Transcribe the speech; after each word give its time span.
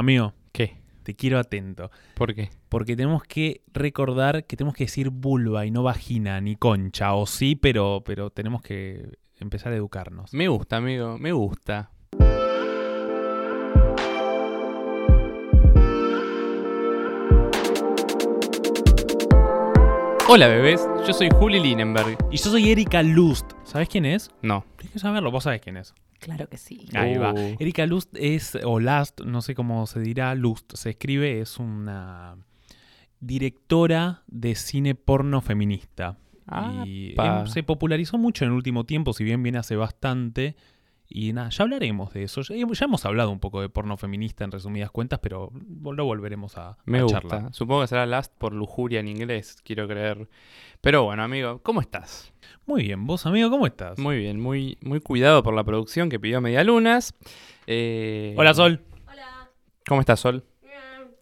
Amigo, 0.00 0.32
¿Qué? 0.52 0.78
te 1.02 1.14
quiero 1.14 1.38
atento. 1.38 1.90
¿Por 2.14 2.34
qué? 2.34 2.48
Porque 2.70 2.96
tenemos 2.96 3.22
que 3.22 3.60
recordar 3.74 4.46
que 4.46 4.56
tenemos 4.56 4.74
que 4.74 4.84
decir 4.84 5.10
vulva 5.10 5.66
y 5.66 5.70
no 5.70 5.82
vagina 5.82 6.40
ni 6.40 6.56
concha. 6.56 7.12
O 7.12 7.26
sí, 7.26 7.54
pero, 7.54 8.02
pero 8.02 8.30
tenemos 8.30 8.62
que 8.62 9.18
empezar 9.40 9.74
a 9.74 9.76
educarnos. 9.76 10.32
Me 10.32 10.48
gusta, 10.48 10.78
amigo, 10.78 11.18
me 11.18 11.32
gusta. 11.32 11.90
Hola 20.30 20.48
bebés, 20.48 20.80
yo 21.06 21.12
soy 21.12 21.28
Juli 21.28 21.60
Linenberg. 21.60 22.16
Y 22.30 22.38
yo 22.38 22.50
soy 22.50 22.70
Erika 22.70 23.02
Lust. 23.02 23.52
¿Sabes 23.64 23.90
quién 23.90 24.06
es? 24.06 24.30
No. 24.40 24.64
Tienes 24.78 24.94
que 24.94 24.98
saberlo, 24.98 25.30
vos 25.30 25.44
sabés 25.44 25.60
quién 25.60 25.76
es. 25.76 25.92
Claro 26.20 26.48
que 26.48 26.58
sí. 26.58 26.86
Ahí 26.94 27.16
va. 27.16 27.32
Uh. 27.32 27.56
Erika 27.58 27.86
Lust 27.86 28.14
es, 28.14 28.56
o 28.62 28.78
Last, 28.78 29.22
no 29.22 29.42
sé 29.42 29.54
cómo 29.54 29.86
se 29.86 30.00
dirá, 30.00 30.34
Lust 30.34 30.74
se 30.74 30.90
escribe, 30.90 31.40
es 31.40 31.58
una 31.58 32.36
directora 33.20 34.22
de 34.26 34.54
cine 34.54 34.94
porno 34.94 35.40
feminista. 35.40 36.18
Y 36.84 37.12
Apa. 37.12 37.40
em, 37.40 37.46
se 37.46 37.62
popularizó 37.62 38.18
mucho 38.18 38.44
en 38.44 38.50
el 38.50 38.56
último 38.56 38.84
tiempo, 38.84 39.12
si 39.12 39.24
bien 39.24 39.42
viene 39.42 39.58
hace 39.58 39.76
bastante. 39.76 40.56
Y 41.12 41.32
nada, 41.32 41.48
ya 41.50 41.64
hablaremos 41.64 42.12
de 42.12 42.22
eso. 42.22 42.40
Ya, 42.42 42.54
ya 42.56 42.84
hemos 42.84 43.04
hablado 43.04 43.30
un 43.32 43.40
poco 43.40 43.60
de 43.60 43.68
porno 43.68 43.96
feminista 43.96 44.44
en 44.44 44.52
resumidas 44.52 44.92
cuentas, 44.92 45.18
pero 45.20 45.50
lo 45.82 46.04
volveremos 46.04 46.56
a, 46.56 46.78
Me 46.86 47.00
a 47.00 47.02
gusta. 47.02 47.20
charlar. 47.20 47.52
Supongo 47.52 47.80
que 47.80 47.88
será 47.88 48.06
Last 48.06 48.32
por 48.38 48.52
lujuria 48.54 49.00
en 49.00 49.08
inglés, 49.08 49.56
quiero 49.64 49.88
creer. 49.88 50.28
Pero 50.80 51.02
bueno, 51.02 51.24
amigo, 51.24 51.60
¿cómo 51.64 51.80
estás? 51.80 52.32
Muy 52.64 52.84
bien, 52.84 53.06
vos 53.08 53.26
amigo, 53.26 53.50
¿cómo 53.50 53.66
estás? 53.66 53.98
Muy 53.98 54.18
bien, 54.18 54.40
muy, 54.40 54.78
muy 54.82 55.00
cuidado 55.00 55.42
por 55.42 55.52
la 55.52 55.64
producción 55.64 56.08
que 56.10 56.20
pidió 56.20 56.40
Medialunas. 56.40 57.12
Eh, 57.66 58.34
Hola 58.38 58.54
Sol. 58.54 58.80
¿Cómo 59.88 60.00
estás, 60.00 60.20
Sol? 60.20 60.44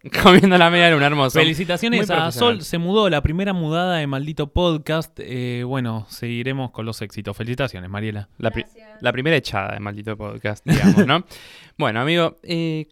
Comiendo 0.23 0.57
la 0.57 0.69
media 0.69 0.91
luna, 0.91 1.07
hermoso. 1.07 1.39
Felicitaciones 1.39 2.09
a. 2.09 2.31
Sol, 2.31 2.61
se 2.61 2.77
mudó 2.77 3.09
la 3.09 3.21
primera 3.21 3.51
mudada 3.53 3.97
de 3.97 4.07
Maldito 4.07 4.47
Podcast. 4.53 5.19
Eh, 5.19 5.63
bueno, 5.65 6.05
seguiremos 6.09 6.71
con 6.71 6.85
los 6.85 7.01
éxitos. 7.01 7.35
Felicitaciones, 7.35 7.89
Mariela. 7.89 8.29
La, 8.37 8.51
pri- 8.51 8.65
la 9.01 9.11
primera 9.11 9.35
echada 9.35 9.73
de 9.73 9.79
maldito 9.79 10.15
podcast, 10.17 10.65
digamos, 10.65 11.05
¿no? 11.05 11.23
bueno, 11.77 12.01
amigo, 12.01 12.37
eh, 12.43 12.87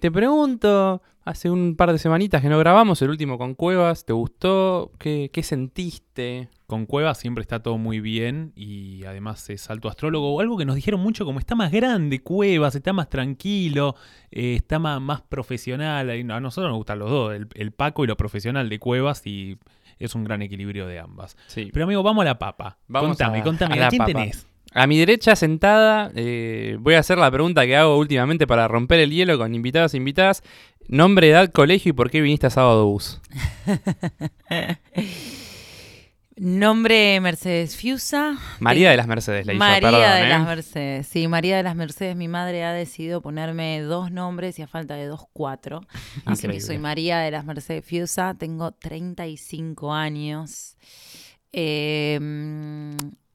te 0.00 0.10
pregunto, 0.10 1.02
hace 1.24 1.50
un 1.50 1.76
par 1.76 1.92
de 1.92 1.98
semanitas 1.98 2.42
que 2.42 2.48
no 2.48 2.58
grabamos, 2.58 3.00
el 3.02 3.10
último 3.10 3.38
con 3.38 3.54
Cuevas, 3.54 4.04
¿te 4.04 4.12
gustó? 4.12 4.90
¿Qué, 4.98 5.30
qué 5.32 5.42
sentiste? 5.42 6.48
Con 6.66 6.86
Cuevas 6.86 7.18
siempre 7.18 7.42
está 7.42 7.62
todo 7.62 7.76
muy 7.76 8.00
bien 8.00 8.52
y 8.56 9.04
además 9.04 9.48
es 9.50 9.68
alto 9.68 9.88
astrólogo. 9.88 10.40
Algo 10.40 10.56
que 10.56 10.64
nos 10.64 10.74
dijeron 10.74 11.00
mucho, 11.00 11.24
como 11.26 11.38
está 11.38 11.54
más 11.54 11.70
grande 11.70 12.22
Cuevas, 12.22 12.74
está 12.74 12.92
más 12.94 13.08
tranquilo, 13.10 13.94
eh, 14.30 14.54
está 14.56 14.78
más, 14.78 15.00
más 15.00 15.20
profesional. 15.20 16.08
A 16.10 16.40
nosotros 16.40 16.70
nos 16.70 16.78
gustan 16.78 16.98
los 16.98 17.10
dos, 17.10 17.34
el, 17.34 17.46
el 17.54 17.72
Paco 17.72 18.04
y 18.04 18.06
lo 18.06 18.16
profesional 18.16 18.68
de 18.70 18.78
Cuevas 18.78 19.26
y 19.26 19.58
es 19.98 20.14
un 20.14 20.24
gran 20.24 20.40
equilibrio 20.42 20.86
de 20.86 20.98
ambas. 20.98 21.36
Sí. 21.46 21.68
Pero 21.72 21.84
amigo, 21.84 22.02
vamos 22.02 22.22
a 22.22 22.24
la 22.24 22.38
papa. 22.38 22.78
Vamos 22.88 23.10
contame, 23.10 23.40
a- 23.40 23.42
contame, 23.44 23.74
a 23.74 23.76
¿a, 23.76 23.80
la 23.80 23.88
quién 23.88 23.98
papa. 23.98 24.12
tenés? 24.12 24.48
A 24.74 24.86
mi 24.86 24.98
derecha 24.98 25.36
sentada, 25.36 26.10
eh, 26.14 26.76
voy 26.80 26.94
a 26.94 27.00
hacer 27.00 27.18
la 27.18 27.30
pregunta 27.30 27.66
que 27.66 27.76
hago 27.76 27.98
últimamente 27.98 28.46
para 28.46 28.68
romper 28.68 29.00
el 29.00 29.10
hielo 29.10 29.36
con 29.38 29.54
invitados 29.54 29.92
e 29.94 29.98
invitadas. 29.98 30.42
Nombre, 30.88 31.28
edad, 31.28 31.50
colegio 31.52 31.90
y 31.90 31.92
por 31.92 32.10
qué 32.10 32.20
viniste 32.20 32.46
a 32.46 32.50
Sábado 32.50 32.86
Bus. 32.86 33.20
Nombre 36.36 37.20
Mercedes 37.20 37.76
Fiusa. 37.76 38.38
María 38.58 38.90
de 38.90 38.96
las 38.96 39.06
Mercedes 39.06 39.46
le 39.46 39.52
hizo, 39.52 39.58
María 39.58 39.90
perdón, 39.90 40.00
de 40.00 40.24
¿eh? 40.24 40.28
las 40.28 40.46
Mercedes. 40.46 41.06
Sí, 41.06 41.28
María 41.28 41.58
de 41.58 41.62
las 41.62 41.76
Mercedes. 41.76 42.16
Mi 42.16 42.26
madre 42.26 42.64
ha 42.64 42.72
decidido 42.72 43.20
ponerme 43.20 43.80
dos 43.82 44.10
nombres 44.10 44.58
y 44.58 44.62
a 44.62 44.66
falta 44.66 44.94
de 44.94 45.06
dos, 45.06 45.26
cuatro. 45.32 45.82
Así 46.24 46.48
que 46.48 46.60
soy 46.60 46.78
María 46.78 47.18
de 47.18 47.30
las 47.30 47.44
Mercedes 47.44 47.84
Fiusa. 47.84 48.34
Tengo 48.34 48.72
35 48.72 49.92
años. 49.92 50.76
Eh, 51.52 52.18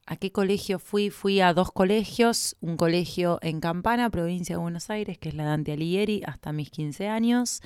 ¿A 0.10 0.16
qué 0.16 0.32
colegio 0.32 0.80
fui? 0.80 1.10
Fui 1.10 1.42
a 1.42 1.54
dos 1.54 1.72
colegios. 1.72 2.56
Un 2.62 2.78
colegio 2.78 3.40
en 3.42 3.60
Campana, 3.60 4.10
provincia 4.10 4.56
de 4.56 4.62
Buenos 4.62 4.90
Aires, 4.90 5.18
que 5.18 5.28
es 5.28 5.36
la 5.36 5.44
Dante 5.44 5.74
Alighieri, 5.74 6.24
hasta 6.26 6.54
mis 6.54 6.72
15 6.72 7.10
años. 7.10 7.62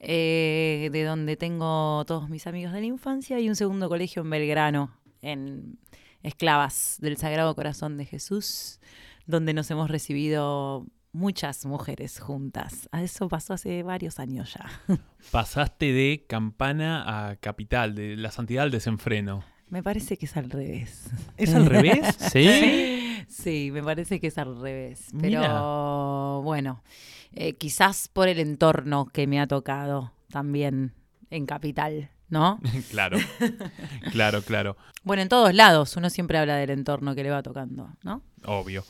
eh, 0.00 0.90
de 0.92 1.02
donde 1.02 1.36
tengo 1.36 2.04
todos 2.06 2.28
mis 2.28 2.46
amigos 2.46 2.72
de 2.72 2.80
la 2.80 2.86
infancia. 2.86 3.40
Y 3.40 3.48
un 3.48 3.56
segundo 3.56 3.88
colegio 3.88 4.22
en 4.22 4.30
Belgrano, 4.30 4.92
en 5.22 5.78
Esclavas 6.22 6.98
del 7.00 7.16
Sagrado 7.16 7.54
Corazón 7.54 7.96
de 7.96 8.04
Jesús, 8.04 8.80
donde 9.26 9.54
nos 9.54 9.70
hemos 9.70 9.90
recibido 9.90 10.86
muchas 11.12 11.64
mujeres 11.64 12.20
juntas. 12.20 12.88
A 12.92 13.02
Eso 13.02 13.28
pasó 13.28 13.54
hace 13.54 13.82
varios 13.82 14.18
años 14.18 14.54
ya. 14.54 14.68
Pasaste 15.32 15.92
de 15.92 16.26
campana 16.28 17.30
a 17.30 17.36
capital, 17.36 17.94
de 17.94 18.16
la 18.16 18.30
santidad 18.30 18.64
al 18.64 18.70
desenfreno. 18.70 19.42
Me 19.70 19.82
parece 19.82 20.16
que 20.16 20.26
es 20.26 20.36
al 20.36 20.50
revés. 20.50 21.10
¿Es 21.36 21.54
al 21.54 21.66
revés? 21.66 22.16
¿Sí? 22.32 23.24
Sí, 23.28 23.70
me 23.72 23.82
parece 23.82 24.20
que 24.20 24.28
es 24.28 24.38
al 24.38 24.58
revés. 24.60 25.12
Mira. 25.12 25.40
Pero 25.42 26.42
bueno, 26.42 26.82
eh, 27.32 27.54
quizás 27.54 28.08
por 28.08 28.28
el 28.28 28.38
entorno 28.38 29.06
que 29.06 29.26
me 29.26 29.40
ha 29.40 29.46
tocado 29.46 30.12
también 30.30 30.94
en 31.30 31.46
Capital, 31.46 32.10
¿no? 32.28 32.60
claro, 32.90 33.18
claro, 34.12 34.42
claro. 34.42 34.76
Bueno, 35.04 35.22
en 35.22 35.28
todos 35.28 35.54
lados 35.54 35.96
uno 35.96 36.10
siempre 36.10 36.38
habla 36.38 36.56
del 36.56 36.70
entorno 36.70 37.14
que 37.14 37.22
le 37.22 37.30
va 37.30 37.42
tocando, 37.42 37.90
¿no? 38.02 38.22
Obvio. 38.44 38.84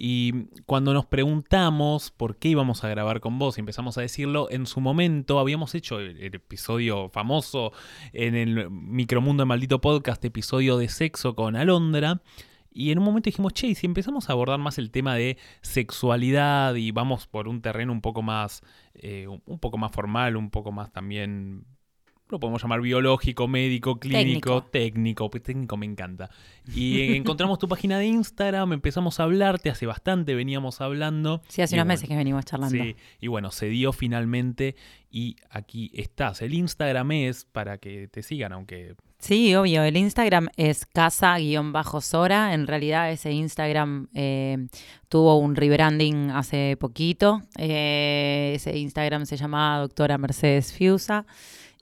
Y 0.00 0.44
cuando 0.64 0.94
nos 0.94 1.06
preguntamos 1.06 2.12
por 2.12 2.36
qué 2.36 2.50
íbamos 2.50 2.84
a 2.84 2.88
grabar 2.88 3.18
con 3.18 3.40
vos 3.40 3.58
y 3.58 3.60
empezamos 3.60 3.98
a 3.98 4.00
decirlo, 4.00 4.46
en 4.48 4.66
su 4.66 4.80
momento 4.80 5.40
habíamos 5.40 5.74
hecho 5.74 5.98
el, 5.98 6.22
episodio 6.22 7.08
famoso 7.08 7.72
en 8.12 8.36
el 8.36 8.70
Micromundo 8.70 9.40
de 9.40 9.46
Maldito 9.46 9.80
Podcast, 9.80 10.24
episodio 10.24 10.78
de 10.78 10.88
sexo 10.88 11.34
con 11.34 11.56
Alondra. 11.56 12.22
Y 12.70 12.92
en 12.92 13.00
un 13.00 13.06
momento 13.06 13.28
dijimos, 13.28 13.54
che, 13.54 13.66
y 13.66 13.74
si 13.74 13.86
empezamos 13.86 14.28
a 14.28 14.34
abordar 14.34 14.60
más 14.60 14.78
el 14.78 14.92
tema 14.92 15.16
de 15.16 15.36
sexualidad 15.62 16.76
y 16.76 16.92
vamos 16.92 17.26
por 17.26 17.48
un 17.48 17.60
terreno 17.60 17.90
un 17.90 18.00
poco 18.00 18.22
más, 18.22 18.62
eh, 18.94 19.26
un 19.26 19.58
poco 19.58 19.78
más 19.78 19.90
formal, 19.90 20.36
un 20.36 20.50
poco 20.50 20.70
más 20.70 20.92
también, 20.92 21.64
lo 22.30 22.40
podemos 22.40 22.62
llamar 22.62 22.80
biológico, 22.80 23.48
médico, 23.48 23.98
clínico, 23.98 24.64
técnico, 24.64 25.30
pues 25.30 25.42
técnico 25.42 25.76
me 25.76 25.86
encanta. 25.86 26.30
Y 26.74 27.16
encontramos 27.16 27.58
tu 27.58 27.68
página 27.68 27.98
de 27.98 28.06
Instagram, 28.06 28.72
empezamos 28.74 29.20
a 29.20 29.24
hablarte, 29.24 29.70
hace 29.70 29.86
bastante 29.86 30.34
veníamos 30.34 30.80
hablando. 30.80 31.42
Sí, 31.48 31.62
hace 31.62 31.74
unos 31.74 31.84
bueno, 31.84 31.94
meses 31.94 32.08
que 32.08 32.16
venimos 32.16 32.44
charlando. 32.44 32.82
Sí, 32.82 32.96
y 33.20 33.26
bueno, 33.28 33.50
se 33.50 33.66
dio 33.66 33.92
finalmente 33.92 34.76
y 35.10 35.36
aquí 35.50 35.90
estás. 35.94 36.42
El 36.42 36.54
Instagram 36.54 37.12
es 37.12 37.44
para 37.44 37.78
que 37.78 38.08
te 38.08 38.22
sigan, 38.22 38.52
aunque 38.52 38.94
Sí, 39.20 39.52
obvio. 39.56 39.82
El 39.82 39.96
Instagram 39.96 40.48
es 40.56 40.86
casa-sora. 40.86 42.54
En 42.54 42.66
realidad 42.68 43.10
ese 43.10 43.32
Instagram 43.32 44.08
eh, 44.14 44.68
tuvo 45.08 45.38
un 45.38 45.56
rebranding 45.56 46.30
hace 46.30 46.76
poquito. 46.78 47.42
Eh, 47.56 48.52
ese 48.54 48.78
Instagram 48.78 49.26
se 49.26 49.36
llamaba 49.36 49.80
doctora 49.80 50.18
Mercedes 50.18 50.72
Fiusa. 50.72 51.26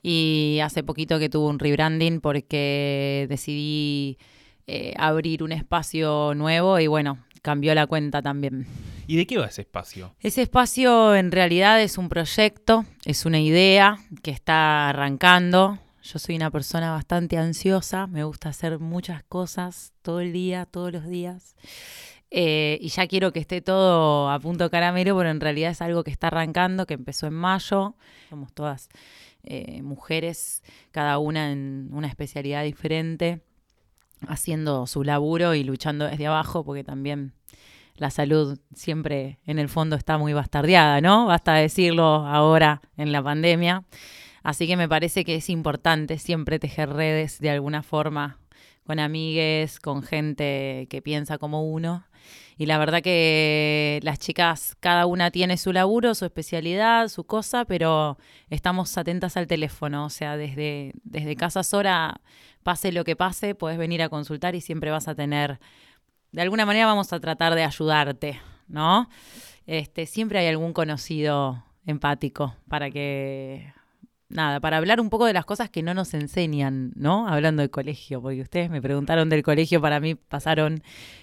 Y 0.09 0.61
hace 0.61 0.83
poquito 0.83 1.19
que 1.19 1.27
tuvo 1.27 1.49
un 1.49 1.59
rebranding 1.59 2.21
porque 2.21 3.25
decidí 3.27 4.17
eh, 4.65 4.93
abrir 4.95 5.43
un 5.43 5.51
espacio 5.51 6.33
nuevo 6.33 6.79
y 6.79 6.87
bueno, 6.87 7.25
cambió 7.41 7.75
la 7.75 7.87
cuenta 7.87 8.21
también. 8.21 8.65
¿Y 9.05 9.17
de 9.17 9.27
qué 9.27 9.37
va 9.37 9.47
ese 9.47 9.63
espacio? 9.63 10.15
Ese 10.21 10.43
espacio 10.43 11.13
en 11.13 11.29
realidad 11.29 11.81
es 11.81 11.97
un 11.97 12.07
proyecto, 12.07 12.85
es 13.03 13.25
una 13.25 13.41
idea 13.41 13.97
que 14.23 14.31
está 14.31 14.87
arrancando. 14.87 15.77
Yo 16.01 16.19
soy 16.19 16.37
una 16.37 16.51
persona 16.51 16.91
bastante 16.91 17.37
ansiosa, 17.37 18.07
me 18.07 18.23
gusta 18.23 18.47
hacer 18.47 18.79
muchas 18.79 19.23
cosas 19.23 19.91
todo 20.03 20.21
el 20.21 20.31
día, 20.31 20.65
todos 20.65 20.93
los 20.93 21.05
días. 21.05 21.57
Eh, 22.31 22.77
y 22.79 22.87
ya 22.87 23.07
quiero 23.07 23.33
que 23.33 23.39
esté 23.39 23.59
todo 23.59 24.29
a 24.29 24.39
punto 24.39 24.69
caramelo, 24.69 25.17
pero 25.17 25.29
en 25.29 25.41
realidad 25.41 25.71
es 25.71 25.81
algo 25.81 26.05
que 26.05 26.11
está 26.11 26.27
arrancando, 26.27 26.85
que 26.85 26.93
empezó 26.93 27.27
en 27.27 27.33
mayo. 27.33 27.95
Somos 28.29 28.53
todas 28.53 28.87
eh, 29.49 29.81
mujeres, 29.81 30.63
cada 30.91 31.17
una 31.17 31.51
en 31.51 31.89
una 31.91 32.07
especialidad 32.07 32.63
diferente, 32.63 33.41
haciendo 34.27 34.87
su 34.87 35.03
laburo 35.03 35.53
y 35.53 35.63
luchando 35.63 36.05
desde 36.05 36.27
abajo, 36.27 36.63
porque 36.63 36.83
también 36.83 37.33
la 37.95 38.11
salud 38.11 38.59
siempre 38.73 39.39
en 39.45 39.59
el 39.59 39.69
fondo 39.69 39.95
está 39.95 40.17
muy 40.17 40.33
bastardeada, 40.33 41.01
¿no? 41.01 41.25
Basta 41.25 41.53
decirlo 41.55 42.03
ahora 42.05 42.81
en 42.95 43.11
la 43.11 43.23
pandemia. 43.23 43.83
Así 44.43 44.67
que 44.67 44.77
me 44.77 44.87
parece 44.87 45.25
que 45.25 45.35
es 45.35 45.49
importante 45.49 46.19
siempre 46.19 46.59
tejer 46.59 46.89
redes 46.89 47.39
de 47.39 47.49
alguna 47.49 47.83
forma 47.83 48.39
con 48.85 48.99
amigues, 48.99 49.79
con 49.79 50.03
gente 50.03 50.87
que 50.89 51.01
piensa 51.01 51.37
como 51.37 51.69
uno. 51.69 52.05
Y 52.57 52.65
la 52.65 52.77
verdad 52.77 53.01
que 53.01 53.99
las 54.03 54.19
chicas, 54.19 54.75
cada 54.79 55.05
una 55.05 55.29
tiene 55.31 55.57
su 55.57 55.71
laburo, 55.71 56.15
su 56.15 56.25
especialidad, 56.25 57.07
su 57.07 57.23
cosa, 57.23 57.65
pero 57.65 58.17
estamos 58.49 58.97
atentas 58.97 59.37
al 59.37 59.47
teléfono. 59.47 60.05
O 60.05 60.09
sea, 60.09 60.37
desde, 60.37 60.93
desde 61.03 61.35
Casa 61.35 61.63
Sora, 61.63 62.21
pase 62.63 62.91
lo 62.91 63.03
que 63.03 63.15
pase, 63.15 63.53
puedes 63.53 63.77
venir 63.77 64.01
a 64.01 64.09
consultar 64.09 64.55
y 64.55 64.61
siempre 64.61 64.91
vas 64.91 65.07
a 65.07 65.15
tener 65.15 65.59
de 66.31 66.41
alguna 66.41 66.65
manera 66.65 66.85
vamos 66.85 67.13
a 67.13 67.19
tratar 67.19 67.55
de 67.55 67.63
ayudarte, 67.63 68.39
¿no? 68.67 69.09
Este, 69.65 70.05
siempre 70.05 70.39
hay 70.39 70.47
algún 70.47 70.73
conocido 70.73 71.63
empático, 71.85 72.55
para 72.67 72.91
que 72.91 73.73
nada, 74.29 74.59
para 74.59 74.77
hablar 74.77 74.99
un 74.99 75.09
poco 75.09 75.25
de 75.25 75.33
las 75.33 75.45
cosas 75.45 75.69
que 75.69 75.81
no 75.83 75.93
nos 75.93 76.13
enseñan, 76.13 76.91
¿no? 76.95 77.27
Hablando 77.27 77.61
del 77.61 77.69
colegio, 77.69 78.21
porque 78.21 78.41
ustedes 78.41 78.69
me 78.69 78.81
preguntaron 78.81 79.29
del 79.29 79.43
colegio, 79.43 79.81
para 79.81 79.99
mí 79.99 80.15
pasaron 80.15 80.81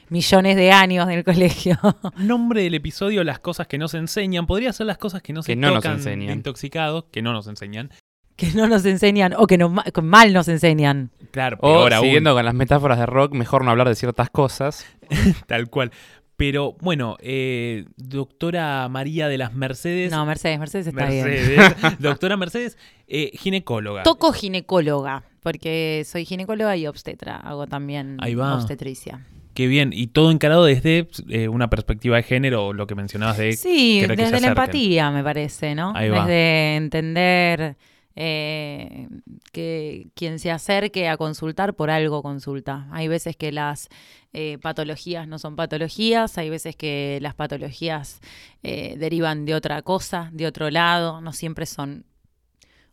millones 0.09 0.57
de 0.57 0.73
años 0.73 1.07
del 1.09 1.25
colegio. 1.25 1.79
Nombre 2.17 2.63
del 2.63 2.75
episodio, 2.75 3.25
las 3.25 3.39
cosas 3.39 3.67
que 3.67 3.79
nos 3.79 3.95
enseñan. 3.95 4.47
Podría 4.47 4.73
ser 4.73 4.87
las 4.87 4.99
cosas 4.99 5.23
que 5.23 5.33
no 5.33 5.43
se 5.43 5.53
Que 5.53 5.57
no 5.57 5.71
nos 5.71 5.85
enseñan. 5.85 6.27
de 6.29 6.33
intoxicados, 6.35 7.05
que 7.13 7.23
no 7.23 7.33
nos 7.33 7.47
enseñan. 7.47 7.91
que 8.37 8.51
no 8.53 8.67
nos 8.67 8.85
enseñan 8.85 9.35
o 9.37 9.47
que 9.47 9.59
no, 9.59 9.69
mal 10.03 10.33
nos 10.33 10.49
enseñan. 10.49 11.11
Claro, 11.31 11.57
O 11.61 11.73
peor 11.73 11.95
aún, 11.95 12.05
siguiendo 12.05 12.35
con 12.35 12.45
las 12.45 12.55
metáforas 12.55 12.99
de 12.99 13.07
rock, 13.07 13.33
mejor 13.35 13.65
no 13.65 13.71
hablar 13.71 13.89
de 13.89 13.95
ciertas 13.95 14.31
cosas. 14.31 14.87
tal 15.47 15.69
cual. 15.71 15.93
Pero 16.37 16.77
bueno, 16.81 17.17
eh, 17.21 17.85
doctora 17.97 18.89
María 18.89 19.29
de 19.29 19.39
las 19.39 19.55
Mercedes. 19.55 20.11
No, 20.11 20.27
Mercedes, 20.27 20.59
Mercedes 20.59 20.87
está 20.89 21.07
bien. 21.07 21.25
Mercedes, 21.27 21.75
doctora 22.01 22.37
Mercedes, 22.37 22.77
eh, 23.07 23.31
ginecóloga. 23.35 24.03
Toco 24.03 24.33
ginecóloga, 24.33 25.23
porque 25.41 26.03
soy 26.05 26.25
ginecóloga 26.25 26.77
y 26.77 26.87
obstetra. 26.87 27.37
Hago 27.37 27.67
también 27.67 28.17
Ahí 28.21 28.35
va. 28.35 28.55
obstetricia. 28.55 29.25
Qué 29.55 29.69
bien. 29.69 29.93
Y 29.95 30.09
todo 30.09 30.33
encarado 30.33 30.65
desde 30.65 31.07
eh, 31.29 31.47
una 31.49 31.71
perspectiva 31.71 32.17
de 32.17 32.25
género, 32.25 32.73
lo 32.73 32.89
que 32.89 32.97
mencionabas 32.97 33.39
de 33.39 33.53
Sí, 33.53 34.01
desde 34.01 34.41
la 34.41 34.49
empatía, 34.49 35.13
me 35.13 35.23
parece, 35.23 35.77
¿no? 35.77 35.93
Ahí 35.95 36.09
va. 36.09 36.23
Desde 36.27 36.75
entender 36.77 37.77
eh, 38.17 39.09
que 39.53 40.09
quien 40.15 40.39
se 40.39 40.51
acerque 40.51 41.09
a 41.09 41.17
consultar 41.17 41.75
por 41.75 41.91
algo 41.91 42.23
consulta. 42.23 42.89
Hay 42.93 43.09
veces 43.09 43.37
que 43.37 43.53
las 43.53 43.89
eh, 44.33 44.59
patologías 44.59 45.27
no 45.29 45.39
son 45.39 45.57
patologías, 45.57 46.39
hay 46.39 46.51
veces 46.51 46.77
que 46.77 47.19
las 47.21 47.35
patologías 47.35 48.21
eh, 48.63 48.97
derivan 48.99 49.45
de 49.45 49.55
otra 49.55 49.83
cosa, 49.83 50.31
de 50.33 50.47
otro 50.47 50.71
lado, 50.71 51.21
no 51.21 51.33
siempre 51.33 51.67
son 51.67 52.05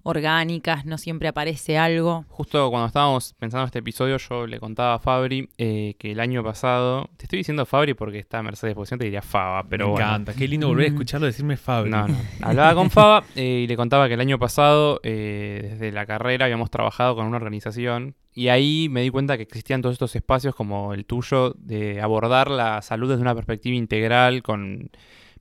orgánicas, 0.04 0.86
no 0.86 0.98
siempre 0.98 1.28
aparece 1.28 1.78
algo. 1.78 2.26
Justo 2.30 2.70
cuando 2.70 2.88
estábamos 2.88 3.34
pensando 3.40 3.66
este 3.66 3.80
episodio, 3.80 4.18
yo 4.18 4.48
le 4.48 4.60
contaba 4.60 4.96
a 4.96 5.00
Fabri 5.00 5.50
eh, 5.58 5.96
que 6.00 6.12
el 6.12 6.20
año 6.20 6.44
pasado. 6.44 7.10
Te 7.18 7.26
estoy 7.26 7.38
diciendo 7.38 7.66
Fabri 7.66 7.94
porque 7.94 8.20
está 8.20 8.42
Mercedes, 8.44 8.76
no 8.76 8.98
te 8.98 9.04
diría 9.04 9.22
Faba, 9.22 9.64
pero 9.64 9.86
Me 9.88 9.92
bueno. 9.92 10.06
encanta. 10.08 10.34
Qué 10.34 10.48
lindo 10.48 10.68
volver 10.68 10.86
a 10.86 10.90
escucharlo 10.90 11.28
decirme 11.28 11.58
Fabri. 11.58 11.92
No, 11.92 12.08
no. 12.08 12.16
Hablaba 12.42 12.76
con 12.76 12.90
Faba 12.90 13.24
eh, 13.36 13.62
y 13.64 13.68
le 13.68 13.76
contaba 13.76 14.08
que 14.08 14.16
el 14.16 14.22
año 14.22 14.40
pasado, 14.40 15.00
eh, 15.04 15.70
desde 15.72 15.92
la 15.92 16.06
carrera, 16.06 16.46
habíamos 16.46 16.70
trabajado 16.72 17.16
con 17.16 17.26
una 17.26 17.38
organización 17.38 18.16
y 18.34 18.48
ahí 18.48 18.88
me 18.90 19.02
di 19.02 19.10
cuenta 19.10 19.36
que 19.38 19.44
existían 19.44 19.82
todos 19.82 19.94
estos 19.94 20.16
espacios 20.16 20.56
como 20.56 20.94
el 20.94 21.06
tuyo 21.06 21.54
de 21.58 22.02
abordar 22.02 22.50
la 22.50 22.82
salud 22.82 23.10
desde 23.10 23.22
una 23.22 23.36
perspectiva 23.36 23.76
integral, 23.76 24.42
con 24.42 24.90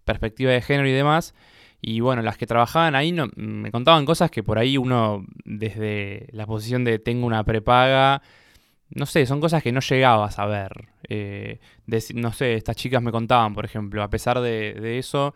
perspectiva 0.04 0.50
de 0.50 0.60
género 0.60 0.88
y 0.88 0.92
demás. 0.92 1.34
Y 1.80 2.00
bueno, 2.00 2.22
las 2.22 2.36
que 2.36 2.46
trabajaban 2.46 2.94
ahí 2.94 3.12
no, 3.12 3.28
me 3.36 3.70
contaban 3.70 4.04
cosas 4.04 4.30
que 4.30 4.42
por 4.42 4.58
ahí 4.58 4.76
uno, 4.76 5.24
desde 5.44 6.28
la 6.32 6.46
posición 6.46 6.84
de 6.84 6.98
tengo 6.98 7.26
una 7.26 7.44
prepaga, 7.44 8.22
no 8.90 9.06
sé, 9.06 9.24
son 9.26 9.40
cosas 9.40 9.62
que 9.62 9.72
no 9.72 9.80
llegaba 9.80 10.26
a 10.26 10.30
saber. 10.30 10.88
Eh, 11.08 11.60
no 12.14 12.32
sé, 12.32 12.54
estas 12.54 12.76
chicas 12.76 13.02
me 13.02 13.12
contaban, 13.12 13.54
por 13.54 13.64
ejemplo, 13.64 14.02
a 14.02 14.10
pesar 14.10 14.40
de, 14.40 14.74
de 14.74 14.98
eso, 14.98 15.34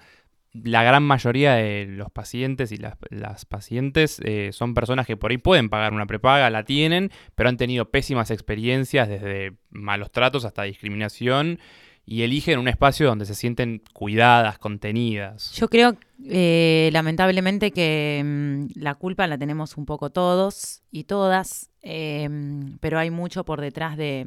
la 0.54 0.84
gran 0.84 1.02
mayoría 1.02 1.54
de 1.54 1.86
los 1.86 2.10
pacientes 2.12 2.70
y 2.70 2.76
las, 2.76 2.96
las 3.10 3.44
pacientes 3.44 4.20
eh, 4.24 4.50
son 4.52 4.72
personas 4.72 5.06
que 5.06 5.16
por 5.16 5.32
ahí 5.32 5.38
pueden 5.38 5.68
pagar 5.68 5.92
una 5.92 6.06
prepaga, 6.06 6.48
la 6.50 6.64
tienen, 6.64 7.10
pero 7.34 7.48
han 7.48 7.56
tenido 7.56 7.90
pésimas 7.90 8.30
experiencias 8.30 9.08
desde 9.08 9.54
malos 9.70 10.12
tratos 10.12 10.44
hasta 10.44 10.62
discriminación 10.62 11.58
y 12.06 12.22
eligen 12.22 12.58
un 12.58 12.68
espacio 12.68 13.06
donde 13.06 13.24
se 13.24 13.34
sienten 13.34 13.82
cuidadas, 13.92 14.58
contenidas. 14.58 15.52
Yo 15.52 15.68
creo, 15.68 15.96
eh, 16.26 16.90
lamentablemente, 16.92 17.70
que 17.70 18.22
mm, 18.24 18.78
la 18.78 18.94
culpa 18.94 19.26
la 19.26 19.38
tenemos 19.38 19.76
un 19.76 19.86
poco 19.86 20.10
todos 20.10 20.82
y 20.90 21.04
todas, 21.04 21.70
eh, 21.82 22.28
pero 22.80 22.98
hay 22.98 23.10
mucho 23.10 23.44
por 23.44 23.60
detrás 23.60 23.96
de, 23.96 24.26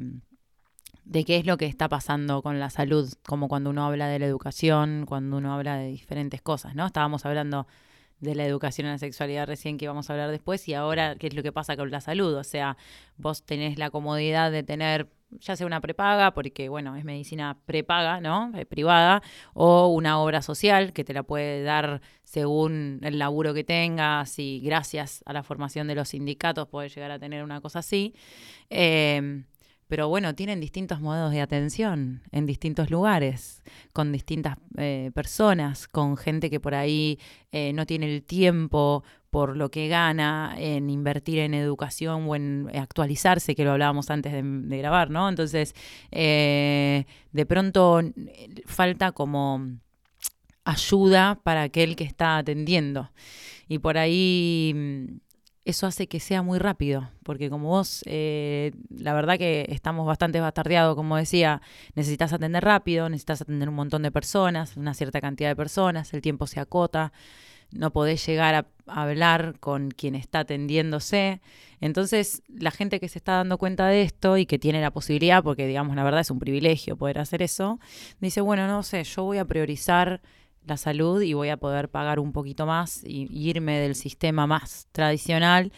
de 1.04 1.24
qué 1.24 1.36
es 1.36 1.46
lo 1.46 1.56
que 1.56 1.66
está 1.66 1.88
pasando 1.88 2.42
con 2.42 2.58
la 2.58 2.70
salud, 2.70 3.12
como 3.24 3.48
cuando 3.48 3.70
uno 3.70 3.86
habla 3.86 4.08
de 4.08 4.18
la 4.18 4.26
educación, 4.26 5.04
cuando 5.06 5.36
uno 5.36 5.54
habla 5.54 5.76
de 5.76 5.88
diferentes 5.88 6.42
cosas, 6.42 6.74
¿no? 6.74 6.86
Estábamos 6.86 7.24
hablando 7.24 7.66
de 8.20 8.34
la 8.34 8.44
educación 8.44 8.86
en 8.86 8.94
la 8.94 8.98
sexualidad 8.98 9.46
recién 9.46 9.78
que 9.78 9.86
vamos 9.86 10.10
a 10.10 10.12
hablar 10.12 10.30
después 10.30 10.66
y 10.68 10.74
ahora 10.74 11.14
qué 11.16 11.28
es 11.28 11.34
lo 11.34 11.42
que 11.42 11.52
pasa 11.52 11.76
con 11.76 11.90
la 11.90 12.00
salud, 12.00 12.34
o 12.34 12.44
sea, 12.44 12.76
vos 13.16 13.44
tenés 13.44 13.78
la 13.78 13.90
comodidad 13.90 14.50
de 14.50 14.64
tener 14.64 15.08
ya 15.30 15.56
sea 15.56 15.66
una 15.66 15.80
prepaga, 15.80 16.32
porque 16.32 16.68
bueno, 16.68 16.96
es 16.96 17.04
medicina 17.04 17.58
prepaga, 17.66 18.20
¿no? 18.20 18.52
Eh, 18.56 18.64
privada, 18.66 19.22
o 19.54 19.88
una 19.88 20.20
obra 20.20 20.42
social 20.42 20.92
que 20.92 21.04
te 21.04 21.12
la 21.12 21.22
puede 21.22 21.62
dar 21.62 22.00
según 22.24 23.00
el 23.02 23.18
laburo 23.18 23.54
que 23.54 23.64
tengas 23.64 24.38
y 24.38 24.60
gracias 24.60 25.22
a 25.26 25.32
la 25.32 25.42
formación 25.42 25.86
de 25.88 25.94
los 25.94 26.10
sindicatos 26.10 26.68
puedes 26.68 26.94
llegar 26.94 27.10
a 27.10 27.18
tener 27.18 27.44
una 27.44 27.60
cosa 27.60 27.80
así. 27.80 28.14
Eh, 28.70 29.44
pero 29.88 30.08
bueno, 30.08 30.34
tienen 30.34 30.60
distintos 30.60 31.00
modos 31.00 31.32
de 31.32 31.40
atención 31.40 32.22
en 32.30 32.46
distintos 32.46 32.90
lugares, 32.90 33.62
con 33.92 34.12
distintas 34.12 34.58
eh, 34.76 35.10
personas, 35.14 35.88
con 35.88 36.16
gente 36.16 36.50
que 36.50 36.60
por 36.60 36.74
ahí 36.74 37.18
eh, 37.52 37.72
no 37.72 37.86
tiene 37.86 38.14
el 38.14 38.22
tiempo 38.22 39.02
por 39.30 39.56
lo 39.56 39.70
que 39.70 39.88
gana 39.88 40.54
en 40.58 40.90
invertir 40.90 41.38
en 41.38 41.54
educación 41.54 42.26
o 42.28 42.36
en 42.36 42.70
actualizarse, 42.74 43.54
que 43.54 43.64
lo 43.64 43.72
hablábamos 43.72 44.10
antes 44.10 44.32
de, 44.32 44.42
de 44.42 44.78
grabar, 44.78 45.10
¿no? 45.10 45.28
Entonces, 45.28 45.74
eh, 46.10 47.04
de 47.32 47.46
pronto 47.46 48.00
eh, 48.00 48.12
falta 48.66 49.12
como 49.12 49.78
ayuda 50.64 51.40
para 51.42 51.62
aquel 51.62 51.96
que 51.96 52.04
está 52.04 52.38
atendiendo. 52.38 53.10
Y 53.68 53.78
por 53.78 53.98
ahí 53.98 54.72
mm, 54.74 55.27
eso 55.70 55.86
hace 55.86 56.06
que 56.06 56.18
sea 56.18 56.42
muy 56.42 56.58
rápido, 56.58 57.10
porque 57.22 57.50
como 57.50 57.68
vos, 57.68 58.02
eh, 58.06 58.72
la 58.88 59.12
verdad 59.12 59.36
que 59.36 59.66
estamos 59.68 60.06
bastante 60.06 60.40
bastardeados, 60.40 60.96
como 60.96 61.16
decía, 61.16 61.60
necesitas 61.94 62.32
atender 62.32 62.64
rápido, 62.64 63.08
necesitas 63.08 63.42
atender 63.42 63.68
un 63.68 63.74
montón 63.74 64.02
de 64.02 64.10
personas, 64.10 64.76
una 64.76 64.94
cierta 64.94 65.20
cantidad 65.20 65.50
de 65.50 65.56
personas, 65.56 66.14
el 66.14 66.22
tiempo 66.22 66.46
se 66.46 66.58
acota, 66.60 67.12
no 67.70 67.90
podés 67.90 68.24
llegar 68.24 68.54
a, 68.54 68.66
a 68.86 69.02
hablar 69.02 69.56
con 69.60 69.90
quien 69.90 70.14
está 70.14 70.40
atendiéndose. 70.40 71.42
Entonces, 71.82 72.42
la 72.48 72.70
gente 72.70 72.98
que 72.98 73.10
se 73.10 73.18
está 73.18 73.32
dando 73.32 73.58
cuenta 73.58 73.88
de 73.88 74.00
esto 74.00 74.38
y 74.38 74.46
que 74.46 74.58
tiene 74.58 74.80
la 74.80 74.90
posibilidad, 74.90 75.42
porque 75.42 75.66
digamos, 75.66 75.94
la 75.96 76.02
verdad 76.04 76.20
es 76.22 76.30
un 76.30 76.38
privilegio 76.38 76.96
poder 76.96 77.18
hacer 77.18 77.42
eso, 77.42 77.78
dice, 78.20 78.40
bueno, 78.40 78.66
no 78.66 78.82
sé, 78.82 79.04
yo 79.04 79.24
voy 79.24 79.36
a 79.36 79.44
priorizar 79.44 80.22
la 80.68 80.76
salud 80.76 81.22
y 81.22 81.34
voy 81.34 81.48
a 81.48 81.56
poder 81.56 81.88
pagar 81.88 82.20
un 82.20 82.32
poquito 82.32 82.66
más 82.66 83.02
y, 83.04 83.28
irme 83.30 83.78
del 83.78 83.94
sistema 83.94 84.46
más 84.46 84.88
tradicional 84.92 85.72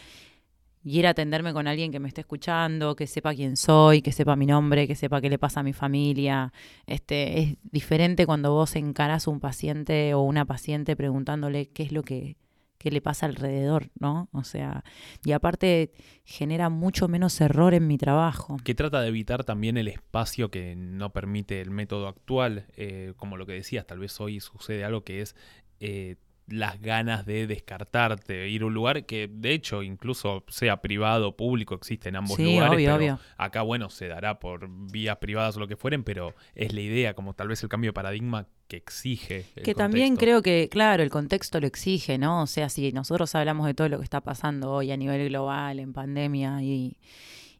y 0.83 0.99
ir 0.99 1.07
a 1.07 1.11
atenderme 1.11 1.53
con 1.53 1.67
alguien 1.67 1.91
que 1.91 1.99
me 1.99 2.07
esté 2.07 2.21
escuchando, 2.21 2.95
que 2.95 3.07
sepa 3.07 3.33
quién 3.33 3.55
soy, 3.55 4.01
que 4.01 4.11
sepa 4.11 4.35
mi 4.35 4.45
nombre, 4.45 4.87
que 4.87 4.95
sepa 4.95 5.21
qué 5.21 5.29
le 5.29 5.37
pasa 5.37 5.59
a 5.59 5.63
mi 5.63 5.73
familia. 5.73 6.53
Este, 6.87 7.39
es 7.39 7.57
diferente 7.63 8.25
cuando 8.25 8.51
vos 8.51 8.75
encarás 8.75 9.27
un 9.27 9.39
paciente 9.39 10.13
o 10.13 10.21
una 10.21 10.45
paciente 10.45 10.95
preguntándole 10.95 11.69
qué 11.69 11.83
es 11.83 11.91
lo 11.91 12.03
que, 12.03 12.35
qué 12.81 12.91
le 12.91 13.01
pasa 13.01 13.27
alrededor, 13.27 13.91
¿no? 13.99 14.27
O 14.31 14.43
sea, 14.43 14.83
y 15.23 15.33
aparte 15.33 15.91
genera 16.25 16.69
mucho 16.69 17.07
menos 17.07 17.39
error 17.39 17.73
en 17.73 17.87
mi 17.87 17.97
trabajo. 17.97 18.57
que 18.63 18.73
trata 18.73 19.01
de 19.01 19.09
evitar 19.09 19.43
también 19.43 19.77
el 19.77 19.87
espacio 19.87 20.49
que 20.49 20.75
no 20.75 21.13
permite 21.13 21.61
el 21.61 21.69
método 21.69 22.07
actual, 22.07 22.65
eh, 22.75 23.13
como 23.17 23.37
lo 23.37 23.45
que 23.45 23.53
decías, 23.53 23.85
tal 23.85 23.99
vez 23.99 24.19
hoy 24.19 24.39
sucede 24.39 24.83
algo 24.83 25.03
que 25.03 25.21
es 25.21 25.35
eh, 25.79 26.15
las 26.51 26.81
ganas 26.81 27.25
de 27.25 27.47
descartarte, 27.47 28.47
ir 28.49 28.61
a 28.63 28.65
un 28.65 28.73
lugar 28.73 29.05
que 29.05 29.29
de 29.31 29.53
hecho 29.53 29.83
incluso 29.83 30.43
sea 30.47 30.81
privado 30.81 31.29
o 31.29 31.35
público, 31.35 31.75
existe 31.75 32.09
en 32.09 32.17
ambos 32.17 32.35
Sí, 32.37 32.43
lugares, 32.43 32.75
obvio, 32.75 32.85
pero 32.87 32.95
obvio. 32.97 33.19
acá 33.37 33.61
bueno, 33.61 33.89
se 33.89 34.07
dará 34.07 34.39
por 34.39 34.67
vías 34.91 35.17
privadas 35.17 35.57
o 35.57 35.59
lo 35.59 35.67
que 35.67 35.75
fueren, 35.77 36.03
pero 36.03 36.33
es 36.55 36.73
la 36.73 36.81
idea, 36.81 37.13
como 37.13 37.33
tal 37.33 37.47
vez 37.47 37.63
el 37.63 37.69
cambio 37.69 37.89
de 37.89 37.93
paradigma 37.93 38.47
que 38.67 38.77
exige. 38.77 39.45
el 39.55 39.63
Que 39.63 39.75
también 39.75 40.15
creo 40.15 40.41
que, 40.41 40.69
claro, 40.69 41.03
el 41.03 41.09
contexto 41.09 41.59
lo 41.59 41.67
exige, 41.67 42.17
¿no? 42.17 42.43
O 42.43 42.47
sea, 42.47 42.69
si 42.69 42.91
nosotros 42.91 43.33
hablamos 43.35 43.65
de 43.67 43.73
todo 43.73 43.89
lo 43.89 43.97
que 43.97 44.03
está 44.03 44.21
pasando 44.21 44.71
hoy 44.71 44.91
a 44.91 44.97
nivel 44.97 45.27
global, 45.29 45.79
en 45.79 45.91
pandemia, 45.93 46.61
y, 46.63 46.97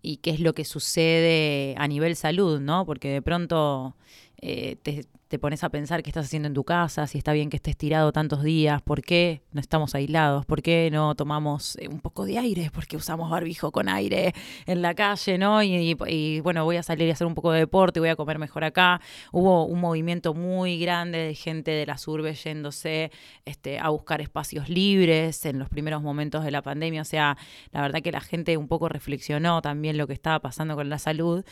y 0.02 0.18
qué 0.18 0.32
es 0.32 0.40
lo 0.40 0.54
que 0.54 0.64
sucede 0.66 1.76
a 1.78 1.88
nivel 1.88 2.16
salud, 2.16 2.60
¿no? 2.60 2.86
Porque 2.86 3.10
de 3.10 3.22
pronto 3.22 3.96
eh, 4.42 4.76
te, 4.82 5.06
te 5.28 5.40
pones 5.40 5.64
a 5.64 5.70
pensar 5.70 6.04
qué 6.04 6.10
estás 6.10 6.26
haciendo 6.26 6.48
en 6.48 6.54
tu 6.54 6.64
casa, 6.66 7.08
si 7.08 7.18
está 7.18 7.32
bien 7.32 7.50
que 7.50 7.56
estés 7.58 7.78
tirado 7.78 8.12
tantos 8.12 8.44
días, 8.44 8.82
por 8.82 9.02
qué 9.02 9.42
no 9.54 9.62
estamos 9.62 9.96
aislados, 9.96 10.46
por 10.46 10.62
qué 10.62 10.90
no 10.92 11.16
tomamos 11.16 11.78
eh, 11.78 11.88
un 11.88 12.00
poco 12.02 12.26
de 12.26 12.38
aire, 12.38 12.70
porque 12.74 12.98
usamos 12.98 13.30
barbijo 13.30 13.72
con 13.72 13.88
aire 13.88 14.34
en 14.66 14.82
la 14.82 14.94
calle, 14.94 15.38
¿no? 15.38 15.62
Y, 15.64 15.76
y- 15.92 15.98
y, 16.08 16.40
bueno, 16.42 16.66
voy 16.66 16.78
a 16.78 16.84
salir 16.84 17.08
y 17.08 17.12
hacer 17.12 17.28
un 17.28 17.36
poco 17.36 17.52
de 17.52 17.60
deporte, 17.60 18.00
voy 18.02 18.10
a 18.10 18.16
comer 18.16 18.40
mejor 18.40 18.64
acá. 18.66 19.00
Hubo 19.32 19.66
un 19.66 19.80
movimiento 19.80 20.34
muy 20.34 20.80
grande 20.80 21.20
de 21.20 21.36
gente 21.36 21.72
de 21.72 21.86
las 21.86 22.08
urbes 22.08 22.44
yéndose 22.44 23.12
este, 23.46 23.80
a 23.80 23.90
buscar 23.90 24.20
espacios 24.22 24.68
libres 24.70 25.46
en 25.46 25.60
los 25.60 25.70
primeros 25.70 26.02
momentos 26.02 26.44
de 26.44 26.52
la 26.52 26.62
pandemia. 26.62 27.04
O 27.04 27.06
sea, 27.06 27.38
la 27.72 27.82
verdad 27.82 28.02
que 28.02 28.12
la 28.12 28.22
gente 28.22 28.58
un 28.58 28.68
poco 28.68 28.90
reflexionó 28.90 29.62
también 29.62 29.98
lo 29.98 30.08
que 30.08 30.14
estaba 30.14 30.40
pasando 30.40 30.76
con 30.76 30.90
la 30.90 30.98
salud. 31.00 31.46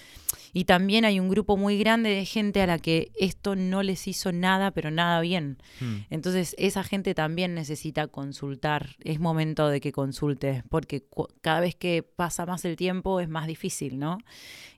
Y 0.52 0.66
también 0.66 1.06
hay 1.06 1.20
un 1.20 1.30
grupo 1.30 1.56
muy 1.56 1.78
grande 1.78 2.10
de 2.10 2.26
gente 2.26 2.62
a 2.62 2.68
la 2.68 2.79
que 2.82 3.12
esto 3.20 3.56
no 3.56 3.84
les 3.84 4.08
hizo 4.08 4.32
nada, 4.32 4.72
pero 4.72 4.92
nada 4.92 5.22
bien. 5.22 5.58
Hmm. 5.80 6.00
Entonces, 6.10 6.56
esa 6.58 6.84
gente 6.84 7.14
también 7.14 7.54
necesita 7.56 8.08
consultar. 8.08 8.96
Es 9.04 9.20
momento 9.20 9.68
de 9.70 9.82
que 9.82 9.92
consulte, 9.92 10.64
porque 10.70 11.04
cada 11.42 11.60
vez 11.60 11.76
que 11.76 12.04
pasa 12.04 12.46
más 12.46 12.66
el 12.66 12.76
tiempo 12.76 13.20
es 13.20 13.30
más 13.30 13.48
difícil, 13.48 14.00
¿no? 14.00 14.18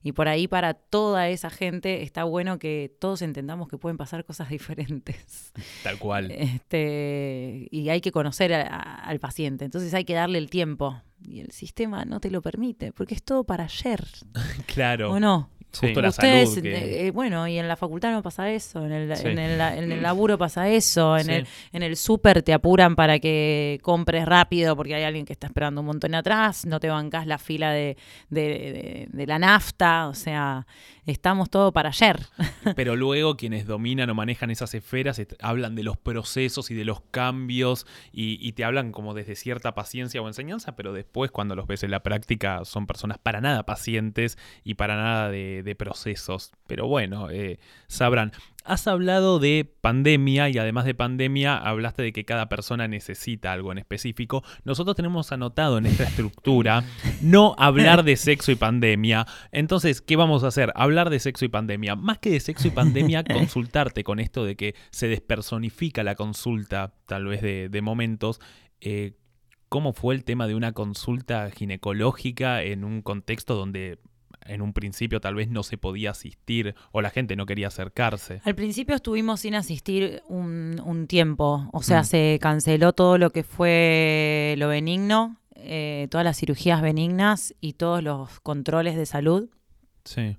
Y 0.03 0.13
por 0.13 0.27
ahí 0.27 0.47
para 0.47 0.73
toda 0.73 1.29
esa 1.29 1.49
gente 1.49 2.01
está 2.03 2.23
bueno 2.23 2.57
que 2.59 2.91
todos 2.99 3.21
entendamos 3.21 3.67
que 3.67 3.77
pueden 3.77 3.97
pasar 3.97 4.25
cosas 4.25 4.49
diferentes. 4.49 5.51
Tal 5.83 5.97
cual. 5.99 6.31
Este, 6.31 7.67
y 7.71 7.89
hay 7.89 8.01
que 8.01 8.11
conocer 8.11 8.53
a- 8.53 8.61
a- 8.67 8.93
al 9.05 9.19
paciente. 9.19 9.65
Entonces 9.65 9.93
hay 9.93 10.05
que 10.05 10.13
darle 10.13 10.37
el 10.37 10.49
tiempo. 10.49 11.01
Y 11.23 11.39
el 11.41 11.51
sistema 11.51 12.03
no 12.03 12.19
te 12.19 12.31
lo 12.31 12.41
permite, 12.41 12.91
porque 12.93 13.13
es 13.13 13.21
todo 13.21 13.43
para 13.43 13.65
ayer, 13.65 14.03
Claro. 14.65 15.11
¿o 15.11 15.19
no? 15.19 15.49
Sí. 15.71 15.87
Justo 15.87 16.01
la 16.01 16.09
Ustedes, 16.09 16.49
salud. 16.49 16.63
que- 16.63 16.75
eh, 16.75 17.07
eh, 17.07 17.11
bueno, 17.11 17.47
y 17.47 17.57
en 17.57 17.67
la 17.67 17.77
facultad 17.77 18.11
no 18.11 18.21
pasa 18.21 18.51
eso, 18.51 18.85
en 18.85 18.91
el, 18.91 19.15
Sí. 19.15 19.27
en 19.27 19.39
el, 19.39 19.61
en 19.61 19.91
el 19.91 20.01
laburo 20.01 20.37
pasa 20.37 20.67
eso, 20.67 21.17
en 21.17 21.25
Sí. 21.25 21.31
el, 21.31 21.47
en 21.71 21.83
el 21.83 21.95
súper 21.95 22.43
te 22.43 22.51
apuran 22.53 22.95
para 22.97 23.19
que 23.19 23.79
compres 23.81 24.25
rápido 24.25 24.75
porque 24.75 24.95
hay 24.95 25.03
alguien 25.03 25.25
que 25.25 25.31
está 25.31 25.47
esperando 25.47 25.79
un 25.79 25.87
montón 25.87 26.13
atrás, 26.13 26.65
no 26.65 26.79
te 26.81 26.89
bancas 26.89 27.25
la 27.25 27.37
fila 27.37 27.71
de, 27.71 27.95
de, 28.29 28.41
de- 28.41 29.07
de 29.11 29.27
la 29.27 29.39
nafta, 29.39 30.07
o 30.09 30.13
sea, 30.13 30.67
estamos 31.05 31.49
todo 31.49 31.71
para 31.71 31.89
ayer. 31.89 32.19
Pero 32.75 32.95
luego 32.95 33.37
quienes 33.37 33.65
dominan 33.65 34.09
o 34.09 34.15
manejan 34.15 34.51
esas 34.51 34.73
esferas 34.73 35.21
hablan 35.39 35.75
de 35.75 35.83
los 35.83 35.97
procesos 35.97 36.71
y 36.71 36.75
de 36.75 36.85
los 36.85 37.01
cambios 37.11 37.85
y, 38.11 38.51
te 38.51 38.65
hablan 38.65 38.91
como 38.91 39.13
desde 39.13 39.35
cierta 39.35 39.73
paciencia 39.73 40.21
o 40.21 40.27
enseñanza, 40.27 40.75
pero 40.75 40.91
después 40.91 41.31
cuando 41.31 41.55
los 41.55 41.67
ves 41.67 41.83
en 41.83 41.91
la 41.91 42.03
práctica 42.03 42.65
son 42.65 42.85
personas 42.85 43.17
para 43.17 43.39
nada 43.39 43.63
pacientes 43.65 44.37
y 44.65 44.73
para 44.73 44.97
nada 44.97 45.29
de, 45.29 45.63
de 45.63 45.75
procesos. 45.75 46.51
Pero 46.67 46.87
bueno, 46.87 47.29
eh, 47.29 47.59
sabrán. 47.87 48.33
Has 48.63 48.85
hablado 48.87 49.39
de 49.39 49.71
pandemia 49.81 50.49
y 50.49 50.57
además 50.59 50.85
de 50.85 50.93
pandemia 50.93 51.57
hablaste 51.57 52.03
de 52.03 52.13
que 52.13 52.25
cada 52.25 52.47
persona 52.47 52.87
necesita 52.87 53.51
algo 53.51 53.71
en 53.71 53.79
específico. 53.79 54.43
Nosotros 54.65 54.95
tenemos 54.95 55.31
anotado 55.31 55.79
en 55.79 55.87
esta 55.87 56.03
estructura 56.03 56.83
no 57.21 57.55
hablar 57.57 58.03
de 58.03 58.15
sexo 58.15 58.51
y 58.51 58.55
pandemia. 58.55 59.25
Entonces, 59.51 60.01
¿qué 60.01 60.15
vamos 60.15 60.43
a 60.43 60.47
hacer? 60.47 60.71
Hablar 60.75 61.09
de 61.09 61.19
sexo 61.19 61.45
y 61.45 61.47
pandemia. 61.49 61.95
Más 61.95 62.19
que 62.19 62.29
de 62.29 62.39
sexo 62.39 62.67
y 62.67 62.71
pandemia, 62.71 63.23
consultarte 63.31 64.03
con 64.03 64.19
esto 64.19 64.45
de 64.45 64.55
que 64.55 64.75
se 64.91 65.07
despersonifica 65.07 66.03
la 66.03 66.15
consulta, 66.15 66.93
tal 67.07 67.25
vez 67.25 67.41
de, 67.41 67.67
de 67.69 67.81
momentos. 67.81 68.39
Eh, 68.79 69.13
¿Cómo 69.69 69.93
fue 69.93 70.13
el 70.13 70.23
tema 70.23 70.47
de 70.47 70.55
una 70.55 70.73
consulta 70.73 71.49
ginecológica 71.49 72.61
en 72.61 72.83
un 72.83 73.01
contexto 73.01 73.55
donde 73.55 73.99
en 74.45 74.61
un 74.61 74.73
principio 74.73 75.19
tal 75.21 75.35
vez 75.35 75.49
no 75.49 75.63
se 75.63 75.77
podía 75.77 76.11
asistir 76.11 76.75
o 76.91 77.01
la 77.01 77.09
gente 77.09 77.35
no 77.35 77.45
quería 77.45 77.67
acercarse? 77.67 78.41
Al 78.43 78.55
principio 78.55 78.95
estuvimos 78.95 79.41
sin 79.41 79.55
asistir 79.55 80.21
un, 80.27 80.81
un 80.85 81.07
tiempo, 81.07 81.69
o 81.73 81.81
sea, 81.83 82.01
Mm. 82.01 82.05
se 82.05 82.39
canceló 82.41 82.93
todo 82.93 83.17
lo 83.17 83.29
que 83.31 83.43
fue 83.43 84.55
lo 84.57 84.67
benigno, 84.67 85.37
eh, 85.55 86.07
todas 86.09 86.25
las 86.25 86.37
cirugías 86.37 86.81
benignas 86.81 87.53
y 87.61 87.73
todos 87.73 88.01
los 88.03 88.39
controles 88.39 88.95
de 88.95 89.05
salud. 89.05 89.49
Sí. 90.05 90.37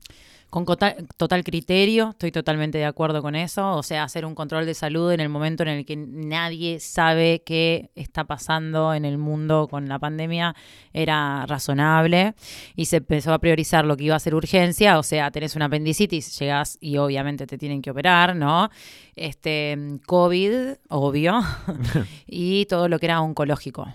Con 0.52 0.66
total 0.66 1.44
criterio, 1.44 2.10
estoy 2.10 2.30
totalmente 2.30 2.76
de 2.76 2.84
acuerdo 2.84 3.22
con 3.22 3.34
eso. 3.34 3.72
O 3.72 3.82
sea, 3.82 4.02
hacer 4.02 4.26
un 4.26 4.34
control 4.34 4.66
de 4.66 4.74
salud 4.74 5.10
en 5.10 5.20
el 5.20 5.30
momento 5.30 5.62
en 5.62 5.70
el 5.70 5.86
que 5.86 5.96
nadie 5.96 6.78
sabe 6.78 7.42
qué 7.42 7.90
está 7.94 8.24
pasando 8.24 8.92
en 8.92 9.06
el 9.06 9.16
mundo 9.16 9.66
con 9.66 9.88
la 9.88 9.98
pandemia 9.98 10.54
era 10.92 11.46
razonable. 11.46 12.34
Y 12.76 12.84
se 12.84 12.98
empezó 12.98 13.32
a 13.32 13.38
priorizar 13.38 13.86
lo 13.86 13.96
que 13.96 14.04
iba 14.04 14.14
a 14.14 14.20
ser 14.20 14.34
urgencia. 14.34 14.98
O 14.98 15.02
sea, 15.02 15.30
tenés 15.30 15.56
una 15.56 15.64
apendicitis, 15.64 16.38
llegás 16.38 16.76
y 16.82 16.98
obviamente 16.98 17.46
te 17.46 17.56
tienen 17.56 17.80
que 17.80 17.90
operar, 17.90 18.36
¿no? 18.36 18.68
Este, 19.16 19.74
COVID, 20.04 20.52
obvio. 20.90 21.40
y 22.26 22.66
todo 22.66 22.90
lo 22.90 22.98
que 22.98 23.06
era 23.06 23.22
oncológico. 23.22 23.88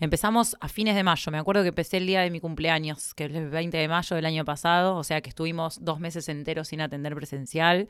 Empezamos 0.00 0.56
a 0.60 0.68
fines 0.68 0.94
de 0.94 1.02
mayo. 1.02 1.32
Me 1.32 1.38
acuerdo 1.38 1.62
que 1.62 1.68
empecé 1.68 1.98
el 1.98 2.06
día 2.06 2.20
de 2.20 2.30
mi 2.30 2.40
cumpleaños, 2.40 3.14
que 3.14 3.24
es 3.24 3.34
el 3.34 3.50
20 3.50 3.76
de 3.76 3.88
mayo 3.88 4.16
del 4.16 4.26
año 4.26 4.44
pasado. 4.44 4.96
O 4.96 5.04
sea 5.04 5.20
que 5.20 5.28
estuvimos 5.28 5.78
dos 5.82 6.00
meses 6.00 6.28
enteros 6.28 6.68
sin 6.68 6.80
atender 6.80 7.14
presencial. 7.14 7.88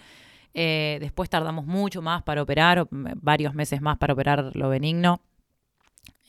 Eh, 0.55 0.99
después 1.01 1.29
tardamos 1.29 1.67
mucho 1.67 2.01
más 2.01 2.23
para 2.23 2.43
operar, 2.43 2.87
varios 2.91 3.55
meses 3.55 3.83
más 3.83 3.99
para 3.99 4.15
operar 4.15 4.53
lo 4.55 4.69
benigno. 4.69 5.21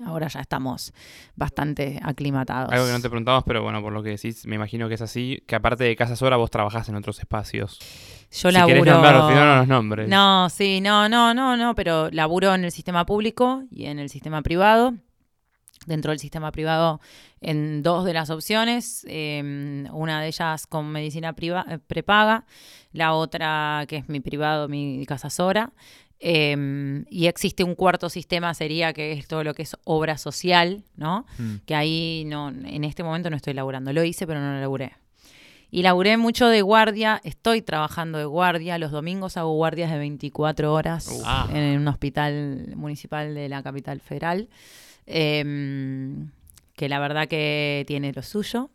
Ahora 0.06 0.28
ya 0.28 0.42
estamos 0.42 0.94
bastante 1.36 2.00
aclimatados. 2.04 2.72
Algo 2.72 2.86
que 2.86 2.92
no 2.92 3.02
te 3.02 3.10
preguntamos, 3.10 3.44
pero 3.46 3.64
bueno, 3.64 3.82
por 3.82 3.92
lo 3.92 4.04
que 4.04 4.12
decís, 4.12 4.46
me 4.46 4.56
imagino 4.56 4.88
que 4.88 4.94
es 4.94 5.02
así. 5.02 5.42
Que 5.48 5.56
aparte 5.56 5.86
de 5.86 5.96
Casa 5.96 6.16
Sora, 6.16 6.38
vos 6.38 6.52
trabajás 6.52 6.88
en 6.90 6.96
otros 6.96 7.20
espacios. 7.20 7.80
Yo 8.32 8.50
si 8.50 8.52
laburo. 8.52 8.86
nombrarlos, 8.86 9.30
si 9.30 9.36
no, 9.36 9.46
no 9.46 9.56
los 9.56 9.68
nombres. 9.68 10.08
No, 10.08 10.50
sí, 10.50 10.82
no, 10.82 11.10
no, 11.10 11.34
no, 11.34 11.58
no, 11.58 11.74
pero 11.74 12.12
laburo 12.12 12.54
en 12.54 12.64
el 12.64 12.72
sistema 12.72 13.06
público 13.06 13.64
y 13.72 13.86
en 13.86 13.98
el 13.98 14.10
sistema 14.10 14.44
privado. 14.44 14.94
Dentro 15.88 16.12
del 16.12 16.20
sistema 16.20 16.52
privado, 16.52 17.02
en 17.42 17.82
dos 17.82 18.06
de 18.06 18.14
las 18.14 18.30
opciones, 18.30 19.04
eh, 19.10 19.86
una 19.92 20.22
de 20.22 20.28
ellas 20.28 20.68
con 20.68 20.92
medicina 20.92 21.34
priva- 21.34 21.66
eh, 21.68 21.80
prepaga, 21.80 22.46
la 22.92 23.14
otra 23.14 23.86
que 23.88 23.98
es 23.98 24.10
mi 24.10 24.20
privado, 24.20 24.68
mi 24.68 25.04
casa 25.08 25.30
Sora. 25.32 25.72
Eh, 26.20 27.04
y 27.10 27.28
existe 27.28 27.64
un 27.64 27.76
cuarto 27.76 28.10
sistema, 28.10 28.54
sería 28.54 28.92
que 28.92 29.12
es 29.14 29.28
todo 29.28 29.44
lo 29.44 29.54
que 29.54 29.62
es 29.64 29.76
obra 29.86 30.18
social, 30.18 30.84
¿no? 30.96 31.26
Mm. 31.38 31.56
que 31.66 31.76
ahí 31.76 32.24
no, 32.26 32.50
en 32.50 32.84
este 32.84 33.04
momento 33.04 33.30
no 33.30 33.36
estoy 33.38 33.54
laburando. 33.54 33.94
Lo 33.94 34.04
hice, 34.04 34.28
pero 34.28 34.40
no 34.42 34.54
lo 34.54 34.60
laburé. 34.60 34.94
Y 35.70 35.82
laburé 35.84 36.16
mucho 36.18 36.48
de 36.48 36.62
guardia, 36.62 37.20
estoy 37.26 37.62
trabajando 37.62 38.18
de 38.18 38.26
guardia, 38.26 38.78
los 38.78 38.90
domingos 38.92 39.36
hago 39.38 39.54
guardias 39.54 39.92
de 39.92 39.98
24 40.00 40.74
horas. 40.74 41.22
Ah. 41.26 41.48
en 41.54 41.80
un 41.82 41.88
hospital 41.88 42.74
municipal 42.76 43.36
de 43.36 43.50
la 43.50 43.62
capital 43.62 44.00
federal, 44.00 44.48
em, 45.08 46.30
que 46.76 46.90
la 46.90 47.00
verdad 47.00 47.28
que 47.28 47.84
tiene 47.88 48.12
lo 48.14 48.22
suyo. 48.22 48.70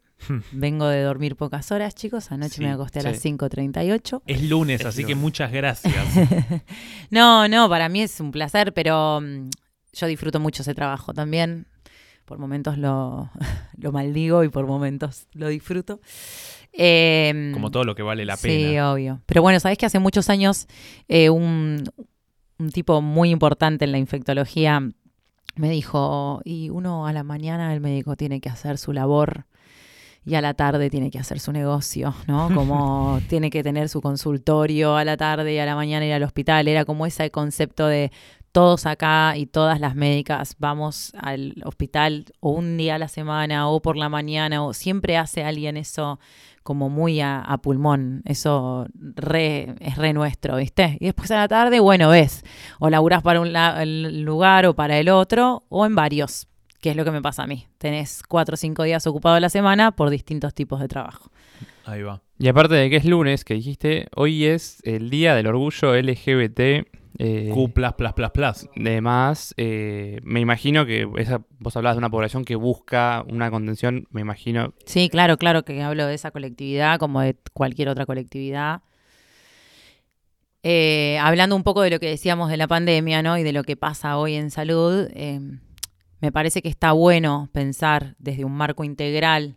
Vengo 0.53 0.87
de 0.87 1.03
dormir 1.03 1.35
pocas 1.35 1.73
horas, 1.73 1.97
chicos, 1.97 2.31
anoche 2.31 2.55
Sí, 2.55 2.61
me 2.61 2.71
acosté 2.71 3.01
a 3.01 3.03
sí. 3.03 3.09
las 3.09 3.25
5.38. 3.25 4.23
Es 4.27 4.43
lunes, 4.49 4.81
Es 4.81 4.87
así 4.87 5.05
que 5.05 5.15
muchas 5.17 5.51
gracias. 5.51 5.95
No, 7.11 7.49
no, 7.49 7.69
para 7.69 7.89
mí 7.89 8.03
es 8.03 8.21
un 8.21 8.31
placer, 8.31 8.73
pero 8.73 9.21
mm, 9.21 9.51
yo 9.93 10.07
disfruto 10.07 10.39
mucho 10.41 10.63
ese 10.63 10.75
trabajo 10.75 11.13
también. 11.13 11.67
Por 12.25 12.39
momentos 12.39 12.79
lo, 12.79 13.31
lo 13.79 13.91
maldigo 13.93 14.45
y 14.45 14.49
por 14.49 14.65
momentos 14.67 15.27
lo 15.33 15.49
disfruto. 15.49 16.01
Eh, 16.73 17.51
Como 17.53 17.71
todo 17.73 17.83
lo 17.85 17.95
que 17.97 18.03
vale 18.03 18.25
la 18.25 18.37
Sí, 18.37 18.47
pena. 18.49 18.93
obvio. 18.93 19.21
Pero 19.27 19.43
bueno, 19.43 19.59
sabes 19.61 19.77
que 19.77 19.87
hace 19.87 19.99
muchos 19.99 20.31
años 20.31 20.69
eh, 21.09 21.31
un, 21.31 21.83
un 22.59 22.71
tipo 22.71 23.03
muy 23.03 23.31
importante 23.31 23.85
en 23.85 23.93
la 23.93 23.99
infectología 23.99 24.89
me 25.55 25.71
dijo, 25.71 26.41
y 26.45 26.71
uno 26.71 27.07
a 27.07 27.13
la 27.13 27.23
mañana 27.23 27.73
el 27.75 27.81
médico 27.81 28.17
tiene 28.17 28.41
que 28.41 28.49
hacer 28.49 28.79
su 28.79 28.93
labor 28.93 29.47
y 30.25 30.37
a 30.37 30.41
la 30.41 30.55
tarde 30.55 30.89
tiene 30.89 31.11
que 31.11 31.19
hacer 31.19 31.41
su 31.41 31.53
negocio, 31.53 32.15
¿no? 32.27 32.49
Como 32.55 33.21
tiene 33.29 33.51
que 33.51 33.63
tener 33.63 33.89
su 33.89 34.01
consultorio 34.01 34.97
a 34.97 35.05
la 35.05 35.17
tarde 35.17 35.53
y 35.53 35.59
a 35.59 35.67
la 35.67 35.75
mañana 35.75 36.07
ir 36.07 36.13
al 36.13 36.23
hospital. 36.23 36.69
Era 36.69 36.85
como 36.85 37.07
ese 37.07 37.31
concepto 37.31 37.87
de 37.87 38.13
todos 38.53 38.87
acá 38.87 39.35
y 39.37 39.47
todas 39.47 39.81
las 39.81 39.95
médicas 39.95 40.57
vamos 40.59 41.13
al 41.19 41.55
hospital 41.65 42.27
o 42.41 42.51
un 42.51 42.77
día 42.77 42.97
a 42.97 42.99
la 42.99 43.09
semana 43.09 43.69
o 43.69 43.81
por 43.81 43.97
la 43.97 44.11
mañana 44.11 44.63
o 44.65 44.75
siempre 44.75 45.17
hace 45.17 45.43
alguien 45.43 45.79
eso 45.79 46.21
como 46.63 46.89
muy 46.89 47.21
a, 47.21 47.41
a 47.41 47.59
pulmón. 47.59 48.23
Eso 48.25 48.87
re, 48.95 49.75
es 49.81 49.97
re 49.97 50.13
nuestro, 50.13 50.57
¿viste? 50.57 50.97
Y 51.01 51.07
después 51.07 51.31
a 51.31 51.37
la 51.37 51.49
tarde, 51.49 51.81
bueno, 51.81 52.09
ves, 52.09 52.45
o 52.79 52.91
laburás 52.91 53.23
para 53.23 53.41
un 53.41 53.53
la- 53.53 53.83
el 53.83 54.23
lugar 54.23 54.67
o 54.67 54.75
para 54.75 54.99
el 54.99 55.09
otro 55.09 55.65
o 55.69 55.85
en 55.87 55.95
varios, 55.95 56.47
que 56.81 56.91
es 56.91 56.97
lo 56.97 57.05
que 57.05 57.11
me 57.11 57.23
pasa 57.23 57.43
a 57.45 57.47
mí. 57.47 57.67
Tenés 57.79 58.23
cuatro 58.29 58.55
o 58.55 58.57
cinco 58.57 58.83
días 58.85 59.07
ocupados 59.07 59.37
a 59.37 59.41
la 59.41 59.51
semana 59.51 59.93
por 59.93 60.11
distintos 60.11 60.55
tipos 60.55 60.81
de 60.81 60.89
trabajo. 60.89 61.31
Ahí 61.85 62.03
va. 62.03 62.23
Y 62.39 62.49
aparte 62.49 62.75
de 62.75 62.91
que 62.91 62.97
es 62.97 63.05
lunes, 63.05 63.45
que 63.45 63.55
dijiste, 63.55 64.07
hoy 64.17 64.45
es 64.47 64.81
el 64.85 65.11
Día 65.11 65.35
del 65.35 65.47
Orgullo 65.49 65.95
LGBT. 65.95 66.87
Eh, 67.19 67.51
Q 67.53 67.73
plus 67.73 67.93
plus 67.93 68.13
plus 68.13 68.31
plus. 68.31 68.69
Además, 68.77 69.55
eh, 69.57 70.21
me 70.23 70.41
imagino 70.41 70.87
que 70.87 71.09
esa, 71.19 71.43
vos 71.59 71.77
hablabas 71.77 71.97
de 71.97 71.99
una 71.99 72.11
población 72.11 72.45
que 72.45 72.57
busca 72.57 73.25
una 73.29 73.51
contención, 73.51 74.07
me 74.11 74.21
imagino. 74.21 74.75
Sí, 74.87 75.09
claro, 75.09 75.37
claro 75.37 75.65
que 75.65 75.83
hablo 75.83 76.07
de 76.07 76.15
esa 76.15 76.31
colectividad 76.31 76.99
como 76.99 77.21
de 77.21 77.37
cualquier 77.53 77.89
otra 77.89 78.07
colectividad. 78.07 78.83
Eh, 80.63 81.19
hablando 81.21 81.57
un 81.57 81.65
poco 81.65 81.83
de 81.83 81.91
lo 81.91 81.99
que 81.99 82.09
decíamos 82.09 82.49
de 82.49 82.57
la 82.57 82.69
pandemia, 82.69 83.23
¿no? 83.23 83.37
Y 83.37 83.43
de 83.43 83.53
lo 83.53 83.65
que 83.65 83.77
pasa 83.77 84.17
hoy 84.17 84.35
en 84.35 84.51
salud, 84.51 85.09
eh, 85.13 85.41
me 86.21 86.31
parece 86.31 86.63
que 86.63 86.69
está 86.69 86.93
bueno 86.93 87.51
pensar 87.53 88.15
desde 88.19 88.45
un 88.45 88.53
marco 88.53 88.85
integral 88.85 89.57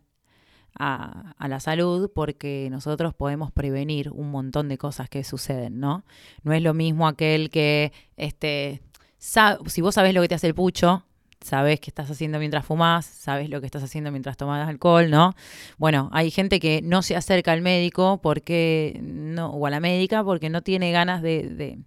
a, 0.77 1.35
la 1.47 1.59
salud 1.59 2.11
porque 2.13 2.67
nosotros 2.71 3.13
podemos 3.13 3.51
prevenir 3.51 4.11
un 4.11 4.31
montón 4.31 4.67
de 4.67 4.77
cosas 4.77 5.09
que 5.09 5.23
suceden, 5.23 5.79
¿no? 5.79 6.03
No 6.43 6.53
es 6.53 6.61
lo 6.61 6.73
mismo 6.73 7.07
aquel 7.07 7.49
que, 7.49 7.93
este, 8.17 8.81
si 9.17 9.81
vos 9.81 9.95
sabés 9.95 10.13
lo 10.13 10.21
que 10.21 10.27
te 10.27 10.35
hace 10.35 10.47
el 10.47 10.55
pucho, 10.55 11.05
sabes 11.41 11.79
qué 11.79 11.89
estás 11.89 12.09
haciendo 12.09 12.39
mientras 12.39 12.65
fumás, 12.65 13.05
sabes 13.05 13.49
lo 13.49 13.59
que 13.59 13.67
estás 13.67 13.83
haciendo 13.83 14.11
mientras 14.11 14.37
tomas 14.37 14.67
alcohol, 14.67 15.09
¿no? 15.09 15.35
Bueno, 15.77 16.09
hay 16.11 16.31
gente 16.31 16.59
que 16.59 16.81
no 16.81 17.01
se 17.01 17.15
acerca 17.15 17.51
al 17.51 17.61
médico 17.61 18.19
porque 18.21 18.99
no, 19.01 19.51
o 19.51 19.65
a 19.65 19.69
la 19.69 19.79
médica 19.79 20.23
porque 20.23 20.49
no 20.49 20.61
tiene 20.61 20.91
ganas 20.91 21.21
de, 21.21 21.77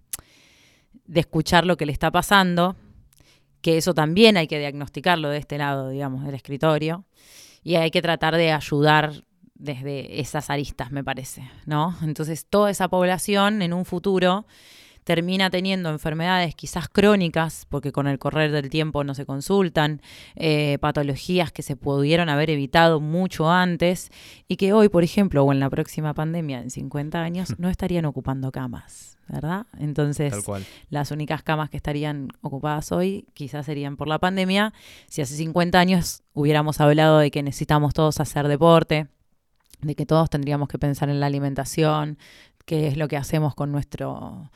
de 1.05 1.19
escuchar 1.19 1.65
lo 1.65 1.77
que 1.77 1.85
le 1.85 1.91
está 1.91 2.11
pasando, 2.11 2.75
que 3.61 3.77
eso 3.77 3.93
también 3.93 4.37
hay 4.37 4.47
que 4.47 4.59
diagnosticarlo 4.59 5.29
de 5.29 5.39
este 5.39 5.57
lado, 5.57 5.89
digamos, 5.89 6.23
del 6.23 6.35
escritorio, 6.35 7.03
y 7.63 7.75
hay 7.75 7.91
que 7.91 8.01
tratar 8.01 8.35
de 8.35 8.51
ayudar 8.51 9.23
desde 9.55 10.21
esas 10.21 10.49
aristas, 10.49 10.91
me 10.91 11.03
parece, 11.03 11.49
¿no? 11.65 11.95
Entonces, 12.01 12.45
toda 12.45 12.71
esa 12.71 12.87
población 12.87 13.61
en 13.61 13.73
un 13.73 13.85
futuro 13.85 14.45
termina 15.09 15.49
teniendo 15.49 15.89
enfermedades 15.89 16.53
quizás 16.53 16.87
crónicas, 16.87 17.65
porque 17.67 17.91
con 17.91 18.05
el 18.05 18.19
correr 18.19 18.51
del 18.51 18.69
tiempo 18.69 19.03
no 19.03 19.15
se 19.15 19.25
consultan, 19.25 20.03
eh, 20.35 20.77
patologías 20.81 21.51
que 21.51 21.63
se 21.63 21.75
pudieron 21.75 22.29
haber 22.29 22.51
evitado 22.51 22.99
mucho 22.99 23.49
antes 23.49 24.11
y 24.47 24.57
que 24.57 24.71
hoy, 24.71 24.87
por 24.87 25.03
ejemplo, 25.03 25.43
o 25.43 25.51
en 25.51 25.59
la 25.59 25.67
próxima 25.71 26.13
pandemia, 26.13 26.59
en 26.59 26.69
50 26.69 27.23
años, 27.23 27.55
no 27.57 27.71
estarían 27.71 28.05
ocupando 28.05 28.51
camas, 28.51 29.17
¿verdad? 29.27 29.65
Entonces, 29.79 30.45
las 30.91 31.09
únicas 31.09 31.41
camas 31.41 31.71
que 31.71 31.77
estarían 31.77 32.27
ocupadas 32.41 32.91
hoy 32.91 33.25
quizás 33.33 33.65
serían 33.65 33.97
por 33.97 34.07
la 34.07 34.19
pandemia. 34.19 34.73
Si 35.07 35.23
hace 35.23 35.35
50 35.37 35.79
años 35.79 36.21
hubiéramos 36.33 36.79
hablado 36.81 37.17
de 37.17 37.31
que 37.31 37.41
necesitamos 37.41 37.95
todos 37.95 38.19
hacer 38.19 38.47
deporte, 38.47 39.07
de 39.81 39.95
que 39.95 40.05
todos 40.05 40.29
tendríamos 40.29 40.67
que 40.67 40.77
pensar 40.77 41.09
en 41.09 41.19
la 41.19 41.25
alimentación, 41.25 42.19
qué 42.67 42.85
es 42.85 42.95
lo 42.95 43.07
que 43.07 43.17
hacemos 43.17 43.55
con 43.55 43.71
nuestro 43.71 44.51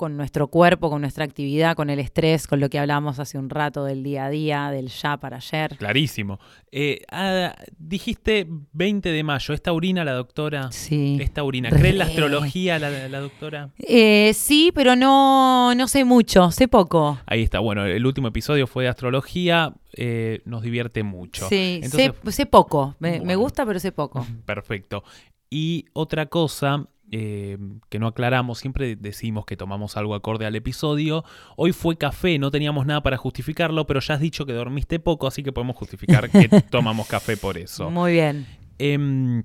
con 0.00 0.16
nuestro 0.16 0.48
cuerpo, 0.48 0.88
con 0.88 1.02
nuestra 1.02 1.26
actividad, 1.26 1.76
con 1.76 1.90
el 1.90 1.98
estrés, 1.98 2.46
con 2.46 2.58
lo 2.58 2.70
que 2.70 2.78
hablábamos 2.78 3.18
hace 3.18 3.36
un 3.36 3.50
rato 3.50 3.84
del 3.84 4.02
día 4.02 4.24
a 4.24 4.30
día, 4.30 4.70
del 4.70 4.88
ya 4.88 5.18
para 5.18 5.36
ayer. 5.36 5.76
Clarísimo. 5.76 6.40
Eh, 6.72 7.02
ah, 7.12 7.54
dijiste 7.76 8.46
20 8.72 9.10
de 9.12 9.22
mayo. 9.22 9.52
¿Es 9.52 9.60
taurina 9.60 10.02
la 10.02 10.12
doctora? 10.12 10.72
Sí. 10.72 11.18
¿Es 11.20 11.34
taurina? 11.34 11.68
¿Cree 11.68 11.90
en 11.90 11.98
la 11.98 12.04
astrología 12.06 12.78
la, 12.78 13.08
la 13.10 13.20
doctora? 13.20 13.68
Eh, 13.78 14.32
sí, 14.32 14.72
pero 14.74 14.96
no, 14.96 15.74
no 15.74 15.86
sé 15.86 16.06
mucho, 16.06 16.50
sé 16.50 16.66
poco. 16.66 17.18
Ahí 17.26 17.42
está. 17.42 17.58
Bueno, 17.58 17.84
el 17.84 18.06
último 18.06 18.28
episodio 18.28 18.66
fue 18.66 18.84
de 18.84 18.88
astrología. 18.88 19.74
eh, 19.98 20.40
nos 20.46 20.62
divierte 20.62 21.02
mucho. 21.02 21.46
Sí, 21.50 21.80
Entonces- 21.82 22.12
sé, 22.24 22.32
sé 22.32 22.46
poco. 22.46 22.94
Me, 23.00 23.20
me 23.20 23.36
gusta, 23.36 23.66
pero 23.66 23.78
sé 23.78 23.92
poco. 23.92 24.26
Perfecto. 24.46 25.04
Y 25.50 25.84
otra 25.92 26.24
cosa 26.24 26.86
eh, 27.12 27.58
que 27.88 27.98
no 27.98 28.06
aclaramos, 28.06 28.58
siempre 28.58 28.94
decimos 28.94 29.44
que 29.44 29.56
tomamos 29.56 29.96
algo 29.96 30.14
acorde 30.14 30.46
al 30.46 30.54
episodio. 30.54 31.24
Hoy 31.56 31.72
fue 31.72 31.98
café, 31.98 32.38
no 32.38 32.50
teníamos 32.50 32.86
nada 32.86 33.02
para 33.02 33.16
justificarlo, 33.16 33.86
pero 33.86 34.00
ya 34.00 34.14
has 34.14 34.20
dicho 34.20 34.46
que 34.46 34.52
dormiste 34.52 35.00
poco, 35.00 35.26
así 35.26 35.42
que 35.42 35.52
podemos 35.52 35.76
justificar 35.76 36.30
que 36.30 36.48
tomamos 36.70 37.08
café 37.08 37.36
por 37.36 37.58
eso. 37.58 37.90
Muy 37.90 38.12
bien. 38.12 38.46
Em, 38.78 39.42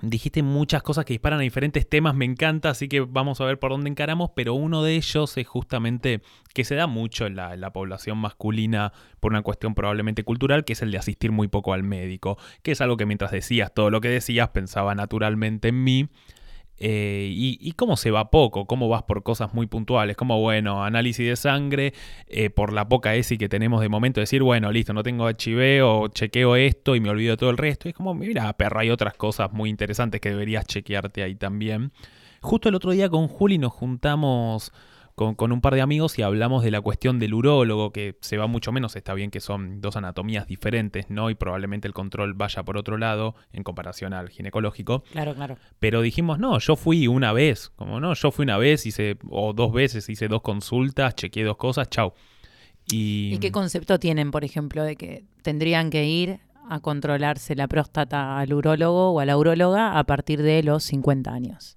dijiste 0.00 0.42
muchas 0.42 0.82
cosas 0.82 1.04
que 1.04 1.12
disparan 1.12 1.40
a 1.40 1.42
diferentes 1.42 1.88
temas, 1.88 2.14
me 2.14 2.24
encanta, 2.24 2.70
así 2.70 2.88
que 2.88 3.00
vamos 3.00 3.40
a 3.40 3.44
ver 3.44 3.58
por 3.58 3.70
dónde 3.70 3.90
encaramos, 3.90 4.30
pero 4.34 4.54
uno 4.54 4.82
de 4.82 4.94
ellos 4.96 5.36
es 5.36 5.46
justamente 5.46 6.22
que 6.54 6.64
se 6.64 6.74
da 6.74 6.86
mucho 6.86 7.26
en 7.26 7.36
la, 7.36 7.54
en 7.54 7.60
la 7.60 7.72
población 7.72 8.18
masculina 8.18 8.92
por 9.20 9.32
una 9.32 9.42
cuestión 9.42 9.74
probablemente 9.74 10.24
cultural, 10.24 10.64
que 10.64 10.72
es 10.72 10.82
el 10.82 10.90
de 10.90 10.98
asistir 10.98 11.32
muy 11.32 11.48
poco 11.48 11.72
al 11.74 11.82
médico, 11.82 12.38
que 12.62 12.72
es 12.72 12.80
algo 12.80 12.96
que 12.96 13.06
mientras 13.06 13.30
decías 13.30 13.72
todo 13.74 13.90
lo 13.90 14.00
que 14.00 14.08
decías 14.08 14.48
pensaba 14.48 14.94
naturalmente 14.94 15.68
en 15.68 15.84
mí. 15.84 16.08
Eh, 16.78 17.28
y, 17.32 17.72
cómo 17.72 17.96
se 17.96 18.10
va 18.10 18.30
poco, 18.30 18.66
cómo 18.66 18.88
vas 18.88 19.04
por 19.04 19.22
cosas 19.22 19.54
muy 19.54 19.66
puntuales, 19.66 20.16
como 20.16 20.40
bueno, 20.40 20.84
análisis 20.84 21.26
de 21.26 21.36
sangre, 21.36 21.94
eh, 22.26 22.50
por 22.50 22.72
la 22.72 22.88
poca 22.88 23.14
ESI 23.14 23.38
que 23.38 23.48
tenemos 23.48 23.80
de 23.80 23.88
momento, 23.88 24.20
decir, 24.20 24.42
bueno, 24.42 24.72
listo, 24.72 24.92
no 24.92 25.02
tengo 25.02 25.28
HIV 25.28 25.84
o 25.84 26.08
chequeo 26.08 26.56
esto 26.56 26.96
y 26.96 27.00
me 27.00 27.10
olvido 27.10 27.36
todo 27.36 27.50
el 27.50 27.56
resto. 27.58 27.88
Y 27.88 27.90
es 27.90 27.96
como, 27.96 28.14
mira, 28.14 28.52
perro, 28.54 28.80
hay 28.80 28.90
otras 28.90 29.14
cosas 29.14 29.52
muy 29.52 29.70
interesantes 29.70 30.20
que 30.20 30.30
deberías 30.30 30.66
chequearte 30.66 31.22
ahí 31.22 31.36
también. 31.36 31.92
Justo 32.40 32.68
el 32.68 32.74
otro 32.74 32.90
día 32.90 33.08
con 33.08 33.28
Juli 33.28 33.58
nos 33.58 33.72
juntamos 33.72 34.72
con, 35.14 35.34
con 35.34 35.52
un 35.52 35.60
par 35.60 35.74
de 35.74 35.80
amigos 35.80 36.18
y 36.18 36.22
hablamos 36.22 36.64
de 36.64 36.70
la 36.70 36.80
cuestión 36.80 37.18
del 37.18 37.34
urólogo, 37.34 37.92
que 37.92 38.16
se 38.20 38.36
va 38.36 38.46
mucho 38.46 38.72
menos, 38.72 38.96
está 38.96 39.14
bien 39.14 39.30
que 39.30 39.40
son 39.40 39.80
dos 39.80 39.96
anatomías 39.96 40.46
diferentes, 40.46 41.08
¿no? 41.08 41.30
Y 41.30 41.34
probablemente 41.34 41.86
el 41.86 41.94
control 41.94 42.34
vaya 42.34 42.62
por 42.64 42.76
otro 42.76 42.98
lado 42.98 43.34
en 43.52 43.62
comparación 43.62 44.12
al 44.12 44.28
ginecológico. 44.28 45.04
Claro, 45.12 45.34
claro. 45.34 45.56
Pero 45.78 46.02
dijimos, 46.02 46.38
no, 46.38 46.58
yo 46.58 46.76
fui 46.76 47.06
una 47.06 47.32
vez, 47.32 47.70
como 47.76 48.00
no, 48.00 48.14
yo 48.14 48.30
fui 48.30 48.44
una 48.44 48.58
vez, 48.58 48.86
hice, 48.86 49.16
o 49.28 49.52
dos 49.52 49.72
veces, 49.72 50.08
hice 50.08 50.28
dos 50.28 50.42
consultas, 50.42 51.14
chequeé 51.14 51.44
dos 51.44 51.56
cosas, 51.56 51.88
chau. 51.90 52.12
Y, 52.90 53.34
¿Y 53.34 53.38
qué 53.38 53.50
concepto 53.52 53.98
tienen, 53.98 54.30
por 54.30 54.44
ejemplo, 54.44 54.82
de 54.82 54.96
que 54.96 55.24
tendrían 55.42 55.90
que 55.90 56.06
ir 56.06 56.40
a 56.68 56.80
controlarse 56.80 57.54
la 57.54 57.68
próstata 57.68 58.38
al 58.38 58.52
urólogo 58.52 59.10
o 59.10 59.20
a 59.20 59.24
la 59.24 59.36
uróloga 59.36 59.98
a 59.98 60.04
partir 60.04 60.42
de 60.42 60.62
los 60.62 60.82
50 60.84 61.32
años? 61.32 61.76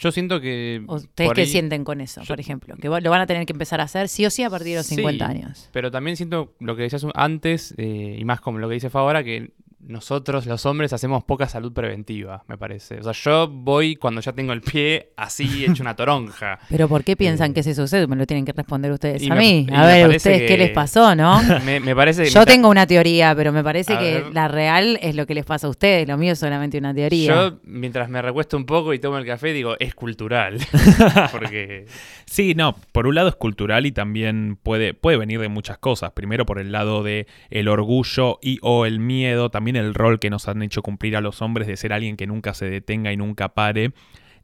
Yo 0.00 0.10
siento 0.12 0.40
que. 0.40 0.82
¿O 0.86 0.96
¿Ustedes 0.96 1.32
qué 1.34 1.40
ahí- 1.42 1.46
sienten 1.46 1.84
con 1.84 2.00
eso, 2.00 2.22
yo- 2.22 2.26
por 2.26 2.40
ejemplo? 2.40 2.74
Que 2.76 2.88
lo 2.88 3.10
van 3.10 3.20
a 3.20 3.26
tener 3.26 3.44
que 3.46 3.52
empezar 3.52 3.80
a 3.80 3.84
hacer 3.84 4.08
sí 4.08 4.24
o 4.26 4.30
sí 4.30 4.42
a 4.42 4.50
partir 4.50 4.68
de 4.70 4.76
los 4.76 4.86
Sí. 4.86 4.94
50 4.96 5.28
años. 5.28 5.68
Pero 5.72 5.90
también 5.90 6.16
siento 6.16 6.54
lo 6.58 6.74
que 6.74 6.82
decías 6.82 7.04
antes, 7.14 7.74
eh, 7.76 8.16
y 8.18 8.24
más 8.24 8.40
como 8.40 8.58
lo 8.58 8.68
que 8.68 8.74
dice 8.74 8.88
Favora, 8.90 9.22
que 9.22 9.50
nosotros 9.86 10.46
los 10.46 10.66
hombres 10.66 10.92
hacemos 10.92 11.24
poca 11.24 11.48
salud 11.48 11.72
preventiva, 11.72 12.44
me 12.48 12.58
parece. 12.58 12.98
O 12.98 13.02
sea, 13.02 13.12
yo 13.12 13.48
voy 13.48 13.96
cuando 13.96 14.20
ya 14.20 14.32
tengo 14.32 14.52
el 14.52 14.60
pie 14.60 15.12
así 15.16 15.64
hecho 15.68 15.82
una 15.82 15.96
toronja. 15.96 16.58
Pero 16.68 16.86
¿por 16.88 17.02
qué 17.02 17.16
piensan 17.16 17.50
Eh, 17.50 17.54
que 17.54 17.60
ese 17.60 17.74
sucede? 17.74 18.06
Me 18.06 18.16
lo 18.16 18.26
tienen 18.26 18.44
que 18.44 18.52
responder 18.52 18.92
ustedes 18.92 19.28
a 19.30 19.34
me- 19.34 19.40
mí. 19.40 19.66
A 19.72 19.86
ver, 19.86 20.08
ustedes 20.08 20.42
qué 20.46 20.58
les 20.58 20.70
pasó, 20.70 21.14
¿no? 21.14 21.40
Me, 21.64 21.80
me 21.80 21.96
parece 21.96 22.24
que 22.24 22.30
Yo 22.30 22.40
me- 22.40 22.46
tengo 22.46 22.68
una 22.68 22.86
teoría, 22.86 23.34
pero 23.34 23.52
me 23.52 23.64
parece 23.64 23.94
A 23.94 23.98
que 23.98 24.14
ver. 24.14 24.34
la 24.34 24.48
real 24.48 24.98
es 25.02 25.14
lo 25.16 25.26
que 25.26 25.34
les 25.34 25.44
pasa 25.44 25.66
a 25.66 25.70
ustedes. 25.70 26.06
Lo 26.08 26.16
mío 26.18 26.32
es 26.32 26.38
solamente 26.38 26.76
una 26.78 26.94
teoría. 26.94 27.34
Yo, 27.34 27.58
mientras 27.64 28.08
me 28.08 28.20
recuesto 28.22 28.56
un 28.56 28.66
poco 28.66 28.92
y 28.94 28.98
tomo 28.98 29.18
el 29.18 29.26
café, 29.26 29.52
digo, 29.52 29.76
es 29.78 29.94
cultural. 29.94 30.58
Porque. 31.32 31.86
Sí, 32.26 32.54
no, 32.54 32.76
por 32.92 33.06
un 33.06 33.14
lado 33.14 33.28
es 33.28 33.34
cultural 33.36 33.86
y 33.86 33.92
también 33.92 34.58
puede, 34.62 34.94
puede 34.94 35.16
venir 35.16 35.40
de 35.40 35.48
muchas 35.48 35.78
cosas. 35.78 36.12
Primero 36.12 36.46
por 36.46 36.58
el 36.58 36.70
lado 36.72 37.02
de 37.02 37.26
el 37.50 37.68
orgullo 37.68 38.38
y 38.42 38.58
o 38.62 38.86
el 38.86 39.00
miedo, 39.00 39.50
también 39.50 39.76
el 39.80 39.94
rol 39.94 40.20
que 40.20 40.30
nos 40.30 40.46
han 40.48 40.62
hecho 40.62 40.82
cumplir 40.82 41.16
a 41.16 41.20
los 41.20 41.42
hombres 41.42 41.66
de 41.66 41.76
ser 41.76 41.92
alguien 41.92 42.16
que 42.16 42.26
nunca 42.26 42.54
se 42.54 42.66
detenga 42.70 43.12
y 43.12 43.16
nunca 43.16 43.48
pare. 43.54 43.92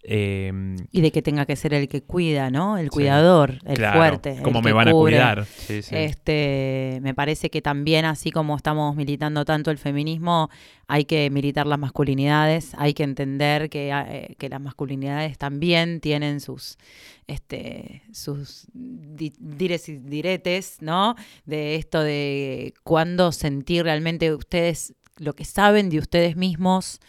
Eh, 0.08 0.76
Y 0.92 1.00
de 1.00 1.10
que 1.10 1.20
tenga 1.20 1.46
que 1.46 1.56
ser 1.56 1.74
el 1.74 1.88
que 1.88 2.00
cuida, 2.00 2.48
¿no? 2.48 2.78
El 2.78 2.90
cuidador, 2.90 3.58
el 3.64 3.76
claro, 3.76 3.98
fuerte. 3.98 4.38
¿Cómo 4.42 4.60
el 4.60 4.64
me 4.64 4.72
van 4.72 4.86
a 4.86 4.92
cuidar? 4.92 5.44
Sí, 5.46 5.82
sí. 5.82 5.96
Este, 5.96 7.00
me 7.02 7.12
parece 7.12 7.50
que 7.50 7.60
también, 7.60 8.04
así 8.04 8.30
como 8.30 8.54
estamos 8.54 8.94
militando 8.94 9.44
tanto 9.44 9.72
el 9.72 9.78
feminismo, 9.78 10.48
hay 10.86 11.06
que 11.06 11.28
militar 11.30 11.66
las 11.66 11.80
masculinidades, 11.80 12.72
hay 12.78 12.94
que 12.94 13.02
entender 13.02 13.68
que, 13.68 13.90
eh, 13.90 14.36
que 14.38 14.48
las 14.48 14.60
masculinidades 14.60 15.38
también 15.38 15.98
tienen 16.00 16.38
sus, 16.38 16.78
este, 17.26 18.02
sus 18.12 18.68
di- 18.72 19.32
dires 19.40 19.88
y 19.88 19.96
diretes, 19.96 20.76
¿no? 20.82 21.16
De 21.46 21.74
esto 21.74 22.00
de 22.00 22.74
cuándo 22.84 23.32
sentir 23.32 23.82
realmente 23.82 24.32
ustedes 24.32 24.94
lo 25.18 25.34
que 25.34 25.44
saben 25.44 25.88
de 25.90 25.98
ustedes 25.98 26.36
mismos, 26.36 27.00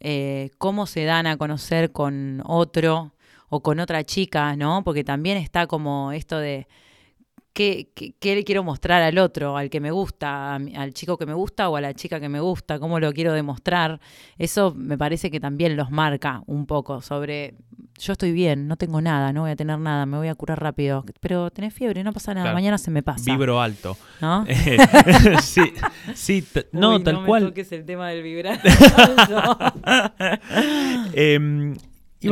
eh, 0.00 0.50
cómo 0.58 0.86
se 0.86 1.04
dan 1.04 1.26
a 1.26 1.36
conocer 1.36 1.92
con 1.92 2.42
otro 2.44 3.12
o 3.48 3.62
con 3.62 3.80
otra 3.80 4.04
chica, 4.04 4.56
¿no? 4.56 4.82
Porque 4.84 5.04
también 5.04 5.36
está 5.38 5.66
como 5.66 6.12
esto 6.12 6.38
de 6.38 6.66
qué, 7.56 7.88
qué- 7.94 8.12
qué 8.20 8.34
le 8.34 8.44
quiero 8.44 8.62
mostrar 8.62 9.00
al 9.02 9.16
otro, 9.16 9.56
al 9.56 9.70
que 9.70 9.80
me 9.80 9.90
gusta, 9.90 10.56
al 10.56 10.92
chico 10.92 11.16
que 11.16 11.24
me 11.24 11.32
gusta 11.32 11.70
o 11.70 11.76
a 11.76 11.80
la 11.80 11.94
chica 11.94 12.20
que 12.20 12.28
me 12.28 12.38
gusta, 12.40 12.78
cómo 12.78 13.00
lo 13.00 13.10
quiero 13.14 13.32
demostrar. 13.32 13.98
Eso 14.36 14.74
me 14.76 14.98
parece 14.98 15.30
que 15.30 15.40
también 15.40 15.74
los 15.74 15.90
marca 15.90 16.42
un 16.46 16.66
poco 16.66 17.00
sobre 17.00 17.54
yo 17.98 18.12
estoy 18.12 18.32
bien, 18.32 18.68
no 18.68 18.76
tengo 18.76 19.00
nada, 19.00 19.32
no 19.32 19.40
voy 19.40 19.52
a 19.52 19.56
tener 19.56 19.78
nada, 19.78 20.04
me 20.04 20.18
voy 20.18 20.28
a 20.28 20.34
curar 20.34 20.60
rápido, 20.62 21.02
pero 21.20 21.50
tenés 21.50 21.72
fiebre, 21.72 22.04
no 22.04 22.12
pasa 22.12 22.34
nada, 22.34 22.44
Claro. 22.44 22.54
mañana 22.56 22.76
se 22.76 22.90
me 22.90 23.02
pasa. 23.02 23.32
Vibro 23.32 23.58
alto. 23.58 23.96
¿no? 24.20 24.44
Eh, 24.46 24.76
sí, 25.42 25.62
sí, 26.14 26.44
no, 26.72 27.02
tal 27.02 27.20
me 27.22 27.26
cual. 27.26 27.44
toques 27.46 27.72
el 27.72 27.86
tema 27.86 28.10
del 28.10 28.22
vibrar. 28.22 28.60
Em, 31.14 31.74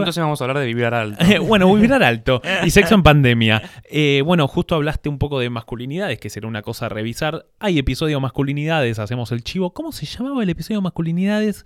Entonces 0.01 0.23
vamos 0.23 0.41
a 0.41 0.45
hablar 0.45 0.59
de 0.59 0.67
vibrar 0.67 0.95
alto. 0.95 1.25
Bueno, 1.45 1.73
vibrar 1.75 2.03
alto 2.03 2.41
y 2.65 2.71
sexo 2.71 2.95
en 2.95 3.03
pandemia. 3.05 3.63
Eh, 3.91 4.23
bueno, 4.25 4.49
justo 4.49 4.75
hablaste 4.75 5.09
un 5.09 5.19
poco 5.19 5.39
de 5.39 5.51
masculinidades, 5.51 6.19
que 6.19 6.31
será 6.31 6.49
una 6.49 6.63
cosa 6.63 6.87
a 6.87 6.89
revisar. 6.89 7.47
Hay 7.59 7.79
episodio 7.79 8.21
masculinidades, 8.21 8.99
hacemos 8.99 9.33
el 9.33 9.43
chivo. 9.43 9.73
¿Cómo 9.73 9.93
se 9.93 10.07
llamaba 10.07 10.43
el 10.43 10.51
episodio 10.51 10.81
masculinidades? 10.81 11.65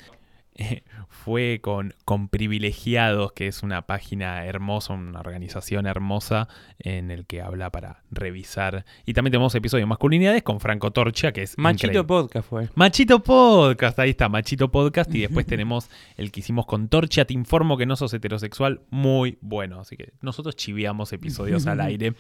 Fue 1.09 1.61
con, 1.63 1.95
con 2.05 2.29
Privilegiados, 2.29 3.33
que 3.33 3.47
es 3.47 3.63
una 3.63 3.83
página 3.83 4.45
hermosa, 4.47 4.93
una 4.95 5.21
organización 5.21 5.87
hermosa 5.87 6.49
en 6.79 7.11
el 7.11 7.27
que 7.27 7.43
habla 7.43 7.71
para 7.71 8.03
revisar. 8.11 8.85
Y 9.07 9.15
también 9.15 9.33
tenemos 9.33 9.55
episodio 9.55 9.87
masculinidades 9.87 10.43
con 10.43 10.61
Franco 10.61 10.91
Torcha, 10.91 11.33
que 11.33 11.43
es 11.43 11.57
Machito 11.59 11.87
increíble. 11.87 12.07
Podcast 12.07 12.49
fue. 12.49 12.69
Machito 12.75 13.23
Podcast, 13.23 13.99
ahí 13.99 14.11
está, 14.11 14.29
Machito 14.29 14.71
Podcast. 14.71 15.15
Y 15.15 15.21
después 15.23 15.47
tenemos 15.47 15.91
el 16.17 16.33
que 16.33 16.41
hicimos 16.41 16.67
con 16.67 16.89
Torcha. 16.89 17.25
Te 17.25 17.35
informo 17.35 17.77
que 17.77 17.87
no 17.87 17.97
sos 17.97 18.13
heterosexual, 18.15 18.83
muy 18.91 19.39
bueno. 19.41 19.81
Así 19.81 19.97
que 19.97 20.13
nosotros 20.21 20.57
chiviamos 20.57 21.13
episodios 21.13 21.67
al 21.67 21.81
aire. 21.83 22.15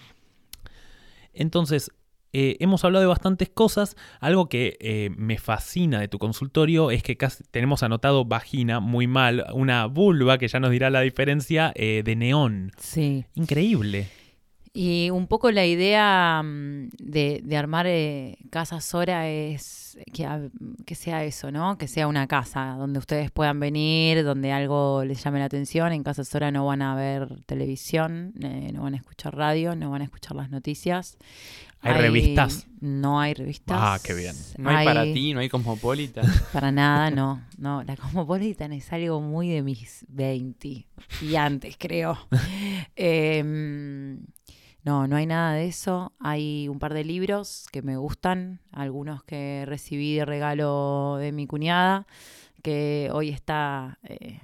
Entonces, 1.32 1.92
eh, 2.32 2.56
hemos 2.60 2.84
hablado 2.84 3.02
de 3.02 3.08
bastantes 3.08 3.48
cosas. 3.48 3.96
Algo 4.20 4.48
que 4.48 4.76
eh, 4.80 5.10
me 5.16 5.38
fascina 5.38 6.00
de 6.00 6.08
tu 6.08 6.18
consultorio 6.18 6.90
es 6.90 7.02
que 7.02 7.16
casi 7.16 7.44
tenemos 7.50 7.82
anotado 7.82 8.24
vagina 8.24 8.80
muy 8.80 9.06
mal, 9.06 9.46
una 9.54 9.86
vulva 9.86 10.38
que 10.38 10.48
ya 10.48 10.60
nos 10.60 10.70
dirá 10.70 10.90
la 10.90 11.00
diferencia 11.00 11.72
eh, 11.74 12.02
de 12.04 12.16
neón. 12.16 12.72
Sí. 12.78 13.24
Increíble. 13.34 14.08
Y 14.80 15.10
un 15.10 15.26
poco 15.26 15.50
la 15.50 15.66
idea 15.66 16.40
mm, 16.40 16.90
de, 17.00 17.40
de 17.42 17.56
armar 17.56 17.88
eh, 17.88 18.38
Casa 18.48 18.80
Sora 18.80 19.28
es 19.28 19.98
que, 20.12 20.28
que 20.86 20.94
sea 20.94 21.24
eso, 21.24 21.50
¿no? 21.50 21.76
Que 21.78 21.88
sea 21.88 22.06
una 22.06 22.28
casa 22.28 22.76
donde 22.78 23.00
ustedes 23.00 23.32
puedan 23.32 23.58
venir, 23.58 24.22
donde 24.22 24.52
algo 24.52 25.02
les 25.04 25.24
llame 25.24 25.40
la 25.40 25.46
atención. 25.46 25.90
En 25.90 26.04
Casa 26.04 26.22
Sora 26.22 26.52
no 26.52 26.64
van 26.64 26.82
a 26.82 26.94
ver 26.94 27.42
televisión, 27.46 28.34
eh, 28.40 28.70
no 28.72 28.82
van 28.82 28.94
a 28.94 28.98
escuchar 28.98 29.36
radio, 29.36 29.74
no 29.74 29.90
van 29.90 30.02
a 30.02 30.04
escuchar 30.04 30.36
las 30.36 30.48
noticias. 30.48 31.18
¿Hay 31.80 31.94
revistas? 31.94 32.68
No 32.80 33.18
hay 33.18 33.34
revistas. 33.34 33.78
Ah, 33.80 33.98
qué 34.00 34.14
bien. 34.14 34.36
No 34.58 34.70
hay 34.70 34.86
para 34.86 35.02
ti, 35.02 35.34
no 35.34 35.40
hay 35.40 35.48
cosmopolita. 35.48 36.22
Para 36.52 36.70
nada, 36.70 37.10
no. 37.10 37.42
No, 37.56 37.82
la 37.82 37.96
Cosmopolitan 37.96 38.72
es 38.72 38.92
algo 38.92 39.20
muy 39.20 39.48
de 39.48 39.62
mis 39.62 40.06
20 40.08 40.86
y 41.22 41.34
antes, 41.34 41.74
creo. 41.76 42.16
Em, 42.94 44.20
no, 44.84 45.06
no 45.06 45.16
hay 45.16 45.26
nada 45.26 45.54
de 45.54 45.66
eso. 45.66 46.12
Hay 46.20 46.68
un 46.68 46.78
par 46.78 46.94
de 46.94 47.04
libros 47.04 47.66
que 47.72 47.82
me 47.82 47.96
gustan, 47.96 48.60
algunos 48.72 49.22
que 49.24 49.64
recibí 49.66 50.16
de 50.16 50.24
regalo 50.24 51.16
de 51.18 51.32
mi 51.32 51.46
cuñada, 51.46 52.06
que 52.62 53.10
hoy 53.12 53.30
está 53.30 53.98
eh, 54.04 54.40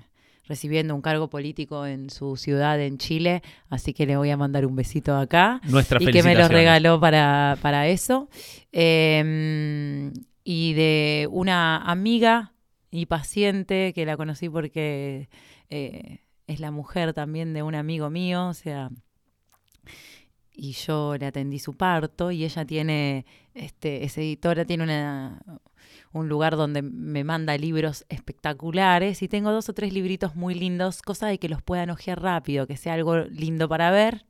recibiendo 0.46 0.94
un 0.94 1.02
cargo 1.02 1.28
político 1.28 1.86
en 1.86 2.10
su 2.10 2.36
ciudad 2.36 2.80
en 2.80 2.98
Chile, 2.98 3.42
así 3.70 3.94
que 3.94 4.06
le 4.06 4.16
voy 4.16 4.30
a 4.30 4.36
mandar 4.36 4.66
un 4.66 4.76
besito 4.76 5.16
acá 5.16 5.60
Nuestra 5.64 5.98
y 6.02 6.06
que 6.06 6.12
me 6.22 6.34
lo 6.34 6.46
felicitaciones. 6.46 6.50
regaló 6.50 7.00
para, 7.00 7.56
para 7.62 7.88
eso. 7.88 8.28
Eh, 8.72 10.12
y 10.44 10.74
de 10.74 11.26
una 11.30 11.78
amiga 11.78 12.52
y 12.90 13.06
paciente 13.06 13.92
que 13.94 14.04
la 14.04 14.16
conocí 14.16 14.48
porque 14.48 15.28
eh, 15.70 16.18
es 16.46 16.60
la 16.60 16.70
mujer 16.70 17.14
también 17.14 17.54
de 17.54 17.62
un 17.62 17.74
amigo 17.74 18.10
mío, 18.10 18.48
o 18.48 18.54
sea, 18.54 18.90
y 20.54 20.72
yo 20.72 21.16
le 21.16 21.26
atendí 21.26 21.58
su 21.58 21.74
parto 21.74 22.30
y 22.30 22.44
ella 22.44 22.64
tiene, 22.64 23.26
este, 23.54 24.04
esa 24.04 24.20
editora 24.20 24.64
tiene 24.64 24.84
una, 24.84 25.42
un 26.12 26.28
lugar 26.28 26.56
donde 26.56 26.82
me 26.82 27.24
manda 27.24 27.56
libros 27.58 28.06
espectaculares 28.08 29.22
y 29.22 29.28
tengo 29.28 29.50
dos 29.50 29.68
o 29.68 29.74
tres 29.74 29.92
libritos 29.92 30.36
muy 30.36 30.54
lindos, 30.54 31.02
cosa 31.02 31.26
de 31.26 31.38
que 31.38 31.48
los 31.48 31.62
puedan 31.62 31.90
ojear 31.90 32.22
rápido, 32.22 32.66
que 32.66 32.76
sea 32.76 32.94
algo 32.94 33.16
lindo 33.24 33.68
para 33.68 33.90
ver, 33.90 34.24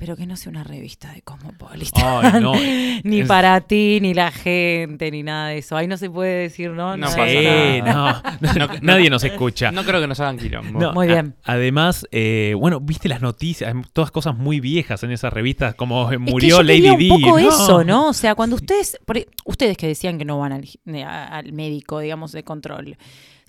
pero 0.00 0.16
que 0.16 0.26
no 0.26 0.34
sea 0.36 0.48
una 0.50 0.64
revista 0.64 1.12
de 1.12 1.20
Cosmopolitan. 1.20 2.34
Ay, 2.34 2.40
no. 2.40 2.54
ni 3.04 3.20
Es- 3.20 3.28
para 3.28 3.60
ti, 3.60 3.98
ni 4.00 4.14
la 4.14 4.32
gente, 4.32 5.10
ni 5.10 5.22
nada 5.22 5.48
de 5.48 5.58
eso. 5.58 5.76
Ahí 5.76 5.86
no 5.86 5.98
se 5.98 6.08
puede 6.08 6.34
decir, 6.40 6.70
¿no? 6.70 6.96
No 6.96 7.06
Nada 7.06 7.16
pasa 7.16 7.28
Sí, 7.30 7.82
no, 7.84 8.12
no, 8.56 8.66
No, 8.66 8.80
nadie 8.80 9.04
no. 9.10 9.16
nos 9.16 9.24
escucha. 9.24 9.70
No 9.70 9.84
creo 9.84 10.00
que 10.00 10.06
nos 10.06 10.18
hagan 10.20 10.38
quilombo. 10.38 10.80
No, 10.80 10.92
Muy 10.94 11.06
a- 11.08 11.12
bien. 11.12 11.34
además, 11.44 12.06
eh, 12.12 12.54
bueno, 12.58 12.80
viste 12.80 13.08
las 13.10 13.20
noticias, 13.20 13.72
todas 13.92 14.10
cosas 14.10 14.34
muy 14.36 14.58
viejas 14.58 15.02
en 15.04 15.10
esas 15.10 15.32
revistas, 15.32 15.74
como 15.74 16.10
eh, 16.10 16.14
Es 16.14 16.24
que 16.24 16.30
murió 16.32 16.56
yo 16.56 16.62
Lady 16.62 16.96
Di. 16.96 17.10
un 17.10 17.20
poco 17.20 17.38
¿no? 17.38 17.48
eso, 17.48 17.84
¿no? 17.84 18.08
O 18.08 18.12
sea, 18.14 18.34
cuando 18.34 18.56
ustedes, 18.56 18.98
por- 19.04 19.24
ustedes 19.44 19.76
que 19.76 19.86
decían 19.86 20.16
que 20.16 20.24
no 20.24 20.38
van 20.38 20.52
al, 20.54 20.64
al 21.04 21.52
médico, 21.52 22.00
digamos, 22.00 22.32
de 22.32 22.42
control, 22.42 22.96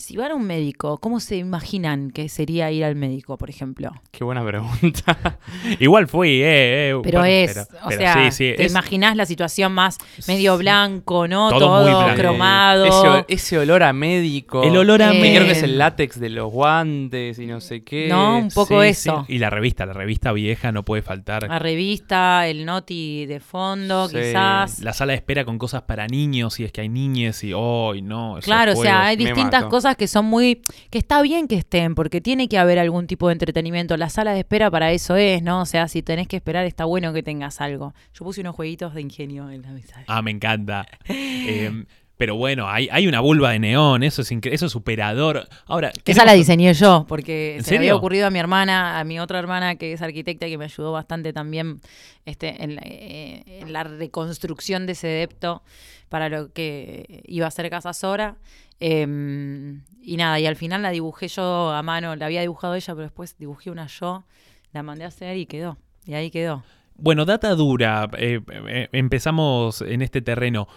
si 0.02 0.18
van 0.18 0.32
a 0.32 0.36
un 0.36 0.44
médico, 0.46 0.98
¿cómo 1.00 1.20
se 1.20 1.38
imaginan 1.38 2.12
que 2.12 2.28
sería 2.30 2.72
ir 2.72 2.84
al 2.84 2.96
médico, 2.96 3.38
por 3.38 3.50
ejemplo? 3.50 3.92
Qué 4.12 4.24
buena 4.24 4.44
pregunta. 4.46 5.40
Igual 5.80 6.08
fui, 6.08 6.42
eh, 6.42 6.90
eh, 6.92 7.00
Pero 7.04 7.20
bueno, 7.20 7.26
es, 7.34 7.54
pero- 7.54 7.86
o 7.86 7.90
pero 7.90 8.02
sea, 8.02 8.14
sí, 8.14 8.32
sí, 8.32 8.54
te 8.58 8.66
es- 8.66 8.72
imaginás 8.72 9.16
la 9.16 9.26
situación 9.26 9.72
más 9.74 9.98
medio 10.28 10.56
Sí. 10.58 10.60
blanco, 10.64 11.28
¿no? 11.28 11.50
Todo 11.50 11.60
Todo, 11.60 11.82
muy 11.84 11.92
blanco. 12.04 12.16
cromado. 12.22 12.86
Ese, 12.86 13.08
ol- 13.08 13.26
ese 13.28 13.58
olor 13.60 13.84
a 13.84 13.94
médico. 13.94 14.64
el 14.64 14.76
olor 14.76 15.02
a 15.04 15.14
Eh, 15.14 15.22
me- 15.22 15.36
creo 15.36 15.46
que 15.46 15.52
es 15.52 15.64
el 15.64 15.78
látex 15.78 16.20
de 16.20 16.30
los 16.30 16.52
guantes 16.52 17.40
y 17.40 17.46
no 17.46 17.62
sé 17.62 17.84
qué. 17.84 18.08
No, 18.10 18.38
un 18.40 18.50
poco 18.50 18.82
Sí, 18.82 18.88
eso. 18.90 19.24
sí. 19.28 19.36
Y 19.36 19.38
la 19.40 19.50
revista, 19.50 19.86
la 19.86 19.94
revista 19.94 20.32
vieja 20.34 20.72
no 20.72 20.84
puede 20.84 21.02
faltar. 21.02 21.48
La 21.48 21.60
revista, 21.60 22.48
el 22.48 22.66
noti 22.66 23.26
de 23.26 23.40
fondo, 23.40 24.08
Sí. 24.10 24.18
quizás. 24.18 24.80
La 24.80 24.94
sala 24.94 25.12
de 25.14 25.18
espera 25.18 25.46
con 25.46 25.58
cosas 25.58 25.84
para 25.84 26.08
niños, 26.08 26.56
si 26.56 26.64
es 26.64 26.72
que 26.72 26.82
hay 26.82 26.90
niñes 26.90 27.44
y 27.44 27.54
hoy 27.54 28.02
no. 28.02 28.38
Claro, 28.42 28.74
o 28.74 28.82
sea, 28.82 29.06
hay 29.06 29.16
distintas 29.16 29.62
mato. 29.64 29.70
Cosas 29.92 29.98
que 29.98 30.08
son 30.08 30.26
muy... 30.26 30.62
que 30.90 30.98
está 30.98 31.22
bien 31.22 31.48
que 31.48 31.56
estén, 31.56 31.96
porque 31.96 32.22
tiene 32.22 32.48
que 32.48 32.58
haber 32.58 32.80
algún 32.80 33.08
tipo 33.08 33.28
de 33.28 33.34
entretenimiento. 33.34 33.98
La 33.98 34.10
sala 34.10 34.34
de 34.34 34.40
espera 34.40 34.72
para 34.72 34.92
eso 34.92 35.16
es, 35.16 35.44
¿no? 35.44 35.62
O 35.62 35.66
sea, 35.66 35.88
si 35.88 36.02
tenés 36.02 36.28
que 36.28 36.38
esperar, 36.38 36.66
está 36.66 36.86
bueno 36.86 37.14
que 37.14 37.24
tengas 37.24 37.62
algo. 37.62 37.94
Yo 38.14 38.26
puse 38.26 38.42
unos 38.42 38.56
jueguitos 38.56 38.94
de 38.94 39.02
ingenio 39.02 39.50
en 39.50 39.62
la 39.64 39.72
mesa. 39.72 40.04
Ah, 40.08 40.22
me 40.22 40.32
encanta. 40.32 40.88
Eh, 41.08 41.86
pero 42.18 42.36
bueno, 42.36 42.70
hay, 42.70 42.88
hay 42.92 43.08
una 43.08 43.20
vulva 43.20 43.50
de 43.50 43.58
neón, 43.58 44.04
eso 44.04 44.22
es 44.22 44.32
eso 44.32 44.66
es 44.68 44.72
superador. 44.72 45.48
Ahora, 45.66 45.92
Esa 46.06 46.24
la 46.24 46.34
diseñé 46.34 46.72
yo, 46.76 47.06
porque 47.08 47.56
¿En 47.56 47.64
se 47.64 47.72
me 47.72 47.78
había 47.78 47.90
serio? 47.90 47.98
ocurrido 47.98 48.28
a 48.28 48.30
mi 48.30 48.38
hermana, 48.38 49.00
a 49.00 49.04
mi 49.04 49.20
otra 49.20 49.40
hermana 49.40 49.76
que 49.76 49.94
es 49.94 50.04
arquitecta, 50.04 50.46
que 50.46 50.58
me 50.60 50.66
ayudó 50.66 50.92
bastante 50.92 51.34
también 51.34 51.82
este, 52.26 52.64
en, 52.64 52.76
la, 52.76 52.82
eh, 52.86 53.42
en 53.62 53.74
la 53.74 53.84
reconstrucción 53.84 54.86
de 54.86 54.92
ese 54.92 55.08
depto 55.08 55.64
para 56.10 56.30
lo 56.30 56.54
que 56.54 57.24
iba 57.26 57.48
a 57.48 57.52
ser 57.52 57.68
Casa 57.72 57.92
Sora. 57.92 58.38
Eh, 58.82 59.80
y 60.04 60.18
nada, 60.18 60.40
y 60.40 60.48
al 60.48 60.56
final 60.56 60.82
la 60.82 60.90
dibujé 60.90 61.28
yo 61.28 61.70
a 61.70 61.84
mano, 61.84 62.16
la 62.16 62.26
había 62.26 62.42
dibujado 62.42 62.74
ella, 62.74 62.94
pero 62.96 63.04
después 63.04 63.38
dibujé 63.38 63.70
una 63.70 63.86
yo, 63.86 64.26
la 64.74 64.82
mandé 64.84 65.06
a 65.06 65.10
hacer 65.10 65.38
y 65.38 65.46
quedó. 65.46 65.78
Y 66.06 66.16
ahí 66.16 66.32
quedó. 66.32 66.64
Bueno, 66.96 67.26
data 67.26 67.54
dura. 67.56 68.10
eh, 68.18 68.42
eh, 68.68 68.90
empezamos 68.92 69.82
en 69.82 70.02
este 70.02 70.22
terreno. 70.22 70.68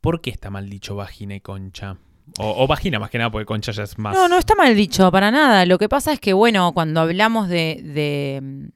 ¿Por 0.00 0.20
qué 0.20 0.30
está 0.30 0.48
mal 0.50 0.70
dicho 0.70 0.94
vagina 0.94 1.34
y 1.34 1.40
concha? 1.40 1.96
O, 2.38 2.64
o 2.64 2.66
vagina 2.66 2.98
más 2.98 3.10
que 3.10 3.18
nada, 3.18 3.30
porque 3.30 3.46
concha 3.46 3.72
ya 3.72 3.82
es 3.82 3.98
más. 3.98 4.14
No, 4.14 4.28
no 4.28 4.38
está 4.38 4.54
mal 4.54 4.74
dicho, 4.76 5.10
para 5.10 5.30
nada. 5.30 5.66
Lo 5.66 5.76
que 5.78 5.88
pasa 5.88 6.12
es 6.12 6.20
que, 6.20 6.32
bueno, 6.32 6.72
cuando 6.72 7.00
hablamos 7.00 7.48
de, 7.48 7.80
de, 7.82 8.40
mm, 8.42 8.68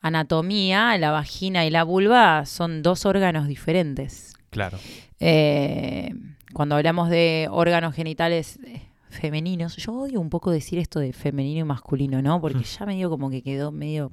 anatomía, 0.00 0.96
la 0.98 1.10
vagina 1.10 1.66
y 1.66 1.70
la 1.70 1.82
vulva 1.82 2.46
son 2.46 2.82
dos 2.82 3.04
órganos 3.06 3.48
diferentes. 3.48 4.34
Claro. 4.50 4.78
Eh, 5.18 6.12
cuando 6.54 6.76
hablamos 6.76 7.10
de 7.10 7.48
órganos 7.50 7.94
genitales 7.94 8.58
eh, 8.64 8.82
femeninos, 9.10 9.76
yo 9.76 9.92
odio 9.92 10.20
un 10.20 10.30
poco 10.30 10.50
decir 10.50 10.78
esto 10.78 11.00
de 11.00 11.12
femenino 11.12 11.60
y 11.60 11.64
masculino, 11.64 12.22
¿no? 12.22 12.40
Porque 12.40 12.64
ya 12.64 12.86
medio 12.86 13.10
como 13.10 13.28
que 13.28 13.42
quedó 13.42 13.70
medio 13.70 14.12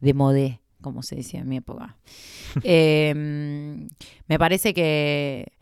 de 0.00 0.14
modé, 0.14 0.60
como 0.80 1.02
se 1.02 1.16
decía 1.16 1.40
en 1.40 1.48
mi 1.48 1.58
época. 1.58 1.96
Eh, 2.64 3.14
me 4.28 4.38
parece 4.38 4.74
que, 4.74 5.52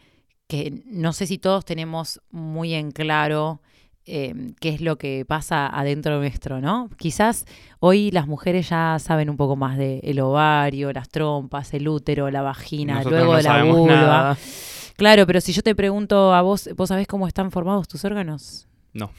que 0.49 0.83
no 0.87 1.13
sé 1.13 1.27
si 1.29 1.39
todos 1.39 1.65
tenemos 1.65 2.21
muy 2.33 2.75
en 2.75 2.91
claro 2.91 3.61
eh, 4.07 4.35
qué 4.61 4.71
es 4.71 4.81
lo 4.81 4.99
que 4.99 5.25
pasa 5.25 5.69
adentro 5.69 6.19
nuestro, 6.19 6.61
¿no? 6.61 6.91
Quizás 6.97 7.45
hoy 7.79 8.11
las 8.11 8.27
mujeres 8.27 8.69
ya 8.69 8.97
saben 8.99 9.31
un 9.31 9.37
poco 9.37 9.55
más 9.55 9.79
de 9.79 10.01
el 10.03 10.19
ovario, 10.19 10.93
las 10.93 11.09
trompas, 11.09 11.73
el 11.75 11.87
útero, 11.87 12.29
la 12.31 12.43
vagina, 12.43 12.95
Nosotros 12.95 13.21
luego 13.21 13.33
no 13.33 13.37
de 13.39 13.43
la 13.45 13.63
vulva. 13.63 13.95
nada. 13.95 14.39
Claro, 15.01 15.27
pero 15.27 15.41
si 15.41 15.55
yo 15.55 15.63
te 15.63 15.75
pregunto 15.75 16.35
a 16.35 16.43
vos, 16.43 16.69
¿vos 16.77 16.91
sabés 16.91 17.07
cómo 17.07 17.27
están 17.27 17.51
formados 17.51 17.89
tus 17.89 18.05
órganos? 18.05 18.69
No. 18.93 19.11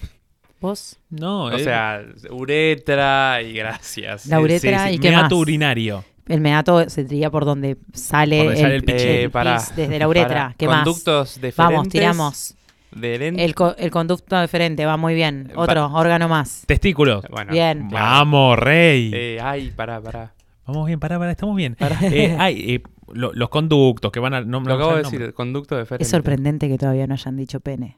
¿Vos? 0.60 1.00
No, 1.10 1.46
O 1.46 1.52
eh, 1.54 1.64
sea, 1.64 2.04
uretra 2.30 3.42
y 3.42 3.54
gracias. 3.54 4.28
La 4.28 4.40
uretra 4.40 4.92
y 4.92 5.00
qué 5.00 5.10
meato 5.10 5.34
más? 5.36 5.42
urinario. 5.42 6.04
El 6.28 6.40
meato 6.40 6.88
sería 6.88 7.32
por 7.32 7.46
donde 7.46 7.78
sale, 7.94 8.38
Donde 8.38 8.56
sale 8.58 8.76
el, 8.76 8.84
el 8.84 8.96
Eh, 9.26 9.30
pará, 9.32 9.58
pis 9.58 9.76
desde 9.76 9.98
la 9.98 10.08
uretra. 10.08 10.28
pará. 10.28 10.56
¿Qué 10.56 10.68
más? 10.68 10.84
Conductos. 10.84 11.40
Vamos, 11.58 11.90
tiramos. 11.90 12.56
El, 13.02 13.56
co- 13.56 13.76
el 13.76 13.90
conducto 13.90 14.38
deferente, 14.38 14.86
va 14.86 14.98
muy 14.98 15.16
bien. 15.16 15.52
Otro 15.56 15.88
órgano 15.94 16.28
más. 16.30 16.64
Testículos. 16.68 17.26
Bueno, 17.32 17.54
Bien. 17.54 17.90
Vamos, 17.90 18.60
rey. 18.60 19.10
Eh, 19.16 19.40
ay, 19.42 19.72
pará, 19.72 20.00
pará. 20.00 20.32
Vamos 20.68 20.86
bien, 20.86 21.00
pará, 21.00 21.18
pará, 21.18 21.32
estamos 21.32 21.56
bien. 21.56 21.76
Eh, 22.04 22.36
hay 22.40 22.76
eh, 22.76 22.84
lo- 23.14 23.32
los 23.34 23.50
conductos 23.50 24.12
que 24.12 24.20
van 24.20 24.34
a. 24.34 24.42
No, 24.42 24.60
no 24.62 24.70
Lo 24.70 24.74
acabo 24.76 24.92
de 24.92 24.98
el 24.98 25.04
decir, 25.04 25.20
nombre. 25.20 25.34
conducto 25.34 25.78
deferente. 25.78 26.04
Es 26.04 26.10
sorprendente 26.10 26.68
que 26.68 26.78
todavía 26.78 27.08
no 27.08 27.14
hayan 27.14 27.38
dicho 27.38 27.60
pene. 27.60 27.98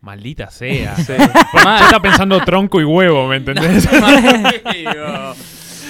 Maldita 0.00 0.50
sea. 0.50 0.94
Sí. 0.96 1.12
Yo 1.16 1.24
estaba 1.84 2.00
pensando 2.00 2.38
tronco 2.40 2.80
y 2.80 2.84
huevo, 2.84 3.26
¿me 3.28 3.36
entendés? 3.36 3.88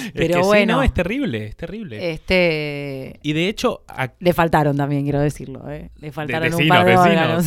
Es 0.07 0.13
Pero 0.15 0.35
sí, 0.37 0.47
bueno. 0.47 0.77
no, 0.77 0.83
es 0.83 0.95
terrible, 0.95 1.47
es 1.47 1.57
terrible. 1.57 2.13
Este. 2.13 3.19
y 3.23 3.33
de 3.33 3.49
hecho, 3.49 3.83
a- 3.89 4.13
Le 4.21 4.33
faltaron 4.33 4.77
también, 4.77 5.03
quiero 5.03 5.21
decirlo. 5.21 5.69
¿eh? 5.71 5.91
Le 5.97 6.13
faltaron 6.13 6.47
un 6.53 6.59
decinos, 6.59 6.77
par 6.77 6.87
de 6.87 6.97
órganos. 6.97 7.47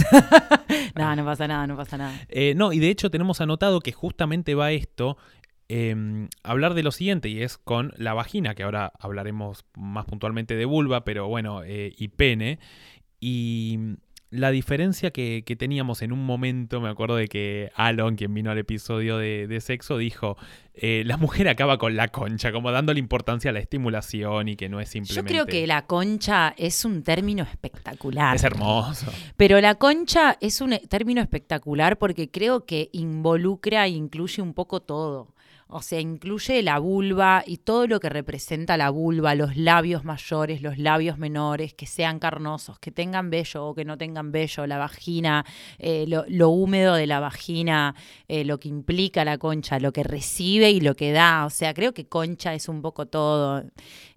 no, 0.96 1.16
no 1.16 1.26
pasa 1.26 1.48
nada, 1.48 1.66
no 1.68 1.78
pasa 1.78 1.98
nada. 1.98 2.14
eh, 2.28 2.54
no, 2.56 2.72
y 2.74 2.80
de 2.80 2.90
hecho 2.90 3.10
tenemos 3.10 3.40
anotado 3.42 3.80
que 3.80 3.92
justamente 3.94 4.54
va 4.56 4.72
esto. 4.72 5.18
Eh, 5.70 6.28
hablar 6.44 6.74
de 6.74 6.84
lo 6.84 6.92
siguiente 6.92 7.30
y 7.30 7.42
es 7.42 7.58
con 7.58 7.94
la 7.96 8.14
vagina, 8.14 8.56
que 8.56 8.64
ahora 8.64 8.92
hablaremos 9.00 9.66
más 9.76 10.06
puntualmente 10.06 10.56
de 10.56 10.66
vulva, 10.66 11.06
pero 11.06 11.28
bueno, 11.28 11.64
eh, 11.64 11.94
y 11.96 12.08
pene. 12.10 12.60
Y 13.20 13.78
la 14.32 14.52
diferencia 14.52 15.12
que, 15.12 15.44
que 15.46 15.56
teníamos 15.56 16.02
en 16.02 16.12
un 16.12 16.26
momento, 16.26 16.82
me 16.82 16.90
acuerdo 16.90 17.16
de 17.16 17.28
que 17.28 17.72
Alon, 17.76 18.16
quien 18.16 18.34
vino 18.34 18.52
al 18.52 18.58
episodio 18.58 19.18
de, 19.18 19.48
de 19.48 19.62
sexo, 19.62 19.98
dijo, 19.98 20.38
eh, 20.74 21.04
la 21.06 21.18
mujer 21.18 21.48
acaba 21.50 21.78
con 21.78 21.96
la 21.96 22.08
concha, 22.08 22.52
como 22.52 22.72
dándole 22.72 23.00
importancia 23.00 23.50
a 23.50 23.54
la 23.54 23.60
estimulación 23.60 24.48
y 24.48 24.56
que 24.56 24.70
no 24.70 24.80
es 24.80 24.90
Yo 24.90 25.04
simplemente... 25.04 25.32
creo 25.32 25.46
que 25.46 25.68
la 25.68 25.86
concha 25.86 26.54
es 26.58 26.86
un 26.86 27.04
término 27.04 27.44
espectacular. 27.44 28.36
Es 28.36 28.44
hermoso. 28.44 29.12
Pero 29.36 29.60
la 29.62 29.76
concha 29.76 30.38
es 30.42 30.62
un 30.62 30.78
término 30.90 31.22
espectacular 31.22 31.98
porque 31.98 32.30
creo 32.30 32.66
que 32.66 32.90
involucra 32.94 33.86
e 33.86 33.90
incluye 33.90 34.42
un 34.42 34.54
poco 34.54 34.80
todo. 34.80 35.36
O 35.72 35.84
sea, 35.84 36.00
incluye 36.00 36.64
la 36.64 36.80
vulva 36.80 37.44
y 37.46 37.58
todo 37.58 37.86
lo 37.86 38.00
que 38.00 38.10
representa 38.10 38.76
la 38.76 38.90
vulva, 38.90 39.36
los 39.36 39.56
labios 39.56 40.04
mayores, 40.04 40.64
los 40.64 40.80
labios 40.80 41.20
menores, 41.20 41.76
que 41.76 41.86
sean 41.86 42.18
carnosos, 42.18 42.80
que 42.80 42.90
tengan 42.90 43.30
vello 43.30 43.68
o 43.68 43.76
que 43.76 43.86
no 43.86 43.96
tengan 43.96 44.32
vello, 44.32 44.66
la 44.66 44.80
vagina, 44.80 45.46
eh, 45.78 46.06
lo, 46.08 46.50
húmedo 46.50 46.96
de 46.96 47.06
la 47.06 47.20
vagina, 47.20 47.94
eh, 48.28 48.46
lo 48.46 48.60
que 48.60 48.68
implica 48.68 49.24
la 49.24 49.38
concha, 49.38 49.80
lo 49.80 49.94
que 49.94 50.02
recibe 50.02 50.72
y 50.72 50.82
lo 50.82 50.96
que 50.96 51.12
da. 51.12 51.46
O 51.46 51.52
sea, 51.52 51.76
creo 51.76 51.94
que 51.94 52.08
concha 52.08 52.56
es 52.56 52.68
un 52.68 52.82
poco 52.82 53.06
todo. 53.06 53.64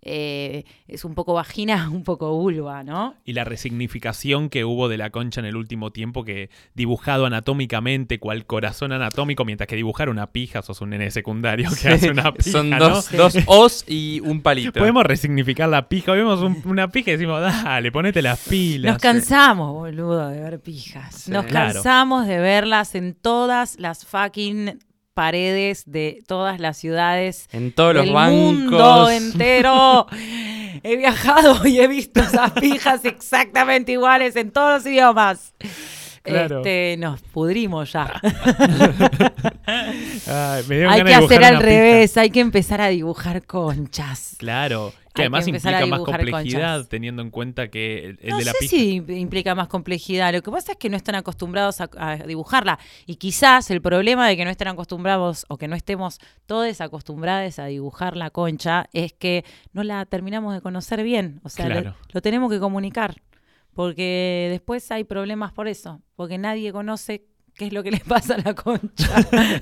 Eh, 0.05 0.65
es 0.89 1.05
un 1.05 1.15
poco 1.15 1.33
vagina, 1.35 1.89
un 1.93 2.03
poco 2.03 2.35
vulva, 2.37 2.83
¿no? 2.83 3.15
Y 3.25 3.35
la 3.35 3.45
resignificación 3.45 4.49
que 4.49 4.65
hubo 4.65 4.89
de 4.89 4.99
la 4.99 5.11
concha 5.11 5.41
en 5.41 5.47
el 5.47 5.55
último 5.57 5.93
tiempo, 5.93 6.25
que 6.25 6.51
dibujado 6.75 7.25
anatómicamente, 7.27 8.19
cual 8.19 8.45
corazón 8.47 8.91
anatómico, 8.93 9.45
mientras 9.45 9.69
que 9.69 9.77
dibujar 9.77 10.09
una 10.09 10.27
pija, 10.33 10.63
sos 10.63 10.81
un 10.81 10.91
nene 10.91 11.11
secundario 11.13 11.71
que 11.81 11.89
hace 11.89 12.11
una 12.11 12.33
pija, 12.35 12.51
Son 12.51 12.71
¿no? 12.71 12.79
dos, 12.89 13.13
dos 13.13 13.37
os 13.47 13.85
y 13.89 14.21
un 14.21 14.41
palito. 14.43 14.73
Podemos 14.73 15.05
resignificar 15.05 15.69
la 15.69 15.89
pija. 15.89 16.13
Vemos 16.13 16.41
un- 16.41 16.61
una 16.65 16.89
pija 16.89 17.11
y 17.11 17.15
decimos, 17.15 17.41
dale, 17.41 17.93
ponete 17.93 18.23
las 18.23 18.41
pilas. 18.49 18.95
Nos 18.95 19.03
cansamos, 19.03 19.73
boludo, 19.73 20.29
de 20.31 20.41
ver 20.41 20.61
pijas. 20.61 21.15
Sí. 21.15 21.31
Nos 21.31 21.45
Claro. 21.47 21.75
cansamos 21.75 22.27
de 22.27 22.39
verlas 22.41 22.95
en 22.97 23.15
todas 23.15 23.79
las 23.79 24.05
fucking 24.05 24.79
paredes 25.15 25.85
de 25.87 26.23
todas 26.27 26.59
las 26.61 26.77
ciudades 26.77 27.49
En 27.53 27.73
todos 27.73 27.95
los 27.95 28.05
del 28.05 28.15
bancos. 28.15 28.37
mundo 28.71 29.11
entero. 29.11 30.07
He 30.85 30.97
viajado 30.97 31.65
y 31.67 31.79
he 31.79 31.87
visto 31.87 32.21
esas 32.21 32.51
pijas 32.53 33.05
exactamente 33.05 33.93
iguales 33.93 34.35
en 34.37 34.51
todos 34.51 34.83
los 34.83 34.87
idiomas. 34.93 35.55
Claro. 36.23 36.59
Este, 36.59 36.97
nos 36.99 37.21
pudrimos 37.21 37.93
ya. 37.93 38.21
Ay, 39.67 40.63
me 40.69 40.77
dieron 40.77 40.93
hay 40.93 41.05
que 41.05 41.15
hacer 41.15 41.45
al 41.45 41.57
pija. 41.57 41.63
revés, 41.67 42.17
hay 42.17 42.31
que 42.31 42.41
empezar 42.41 42.81
a 42.81 42.89
dibujar 42.89 43.45
conchas. 43.45 44.37
Claro, 44.39 44.93
que 45.15 45.23
además 45.23 45.45
que 45.45 45.51
implica 45.51 45.87
más 45.87 46.01
complejidad, 46.01 46.75
conchas. 46.77 46.89
teniendo 46.89 47.23
en 47.23 47.31
cuenta 47.31 47.69
que 47.69 47.99
el, 48.05 48.19
el 48.23 48.31
no 48.31 48.39
de 48.39 48.45
la 48.47 48.53
sé 48.53 48.69
si 48.69 48.95
implica 49.09 49.55
más 49.55 49.69
complejidad. 49.69 50.33
Lo 50.33 50.43
que 50.43 50.51
pasa 50.51 50.73
es 50.73 50.79
que 50.79 50.89
no 50.89 50.97
están 50.97 51.15
acostumbrados 51.17 51.81
a, 51.81 51.91
a 51.99 52.17
dibujarla. 52.19 52.79
Y 53.07 53.17
quizás 53.17 53.71
el 53.71 53.83
problema 53.83 54.27
de 54.29 54.37
que 54.37 54.45
no 54.45 54.51
estén 54.51 54.69
acostumbrados 54.69 55.45
o 55.49 55.59
que 55.59 55.69
no 55.69 55.77
estemos 55.77 56.19
todos 56.47 56.81
acostumbrados 56.81 57.59
a 57.59 57.67
dibujar 57.67 58.17
la 58.17 58.31
concha 58.31 58.89
es 58.93 59.13
que 59.13 59.45
no 59.73 59.83
la 59.85 60.05
terminamos 60.07 60.55
de 60.55 60.61
conocer 60.61 61.03
bien. 61.03 61.41
O 61.45 61.49
sea, 61.49 61.69
lo- 61.69 61.73
Claro. 61.81 61.97
lo, 62.13 62.23
tenemos 62.23 62.51
que 62.51 62.59
comunicar. 62.59 63.17
Porque 63.75 64.49
después 64.51 64.91
hay 64.91 65.05
problemas 65.05 65.53
por 65.53 65.67
eso. 65.69 66.01
Porque 66.15 66.37
nadie 66.39 66.73
conoce 66.73 67.25
qué 67.55 67.67
es 67.67 67.73
lo 67.73 67.83
que 67.83 67.91
le 67.91 68.01
pasa 68.01 68.35
a 68.35 68.39
la 68.39 68.55
concha. 68.55 69.09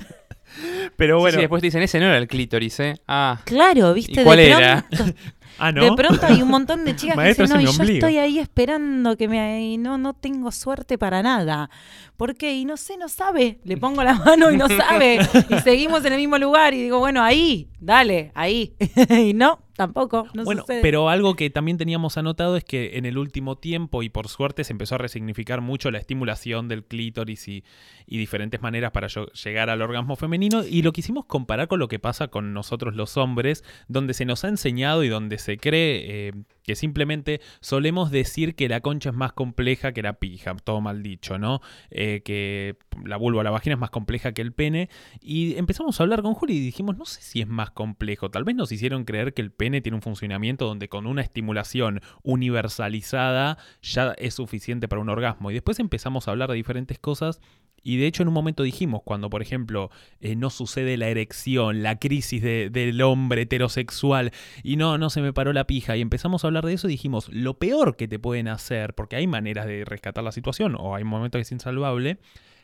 Pero 0.97 1.17
Sí, 1.17 1.21
bueno, 1.21 1.35
sí, 1.35 1.41
después 1.41 1.61
te 1.61 1.67
dicen, 1.67 1.81
ese 1.81 1.99
no 1.99 2.07
era 2.07 2.17
el 2.17 2.27
clítoris, 2.27 2.77
¿eh? 2.81 2.95
Ah, 3.07 3.39
claro, 3.45 3.93
viste, 3.93 4.19
¿Y 4.21 4.23
cuál 4.25 4.37
de 4.37 4.47
era? 4.51 4.85
pronto 4.89 5.13
ah, 5.59 5.71
¿no? 5.71 5.83
De 5.83 5.91
pronto 5.93 6.25
hay 6.25 6.41
un 6.41 6.49
montón 6.49 6.85
de 6.85 6.95
chicas 6.95 7.17
que 7.17 7.27
dicen, 7.29 7.49
no, 7.49 7.61
y 7.61 7.65
yo 7.65 7.71
ombligo". 7.71 7.93
estoy 7.93 8.17
ahí 8.17 8.39
esperando 8.39 9.17
que 9.17 9.27
me... 9.27 9.61
y 9.61 9.77
no, 9.77 9.97
no 9.97 10.13
tengo 10.13 10.51
suerte 10.51 10.97
para 10.97 11.21
nada. 11.21 11.69
¿Por 12.17 12.35
qué? 12.35 12.53
Y 12.53 12.65
no 12.65 12.77
sé, 12.77 12.97
no 12.97 13.09
sabe. 13.09 13.59
Le 13.63 13.77
pongo 13.77 14.03
la 14.03 14.13
mano 14.25 14.51
y 14.51 14.57
no 14.57 14.67
sabe. 14.67 15.19
Y 15.49 15.59
seguimos 15.59 16.05
en 16.05 16.13
el 16.13 16.19
mismo 16.19 16.37
lugar 16.37 16.73
y 16.73 16.83
digo, 16.83 16.99
bueno, 16.99 17.23
ahí, 17.23 17.69
dale, 17.79 18.31
ahí. 18.35 18.75
y 19.09 19.33
no, 19.33 19.59
tampoco, 19.81 20.27
no 20.33 20.43
bueno, 20.43 20.61
sucede. 20.61 20.81
pero 20.81 21.09
algo 21.09 21.35
que 21.35 21.49
también 21.49 21.77
teníamos 21.77 22.17
anotado 22.17 22.55
es 22.55 22.63
que 22.63 22.97
en 22.97 23.05
el 23.05 23.17
último 23.17 23.57
tiempo, 23.57 24.03
y 24.03 24.09
por 24.09 24.27
suerte, 24.27 24.63
se 24.63 24.73
empezó 24.73 24.95
a 24.95 24.97
resignificar 24.99 25.61
mucho 25.61 25.89
la 25.89 25.97
estimulación 25.97 26.67
del 26.67 26.83
clítoris 26.83 27.47
y, 27.47 27.63
y 28.05 28.17
diferentes 28.17 28.61
maneras 28.61 28.91
para 28.91 29.07
llegar 29.07 29.69
al 29.69 29.81
orgasmo 29.81 30.15
femenino. 30.15 30.63
Y 30.63 30.83
lo 30.83 30.93
quisimos 30.93 31.25
comparar 31.25 31.67
con 31.67 31.79
lo 31.79 31.87
que 31.87 31.97
pasa 31.97 32.27
con 32.27 32.53
nosotros 32.53 32.95
los 32.95 33.17
hombres, 33.17 33.63
donde 33.87 34.13
se 34.13 34.25
nos 34.25 34.43
ha 34.43 34.49
enseñado 34.49 35.03
y 35.03 35.09
donde 35.09 35.39
se 35.39 35.57
cree 35.57 36.27
eh, 36.27 36.33
que 36.63 36.75
simplemente 36.75 37.41
solemos 37.59 38.11
decir 38.11 38.55
que 38.55 38.69
la 38.69 38.81
concha 38.81 39.09
es 39.09 39.15
más 39.15 39.33
compleja 39.33 39.91
que 39.91 40.01
la 40.01 40.13
pija, 40.13 40.55
todo 40.55 40.81
mal 40.81 41.03
dicho, 41.03 41.37
¿no? 41.37 41.61
Eh, 41.89 42.21
que 42.23 42.77
la 43.05 43.17
vulva 43.17 43.43
la 43.43 43.51
vagina 43.51 43.75
es 43.75 43.79
más 43.79 43.89
compleja 43.89 44.33
que 44.33 44.41
el 44.41 44.53
pene. 44.53 44.89
Y 45.21 45.55
empezamos 45.57 45.99
a 45.99 46.03
hablar 46.03 46.21
con 46.21 46.33
Juli 46.33 46.57
y 46.57 46.59
dijimos, 46.59 46.97
no 46.97 47.05
sé 47.05 47.21
si 47.21 47.41
es 47.41 47.47
más 47.47 47.71
complejo. 47.71 48.29
Tal 48.29 48.43
vez 48.43 48.55
nos 48.55 48.71
hicieron 48.71 49.05
creer 49.05 49.33
que 49.33 49.41
el 49.41 49.51
pene 49.51 49.81
tiene 49.81 49.95
un 49.95 50.01
funcionamiento 50.01 50.65
donde 50.65 50.89
con 50.89 51.07
una 51.07 51.21
estimulación 51.21 52.01
universalizada 52.23 53.57
ya 53.81 54.13
es 54.17 54.35
suficiente 54.35 54.87
para 54.87 55.01
un 55.01 55.09
orgasmo. 55.09 55.51
Y 55.51 55.55
después 55.55 55.79
empezamos 55.79 56.27
a 56.27 56.31
hablar 56.31 56.49
de 56.49 56.55
diferentes 56.55 56.99
cosas. 56.99 57.41
Y 57.83 57.97
de 57.97 58.05
hecho 58.07 58.21
en 58.23 58.27
un 58.27 58.33
momento 58.33 58.63
dijimos, 58.63 59.01
cuando 59.03 59.29
por 59.29 59.41
ejemplo 59.41 59.89
eh, 60.19 60.35
no 60.35 60.49
sucede 60.49 60.97
la 60.97 61.07
erección, 61.09 61.81
la 61.83 61.97
crisis 61.97 62.41
de- 62.41 62.69
del 62.69 63.01
hombre 63.01 63.41
heterosexual, 63.43 64.31
y 64.63 64.75
no, 64.77 64.97
no 64.97 65.09
se 65.09 65.21
me 65.21 65.33
paró 65.33 65.51
la 65.53 65.65
pija, 65.65 65.97
y 65.97 66.01
empezamos 66.01 66.43
a 66.43 66.47
hablar 66.47 66.65
de 66.65 66.73
eso 66.73 66.87
y 66.87 66.91
dijimos, 66.91 67.29
lo 67.29 67.55
peor 67.57 67.95
que 67.95 68.07
te 68.07 68.19
pueden 68.19 68.47
hacer, 68.47 68.93
porque 68.93 69.15
hay 69.15 69.27
maneras 69.27 69.65
de 69.65 69.83
rescatar 69.85 70.23
la 70.23 70.31
situación, 70.31 70.75
o 70.79 70.95
hay 70.95 71.03
momentos 71.03 71.39
que 71.39 71.43
es 71.43 71.51
insalvable, 71.51 72.17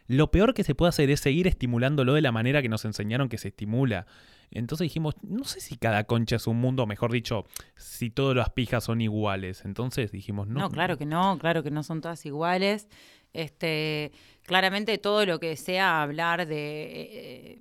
lo 0.08 0.32
peor 0.32 0.54
que 0.54 0.64
se 0.64 0.74
puede 0.76 0.90
hacer 0.90 1.10
es 1.10 1.20
seguir 1.20 1.48
estimulándolo 1.48 2.14
de 2.14 2.22
la 2.22 2.32
manera 2.32 2.62
que 2.62 2.70
nos 2.70 2.86
enseñaron 2.86 3.28
que 3.28 3.38
se 3.38 3.50
estimula. 3.50 4.06
Entonces 4.52 4.86
dijimos, 4.86 5.16
no 5.22 5.44
sé 5.44 5.60
si 5.60 5.76
cada 5.76 6.06
concha 6.06 6.38
es 6.38 6.48
un 6.48 6.56
mundo, 6.56 6.88
mejor 6.88 7.12
dicho, 7.12 7.44
si 7.76 8.10
todas 8.10 8.34
las 8.38 8.50
pijas 8.52 8.86
son 8.86 9.02
iguales. 9.02 9.66
Entonces 9.66 10.14
dijimos, 10.14 10.48
no. 10.48 10.62
No, 10.62 10.70
claro 10.70 10.98
que 10.98 11.06
no, 11.06 11.38
claro 11.38 11.62
que 11.64 11.72
no 11.72 11.84
son 11.84 12.00
todas 12.00 12.26
iguales. 12.26 12.88
Este, 13.38 14.12
claramente 14.42 14.98
todo 14.98 15.24
lo 15.28 15.40
que 15.40 15.56
sea 15.58 16.02
hablar 16.02 16.48
de, 16.48 16.82
eh, 16.92 17.60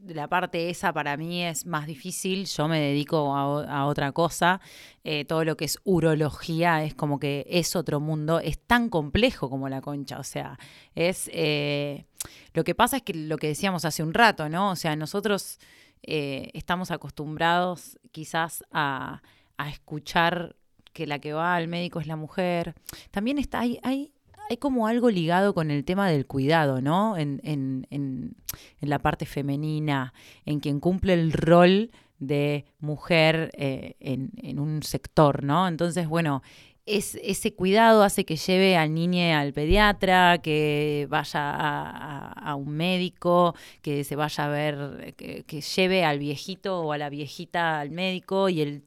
de 0.00 0.14
la 0.14 0.28
parte 0.28 0.68
esa 0.68 0.92
para 0.92 1.16
mí 1.16 1.42
es 1.42 1.64
más 1.64 1.86
difícil. 1.86 2.44
Yo 2.44 2.68
me 2.68 2.78
dedico 2.78 3.34
a, 3.34 3.86
otra 3.86 4.12
cosa. 4.12 4.60
Eh, 5.04 5.24
todo 5.24 5.46
lo 5.46 5.56
que 5.56 5.64
es 5.64 5.78
urología 5.84 6.84
es 6.84 6.94
como 6.94 7.18
que 7.18 7.46
es 7.48 7.74
otro 7.74 8.00
mundo. 8.00 8.38
Es 8.38 8.58
tan 8.58 8.90
complejo 8.90 9.48
como 9.48 9.70
la 9.70 9.80
concha. 9.80 10.18
O 10.18 10.24
sea, 10.24 10.58
es 10.94 11.30
eh, 11.32 12.04
lo 12.52 12.64
que 12.64 12.74
pasa 12.74 12.98
es 12.98 13.02
que 13.02 13.14
lo 13.14 13.38
que 13.38 13.46
decíamos 13.46 13.86
hace 13.86 14.02
un 14.02 14.12
rato, 14.12 14.50
¿no? 14.50 14.72
O 14.72 14.76
sea, 14.76 14.94
nosotros 14.94 15.58
estamos 16.02 16.90
acostumbrados 16.90 17.98
quizás 18.12 18.62
a, 18.70 19.20
a 19.56 19.68
escuchar 19.68 20.54
que 20.92 21.06
la 21.06 21.18
que 21.18 21.32
va 21.32 21.54
al 21.54 21.68
médico 21.68 22.00
es 22.00 22.06
la 22.06 22.16
mujer. 22.16 22.74
También 23.10 23.38
está, 23.38 23.60
hay, 23.60 23.78
hay, 23.82 24.12
hay 24.48 24.56
como 24.56 24.86
algo 24.86 25.10
ligado 25.10 25.54
con 25.54 25.70
el 25.70 25.84
tema 25.84 26.08
del 26.08 26.26
cuidado, 26.26 26.80
¿no? 26.80 27.16
En, 27.16 27.40
en, 27.44 27.86
en, 27.90 28.36
en 28.80 28.88
la 28.88 28.98
parte 28.98 29.26
femenina, 29.26 30.12
en 30.44 30.60
quien 30.60 30.80
cumple 30.80 31.14
el 31.14 31.32
rol 31.32 31.90
de 32.18 32.64
mujer 32.80 33.50
eh, 33.54 33.94
en, 34.00 34.30
en 34.42 34.58
un 34.58 34.82
sector, 34.82 35.44
¿no? 35.44 35.68
Entonces, 35.68 36.08
bueno, 36.08 36.42
es, 36.88 37.18
ese 37.22 37.52
cuidado 37.52 38.02
hace 38.02 38.24
que 38.24 38.36
lleve 38.36 38.76
al 38.76 38.94
niño 38.94 39.36
al 39.36 39.52
pediatra, 39.52 40.38
que 40.38 41.06
vaya 41.10 41.50
a, 41.50 42.54
un 42.54 42.70
médico, 42.70 43.54
que 43.82 44.04
se 44.04 44.16
vaya 44.16 44.44
a 44.44 44.48
ver, 44.48 45.14
que, 45.16 45.60
lleve 45.60 46.04
al 46.04 46.18
viejito 46.18 46.80
o 46.80 46.92
a 46.92 46.98
la 46.98 47.10
viejita 47.10 47.80
al 47.80 47.90
médico 47.90 48.48
y 48.48 48.62
el, 48.62 48.82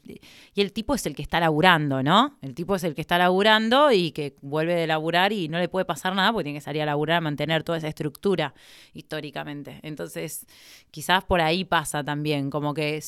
y 0.54 0.62
el 0.62 0.74
tipo 0.74 0.96
es 0.96 1.06
el 1.06 1.16
que 1.16 1.22
está 1.22 1.40
laburando, 1.40 2.02
¿no? 2.04 2.38
El 2.42 2.56
tipo 2.56 2.76
es 2.76 2.84
el 2.84 2.96
que 2.96 3.02
está 3.02 3.18
laburando 3.18 3.92
y 3.92 4.12
que 4.12 4.36
vuelve 4.42 4.74
de 4.74 4.88
laburar 4.88 5.32
y 5.32 5.48
no 5.48 5.60
le 5.60 5.70
puede 5.70 5.86
pasar 5.86 6.16
nada 6.16 6.32
porque 6.32 6.46
tiene 6.46 6.60
que 6.60 6.64
salir 6.64 6.82
a 6.82 6.86
laburar 6.86 7.18
a 7.18 7.22
mantener 7.22 7.64
toda 7.64 7.78
esa 7.78 7.88
estructura 7.88 8.54
históricamente. 8.94 9.80
Entonces, 9.84 10.46
quizás 10.90 11.24
por 11.24 11.42
ahí 11.42 11.66
pasa 11.66 12.04
también, 12.04 12.50
como 12.50 12.74
que 12.74 13.02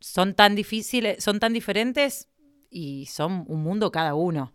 son 0.00 0.34
tan 0.34 0.54
difíciles, 0.54 1.22
son 1.22 1.38
tan 1.38 1.52
diferentes 1.52 2.29
y 2.70 3.06
son 3.06 3.44
un 3.48 3.62
mundo 3.62 3.90
cada 3.92 4.14
uno. 4.14 4.52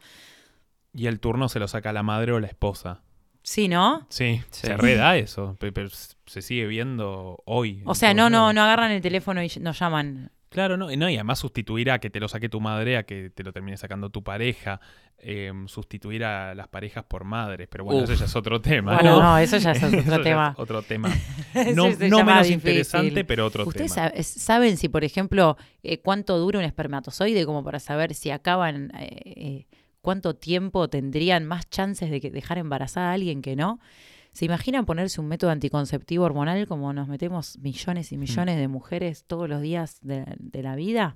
Y 0.93 1.07
el 1.07 1.19
turno 1.19 1.49
se 1.49 1.59
lo 1.59 1.67
saca 1.67 1.91
la 1.93 2.03
madre 2.03 2.31
o 2.31 2.39
la 2.39 2.47
esposa. 2.47 3.01
Sí, 3.43 3.67
¿no? 3.67 4.07
Sí, 4.09 4.41
Sí. 4.49 4.67
se 4.67 4.77
reda 4.77 5.17
eso, 5.17 5.55
pe- 5.59 5.71
pero 5.71 5.89
se 6.25 6.41
sigue 6.41 6.65
viendo 6.65 7.43
hoy. 7.45 7.83
O 7.85 7.93
sea, 7.93 8.13
no, 8.13 8.29
no, 8.29 8.53
no 8.53 8.63
agarran 8.63 8.91
el 8.91 9.01
teléfono 9.01 9.43
y 9.43 9.51
nos 9.59 9.77
llaman. 9.77 10.31
Claro, 10.49 10.77
no, 10.77 10.89
no, 10.95 11.09
y 11.09 11.15
además 11.15 11.39
sustituir 11.39 11.91
a 11.91 11.99
que 11.99 12.09
te 12.09 12.19
lo 12.19 12.27
saque 12.27 12.47
tu 12.49 12.61
madre, 12.61 12.97
a 12.97 13.03
que 13.03 13.29
te 13.29 13.43
lo 13.43 13.51
termine 13.51 13.75
sacando 13.77 14.09
tu 14.09 14.23
pareja, 14.23 14.79
eh, 15.17 15.51
sustituir 15.67 16.23
a 16.23 16.53
las 16.55 16.67
parejas 16.67 17.03
por 17.03 17.23
madres, 17.25 17.67
pero 17.69 17.83
bueno, 17.83 18.03
Uf. 18.03 18.09
eso 18.09 18.13
ya 18.19 18.25
es 18.25 18.35
otro 18.35 18.61
tema. 18.61 18.93
Bueno, 18.95 19.17
¿no? 19.17 19.21
no, 19.23 19.37
eso 19.37 19.57
ya 19.57 19.71
es 19.71 19.83
otro 19.83 20.21
tema. 20.21 20.51
es 20.53 20.59
otro 20.59 20.81
tema. 20.81 21.09
No, 21.73 21.89
no 21.89 22.23
menos 22.23 22.47
difícil. 22.47 22.53
interesante, 22.53 23.25
pero 23.25 23.45
otro 23.45 23.65
¿Ustedes 23.67 23.93
tema. 23.93 24.11
sab- 24.11 24.21
saben 24.23 24.77
si, 24.77 24.87
por 24.87 25.03
ejemplo, 25.03 25.57
eh, 25.83 25.99
cuánto 25.99 26.37
dura 26.37 26.59
un 26.59 26.65
espermatozoide 26.65 27.45
como 27.45 27.63
para 27.63 27.79
saber 27.79 28.13
si 28.13 28.29
acaban, 28.29 28.91
eh, 28.99 29.21
eh, 29.25 29.65
cuánto 30.01 30.35
tiempo 30.35 30.87
tendrían 30.89 31.45
más 31.45 31.69
chances 31.69 32.11
de 32.11 32.21
que 32.21 32.29
dejar 32.29 32.59
embarazada 32.59 33.09
a 33.09 33.13
alguien 33.13 33.41
que 33.41 33.55
no. 33.55 33.79
¿Se 34.35 34.43
imaginan 34.43 34.85
ponerse 34.85 35.21
un 35.21 35.29
método 35.29 35.51
anticonceptivo 35.51 36.25
hormonal 36.25 36.67
como 36.67 36.91
nos 36.91 37.07
metemos 37.07 37.57
millones 37.59 38.11
y 38.11 38.17
millones 38.17 38.57
de 38.57 38.67
mujeres 38.67 39.23
todos 39.23 39.47
los 39.47 39.61
días 39.61 39.99
de, 40.01 40.25
de 40.37 40.61
la 40.61 40.75
vida? 40.75 41.15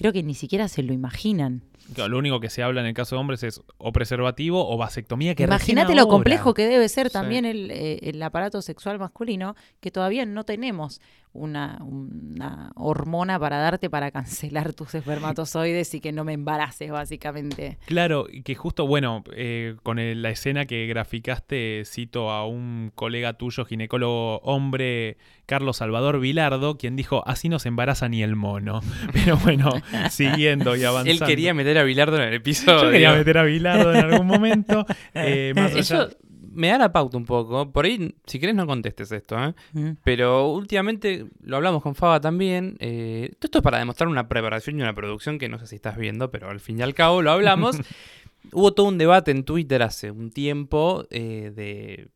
Creo 0.00 0.12
que 0.12 0.22
ni 0.22 0.34
siquiera 0.34 0.66
se 0.68 0.82
lo 0.82 0.92
imaginan. 0.92 1.62
Lo 1.96 2.18
único 2.18 2.38
que 2.40 2.50
se 2.50 2.62
habla 2.62 2.80
en 2.82 2.86
el 2.86 2.94
caso 2.94 3.16
de 3.16 3.20
hombres 3.20 3.42
es 3.42 3.62
o 3.78 3.92
preservativo 3.92 4.68
o 4.72 4.76
vasectomía. 4.76 5.34
que 5.34 5.42
Imagínate 5.44 5.94
lo 5.94 6.06
complejo 6.08 6.54
que 6.54 6.66
debe 6.66 6.88
ser 6.88 7.08
Sí. 7.08 7.12
también 7.12 7.44
el, 7.44 7.70
eh, 7.72 7.98
el 8.02 8.22
aparato 8.22 8.62
sexual 8.62 8.98
masculino, 8.98 9.56
que 9.80 9.90
todavía 9.90 10.24
no 10.24 10.44
tenemos 10.44 11.00
una, 11.32 11.78
una 11.82 12.72
hormona 12.76 13.38
para 13.38 13.58
darte 13.58 13.88
para 13.90 14.10
cancelar 14.10 14.72
tus 14.72 14.94
espermatozoides 14.94 15.94
y 15.94 16.00
que 16.00 16.12
no 16.12 16.24
me 16.24 16.32
embaraces, 16.32 16.90
básicamente. 16.90 17.78
Claro, 17.86 18.26
y 18.30 18.42
que 18.42 18.54
justo, 18.54 18.86
bueno, 18.86 19.22
eh, 19.34 19.76
con 19.82 19.98
el- 19.98 20.22
la 20.22 20.30
escena 20.30 20.66
que 20.66 20.86
graficaste, 20.86 21.82
cito 21.86 22.30
a 22.30 22.46
un 22.46 22.92
colega 22.94 23.34
tuyo, 23.34 23.64
ginecólogo 23.64 24.38
hombre, 24.38 25.18
Carlos 25.46 25.78
Salvador 25.78 26.20
Vilardo, 26.20 26.78
quien 26.78 26.94
dijo, 26.96 27.22
así 27.26 27.48
no 27.48 27.58
se 27.58 27.68
embaraza 27.68 28.08
ni 28.08 28.22
el 28.22 28.36
mono. 28.36 28.80
Pero 29.12 29.36
bueno, 29.38 29.70
siguiendo 30.10 30.76
y 30.76 30.84
avanzando. 30.84 31.24
Él 31.24 31.28
quería 31.28 31.54
meter 31.54 31.78
a 31.78 31.84
Bilardo 31.84 32.16
en 32.16 32.22
el 32.22 32.34
episodio. 32.34 32.84
Yo 32.84 32.90
quería 32.90 33.12
meter 33.14 33.38
a 33.38 33.42
Vilardo 33.44 33.92
en 33.92 34.04
algún 34.04 34.26
momento. 34.26 34.86
eh, 35.14 35.52
más 35.54 35.72
allá- 35.72 35.80
Eso 35.80 36.08
me 36.52 36.68
da 36.68 36.78
la 36.78 36.92
pauta 36.92 37.16
un 37.16 37.24
poco. 37.24 37.70
Por 37.70 37.84
ahí, 37.84 38.14
si 38.26 38.38
querés, 38.38 38.54
no 38.54 38.66
contestes 38.66 39.12
esto, 39.12 39.38
¿eh? 39.42 39.54
Mm. 39.72 39.90
Pero 40.04 40.48
últimamente, 40.50 41.26
lo 41.42 41.56
hablamos 41.56 41.82
con 41.82 41.94
Faba 41.94 42.20
también, 42.20 42.76
eh, 42.80 43.30
todo 43.38 43.46
esto 43.46 43.58
es 43.58 43.64
para 43.64 43.78
demostrar 43.78 44.08
una 44.08 44.28
preparación 44.28 44.78
y 44.78 44.82
una 44.82 44.94
producción 44.94 45.38
que 45.38 45.48
no 45.48 45.58
sé 45.58 45.66
si 45.66 45.76
estás 45.76 45.96
viendo, 45.96 46.30
pero 46.30 46.50
al 46.50 46.60
fin 46.60 46.78
y 46.78 46.82
al 46.82 46.94
cabo 46.94 47.22
lo 47.22 47.30
hablamos. 47.30 47.76
Hubo 48.52 48.72
todo 48.72 48.86
un 48.86 48.98
debate 48.98 49.30
en 49.30 49.44
Twitter 49.44 49.82
hace 49.82 50.10
un 50.10 50.30
tiempo 50.30 51.06
eh, 51.10 51.52
de 51.54 52.08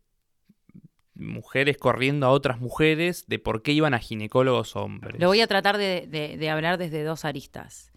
mujeres 1.14 1.76
corriendo 1.76 2.26
a 2.26 2.30
otras 2.30 2.60
mujeres 2.60 3.26
de 3.26 3.38
por 3.38 3.62
qué 3.62 3.72
iban 3.72 3.94
a 3.94 3.98
ginecólogos 3.98 4.76
hombres. 4.76 5.20
Lo 5.20 5.28
voy 5.28 5.40
a 5.40 5.46
tratar 5.46 5.78
de, 5.78 6.48
hablar 6.50 6.78
desde 6.78 7.04
dos 7.04 7.24
aristas. 7.24 7.92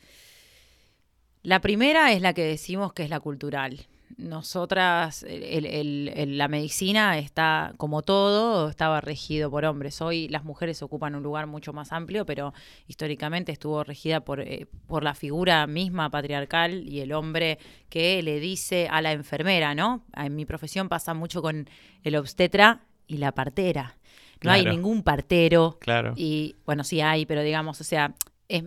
La 1.43 1.61
primera 1.61 2.11
es 2.11 2.21
la 2.21 2.33
que 2.33 2.43
decimos 2.43 2.93
que 2.93 3.03
es 3.03 3.09
la 3.09 3.19
cultural. 3.19 3.87
Nosotras, 4.17 5.25
la 5.27 6.47
medicina 6.47 7.17
está, 7.17 7.73
como 7.77 8.01
todo, 8.01 8.69
estaba 8.69 9.01
regido 9.01 9.51
por 9.51 9.65
hombres. 9.65 10.01
Hoy 10.01 10.27
las 10.29 10.43
mujeres 10.43 10.81
ocupan 10.81 11.15
un 11.15 11.23
lugar 11.23 11.45
mucho 11.45 11.73
más 11.73 11.91
amplio, 11.91 12.25
pero 12.25 12.53
históricamente 12.87 13.51
estuvo 13.51 13.83
regida 13.83 14.21
por, 14.21 14.41
eh, 14.41 14.67
por 14.87 15.03
la 15.03 15.13
figura 15.13 15.67
misma 15.67 16.09
patriarcal 16.09 16.87
y 16.87 17.01
el 17.01 17.13
hombre 17.13 17.59
que 17.89 18.21
le 18.23 18.39
dice 18.39 18.87
a 18.89 19.01
la 19.01 19.11
enfermera, 19.11 19.75
¿no? 19.75 20.03
En 20.15 20.35
mi 20.35 20.45
profesión 20.45 20.89
pasa 20.89 21.13
mucho 21.13 21.41
con 21.41 21.69
el 22.03 22.15
obstetra 22.15 22.87
y 23.07 23.17
la 23.17 23.31
partera. 23.31 23.97
No 24.43 24.51
hay 24.51 24.65
ningún 24.65 25.01
partero 25.01 25.77
Claro. 25.79 26.13
y 26.15 26.55
bueno, 26.65 26.83
sí 26.83 27.01
hay, 27.01 27.25
pero 27.25 27.41
digamos, 27.41 27.81
o 27.81 27.83
sea, 27.83 28.13
es 28.47 28.63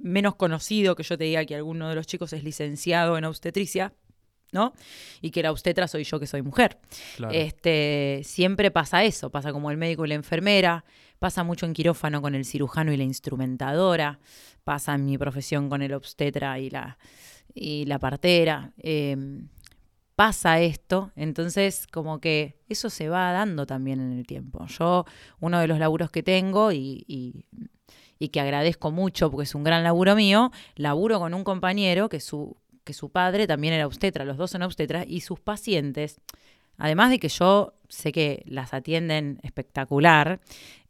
menos 0.00 0.34
conocido 0.36 0.94
que 0.94 1.02
yo 1.02 1.16
te 1.16 1.24
diga 1.24 1.44
que 1.46 1.54
alguno 1.56 1.88
de 1.88 1.94
los 1.94 2.06
chicos 2.06 2.32
es 2.34 2.44
licenciado 2.44 3.16
en 3.16 3.24
obstetricia, 3.24 3.92
¿no? 4.52 4.72
Y 5.22 5.30
que 5.30 5.42
la 5.42 5.50
obstetra 5.50 5.88
soy 5.88 6.04
yo 6.04 6.20
que 6.20 6.26
soy 6.26 6.42
mujer. 6.42 6.78
Claro. 7.16 7.32
Este, 7.34 8.20
siempre 8.24 8.70
pasa 8.70 9.02
eso, 9.04 9.30
pasa 9.30 9.52
como 9.52 9.70
el 9.70 9.76
médico 9.76 10.04
y 10.04 10.08
la 10.08 10.14
enfermera, 10.14 10.84
pasa 11.18 11.42
mucho 11.42 11.66
en 11.66 11.72
quirófano 11.72 12.20
con 12.22 12.34
el 12.34 12.44
cirujano 12.44 12.92
y 12.92 12.96
la 12.96 13.04
instrumentadora, 13.04 14.18
pasa 14.64 14.94
en 14.94 15.06
mi 15.06 15.16
profesión 15.18 15.68
con 15.68 15.82
el 15.82 15.94
obstetra 15.94 16.58
y 16.58 16.70
la, 16.70 16.98
y 17.54 17.86
la 17.86 17.98
partera. 17.98 18.72
eh, 18.78 19.16
pasa 20.18 20.58
esto, 20.60 21.12
entonces 21.14 21.86
como 21.86 22.20
que 22.20 22.56
eso 22.68 22.90
se 22.90 23.08
va 23.08 23.30
dando 23.30 23.66
también 23.66 24.00
en 24.00 24.18
el 24.18 24.26
tiempo. 24.26 24.66
Yo, 24.66 25.04
uno 25.38 25.60
de 25.60 25.68
los 25.68 25.78
laburos 25.78 26.10
que 26.10 26.24
tengo 26.24 26.72
y, 26.72 27.04
y- 27.06 27.44
y 28.18 28.30
que 28.30 28.40
agradezco 28.40 28.90
mucho 28.90 29.30
porque 29.30 29.44
es 29.44 29.54
un 29.54 29.62
gran 29.62 29.84
laburo 29.84 30.16
mío, 30.16 30.50
laburo 30.74 31.20
con 31.20 31.34
un 31.34 31.44
compañero 31.44 32.08
que 32.08 32.18
su, 32.18 32.56
que 32.82 32.92
su 32.94 33.10
padre 33.10 33.46
también 33.46 33.74
era 33.74 33.86
obstetra, 33.86 34.24
los 34.24 34.36
dos 34.36 34.50
son 34.50 34.62
obstetras, 34.62 35.04
y 35.08 35.20
sus 35.20 35.38
pacientes, 35.38 36.20
además 36.78 37.10
de 37.10 37.20
que 37.20 37.28
yo 37.28 37.74
sé 37.88 38.10
que 38.10 38.42
las 38.46 38.74
atienden 38.74 39.38
espectacular, 39.44 40.40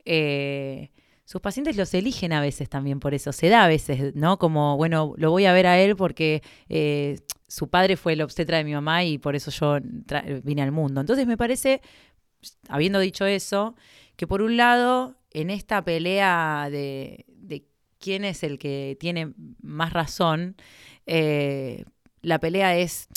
eh, 0.06 0.88
sus 1.26 1.42
pacientes 1.42 1.76
los 1.76 1.92
eligen 1.92 2.32
a 2.32 2.40
veces 2.40 2.70
también 2.70 2.98
por 2.98 3.12
eso, 3.12 3.32
se 3.34 3.50
da 3.50 3.64
a 3.64 3.68
veces, 3.68 4.14
¿no? 4.14 4.38
Como, 4.38 4.78
bueno, 4.78 5.12
lo 5.18 5.30
voy 5.30 5.44
a 5.44 5.52
ver 5.52 5.66
a 5.66 5.78
él 5.78 5.96
porque 5.96 6.42
eh, 6.70 7.18
su 7.48 7.68
padre 7.68 7.96
fue 7.96 8.12
el 8.12 8.22
obstetra 8.22 8.58
de 8.58 8.64
mi 8.64 8.74
mamá 8.74 9.04
y 9.04 9.18
por 9.18 9.34
eso 9.34 9.50
yo 9.50 9.78
vine 10.44 10.62
al 10.62 10.70
mundo. 10.70 11.00
Entonces 11.00 11.26
me 11.26 11.37
parece, 11.37 11.80
habiendo 12.68 13.00
dicho 13.00 13.26
eso, 13.26 13.74
que 14.16 14.26
por 14.26 14.42
un 14.42 14.56
lado, 14.56 15.16
en 15.30 15.50
esta 15.50 15.82
pelea 15.82 16.68
de, 16.70 17.24
de 17.28 17.64
quién 17.98 18.24
es 18.24 18.42
el 18.42 18.58
que 18.58 18.96
tiene 19.00 19.32
más 19.62 19.92
razón, 19.92 20.56
eh, 21.06 21.84
la 22.20 22.38
pelea 22.38 22.76
es 22.76 23.08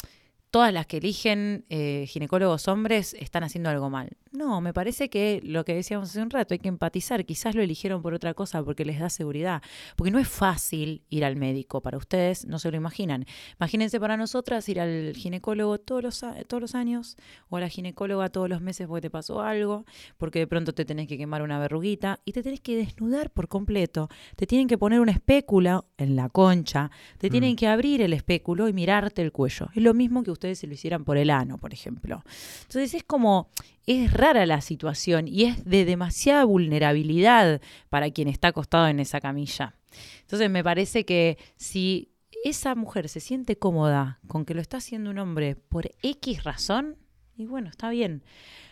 todas 0.50 0.74
las 0.74 0.86
que 0.86 0.98
eligen 0.98 1.66
eh, 1.70 2.06
ginecólogos 2.08 2.68
hombres 2.68 3.14
están 3.20 3.44
haciendo 3.44 3.70
algo 3.70 3.90
mal. 3.90 4.18
No, 4.34 4.62
me 4.62 4.74
parece 4.74 5.10
que 5.10 5.42
lo 5.44 5.66
que 5.66 5.76
decíamos 5.76 6.10
hace 6.10 6.22
un 6.22 6.30
rato, 6.30 6.54
hay 6.54 6.60
que 6.60 6.70
empatizar. 6.70 7.26
Quizás 7.26 7.54
lo 7.54 7.62
eligieron 7.62 8.02
por 8.02 8.14
otra 8.14 8.34
cosa, 8.34 8.64
porque 8.64 8.86
les 8.86 8.98
da 8.98 9.10
seguridad. 9.10 9.62
Porque 9.98 10.10
no 10.10 10.20
es 10.20 10.28
fácil 10.30 11.02
ir 11.10 11.26
al 11.26 11.36
médico. 11.36 11.82
Para 11.82 11.98
ustedes 11.98 12.46
no 12.46 12.58
se 12.58 12.72
lo 12.72 12.78
imaginan. 12.78 13.26
Imagínense 13.60 14.00
para 14.00 14.16
nosotras 14.16 14.70
ir 14.70 14.80
al 14.80 15.14
ginecólogo 15.18 15.80
todos 15.80 16.02
los, 16.02 16.26
todos 16.48 16.62
los 16.62 16.76
años 16.76 17.18
o 17.50 17.58
a 17.58 17.60
la 17.60 17.68
ginecóloga 17.68 18.30
todos 18.30 18.48
los 18.48 18.62
meses 18.62 18.88
porque 18.88 19.02
te 19.02 19.10
pasó 19.10 19.42
algo, 19.42 19.86
porque 20.18 20.40
de 20.40 20.48
pronto 20.48 20.74
te 20.74 20.86
tenés 20.86 21.10
que 21.10 21.18
quemar 21.18 21.42
una 21.42 21.60
verruguita 21.60 22.22
y 22.24 22.32
te 22.32 22.42
tenés 22.42 22.62
que 22.62 22.78
desnudar 22.78 23.32
por 23.32 23.50
completo. 23.50 24.08
Te 24.38 24.48
tienen 24.48 24.70
que 24.70 24.78
poner 24.78 25.02
una 25.02 25.12
espécula 25.12 25.84
en 25.98 26.16
la 26.16 26.30
concha, 26.30 26.90
te 27.18 27.30
tienen 27.30 27.54
Mm. 27.54 27.56
que 27.58 27.68
abrir 27.68 28.02
el 28.02 28.14
espéculo 28.14 28.70
y 28.70 28.74
mirarte 28.74 29.22
el 29.22 29.34
cuello. 29.34 29.68
Es 29.76 29.84
lo 29.84 29.94
mismo 29.94 30.24
que 30.24 30.32
ustedes 30.32 30.60
se 30.60 30.68
lo 30.68 30.74
hicieran 30.74 31.04
por 31.04 31.18
el 31.18 31.30
ano, 31.30 31.58
por 31.58 31.74
ejemplo. 31.74 32.24
Entonces 32.62 32.94
es 32.94 33.04
como, 33.04 33.50
es 33.86 34.14
rara 34.14 34.46
la 34.46 34.62
situación 34.62 35.28
y 35.28 35.46
es 35.46 35.66
de 35.66 35.86
demasiada 35.86 36.46
vulnerabilidad 36.46 37.62
para 37.90 38.12
quien 38.12 38.28
está 38.28 38.50
acostado 38.50 38.88
en 38.88 39.00
esa 39.00 39.20
camilla. 39.20 39.76
Entonces 40.22 40.50
me 40.50 40.64
parece 40.64 41.06
que 41.06 41.38
si 41.58 42.12
esa 42.44 42.76
mujer 42.76 43.10
se 43.10 43.20
siente 43.20 43.58
cómoda 43.58 44.20
con 44.28 44.46
que 44.46 44.54
lo 44.54 44.62
está 44.62 44.78
haciendo 44.78 45.10
un 45.10 45.20
hombre 45.20 45.56
por 45.56 45.92
X 46.02 46.44
razón, 46.44 46.98
y 47.36 47.46
bueno, 47.46 47.70
está 47.70 47.90
bien. 47.90 48.24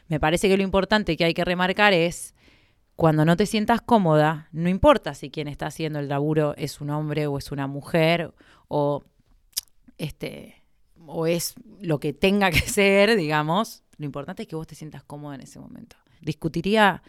Me 0.08 0.20
parece 0.20 0.48
que 0.48 0.58
lo 0.58 0.64
importante 0.64 1.18
que 1.18 1.26
hay 1.26 1.34
que 1.34 1.46
remarcar 1.46 1.94
es 1.94 2.36
cuando 2.96 3.26
no 3.26 3.38
te 3.38 3.46
sientas 3.46 3.82
cómoda, 3.82 4.50
no 4.52 4.70
importa 4.70 5.14
si 5.14 5.30
quien 5.30 5.48
está 5.48 5.68
haciendo 5.68 6.00
el 6.00 6.10
laburo 6.10 6.54
es 6.58 6.82
un 6.82 6.90
hombre 6.90 7.28
o 7.28 7.38
es 7.38 7.52
una 7.52 7.68
mujer 7.68 8.34
o 8.68 9.04
este 9.98 10.64
o 11.06 11.26
es 11.26 11.56
lo 11.80 12.00
que 12.00 12.14
tenga 12.14 12.52
que 12.52 12.60
ser, 12.68 13.16
digamos, 13.16 13.84
lo 14.00 14.06
importante 14.06 14.44
es 14.44 14.48
que 14.48 14.56
vos 14.56 14.66
te 14.66 14.76
sientas 14.76 15.04
cómoda 15.04 15.36
en 15.36 15.42
ese 15.42 15.60
momento. 15.60 15.98
Discutiría 16.22 17.04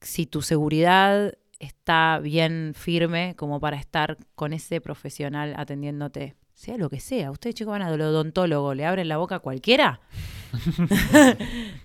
si 0.00 0.26
tu 0.26 0.40
seguridad 0.40 1.34
está 1.58 2.20
bien 2.22 2.72
firme 2.76 3.34
como 3.36 3.60
para 3.60 3.76
estar 3.76 4.18
con 4.34 4.52
ese 4.52 4.80
profesional 4.80 5.54
atendiéndote, 5.56 6.36
sea 6.52 6.76
lo 6.76 6.88
que 6.88 7.00
sea. 7.00 7.32
Ustedes 7.32 7.56
chicos 7.56 7.72
van 7.72 7.82
al 7.82 8.00
odontólogo, 8.00 8.74
¿le 8.74 8.86
abren 8.86 9.08
la 9.08 9.16
boca 9.16 9.36
a 9.36 9.38
cualquiera? 9.40 10.00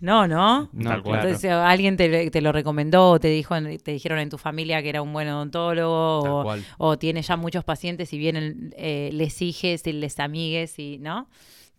no, 0.02 0.28
¿no? 0.28 0.70
No, 0.72 0.90
Tal 0.90 1.02
cual. 1.02 1.04
claro. 1.04 1.28
Entonces, 1.30 1.52
alguien 1.52 1.98
te, 1.98 2.30
te 2.30 2.42
lo 2.42 2.52
recomendó, 2.52 3.12
o 3.12 3.20
te 3.20 3.30
dijo, 3.30 3.56
te 3.84 3.92
dijeron 3.92 4.20
en 4.20 4.30
tu 4.30 4.38
familia 4.38 4.84
que 4.84 4.90
era 4.90 5.02
un 5.02 5.12
buen 5.12 5.28
odontólogo, 5.28 6.44
o, 6.44 6.56
o 6.78 6.98
tiene 7.00 7.24
ya 7.24 7.38
muchos 7.38 7.64
pacientes 7.64 8.14
y 8.14 8.20
vienen 8.20 8.74
eh, 8.78 9.10
les 9.14 9.42
hijes 9.42 9.86
y 9.88 9.94
les 9.94 10.20
amigues 10.20 10.78
y, 10.78 11.00
¿no? 11.00 11.28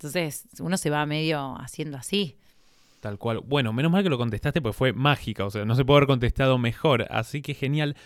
Entonces, 0.01 0.49
uno 0.61 0.79
se 0.79 0.89
va 0.89 1.05
medio 1.05 1.57
haciendo 1.61 1.99
así. 1.99 2.39
Tal 3.01 3.19
cual. 3.19 3.43
Bueno, 3.45 3.75
menos 3.75 3.93
mal 3.93 4.03
que 4.03 4.09
lo 4.09 4.17
contestaste 4.17 4.63
porque 4.63 4.77
fue 4.77 4.93
mágica, 4.95 5.45
o 5.45 5.51
sea, 5.51 5.67
no 5.67 5.75
se 5.75 5.85
puede 5.85 5.99
haber 5.99 6.07
contestado 6.07 6.57
mejor, 6.57 7.07
así 7.11 7.43
que 7.43 7.53
genial. 7.53 7.97